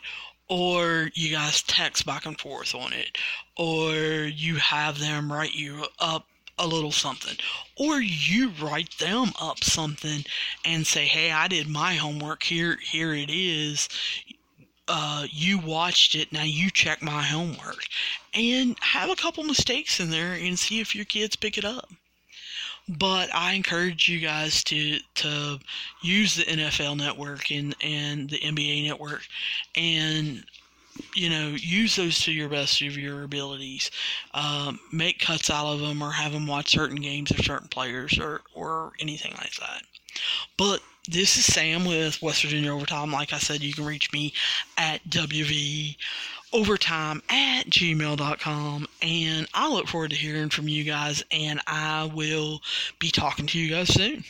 or 0.51 1.11
you 1.13 1.31
guys 1.31 1.61
text 1.61 2.07
back 2.07 2.25
and 2.25 2.39
forth 2.39 2.73
on 2.73 2.91
it, 2.91 3.19
or 3.55 3.93
you 3.93 4.55
have 4.55 4.97
them 4.99 5.31
write 5.31 5.53
you 5.53 5.85
up 5.99 6.25
a 6.59 6.67
little 6.67 6.91
something. 6.91 7.37
Or 7.75 8.01
you 8.01 8.49
write 8.61 8.97
them 8.99 9.31
up 9.41 9.63
something 9.63 10.25
and 10.65 10.85
say, 10.85 11.05
hey, 11.05 11.31
I 11.31 11.47
did 11.47 11.67
my 11.67 11.95
homework. 11.95 12.43
Here, 12.43 12.77
here 12.83 13.13
it 13.13 13.29
is. 13.29 13.87
Uh, 14.87 15.25
you 15.29 15.57
watched 15.57 16.15
it. 16.15 16.31
Now 16.33 16.43
you 16.43 16.69
check 16.69 17.01
my 17.01 17.23
homework. 17.23 17.85
And 18.33 18.77
have 18.81 19.09
a 19.09 19.15
couple 19.15 19.43
mistakes 19.43 19.99
in 19.99 20.09
there 20.09 20.33
and 20.33 20.59
see 20.59 20.79
if 20.79 20.95
your 20.95 21.05
kids 21.05 21.35
pick 21.35 21.57
it 21.57 21.65
up. 21.65 21.89
But 22.87 23.33
I 23.33 23.53
encourage 23.53 24.09
you 24.09 24.19
guys 24.19 24.63
to 24.65 24.99
to 25.15 25.59
use 26.01 26.35
the 26.35 26.43
NFL 26.43 26.97
network 26.97 27.51
and, 27.51 27.75
and 27.83 28.29
the 28.31 28.39
NBA 28.39 28.87
network 28.87 29.27
and 29.75 30.43
you 31.15 31.29
know, 31.29 31.49
use 31.49 31.95
those 31.95 32.19
to 32.19 32.31
your 32.31 32.49
best 32.49 32.81
of 32.81 32.97
your 32.97 33.23
abilities. 33.23 33.91
Um, 34.33 34.79
make 34.91 35.19
cuts 35.19 35.49
out 35.49 35.67
of 35.67 35.79
them 35.79 36.01
or 36.01 36.11
have 36.11 36.33
them 36.33 36.47
watch 36.47 36.69
certain 36.69 36.97
games 37.01 37.31
of 37.31 37.39
certain 37.39 37.67
players 37.67 38.17
or, 38.19 38.41
or 38.53 38.93
anything 38.99 39.33
like 39.37 39.55
that. 39.55 39.83
But 40.57 40.81
this 41.07 41.37
is 41.37 41.45
Sam 41.45 41.85
with 41.85 42.21
West 42.21 42.43
Virginia 42.43 42.73
Overtime. 42.73 43.11
Like 43.11 43.33
I 43.33 43.39
said, 43.39 43.61
you 43.61 43.73
can 43.73 43.85
reach 43.85 44.11
me 44.11 44.33
at 44.77 45.03
WV 45.09 45.95
overtime 46.51 47.21
at 47.29 47.67
gmail.com 47.67 48.87
and 49.01 49.47
I 49.53 49.69
look 49.69 49.87
forward 49.87 50.09
to 50.11 50.15
hearing 50.15 50.49
from 50.49 50.67
you 50.67 50.83
guys 50.83 51.23
and 51.31 51.61
I 51.67 52.05
will 52.13 52.61
be 52.97 53.11
talking 53.11 53.45
to 53.47 53.59
you 53.59 53.69
guys 53.69 53.93
soon. 53.93 54.23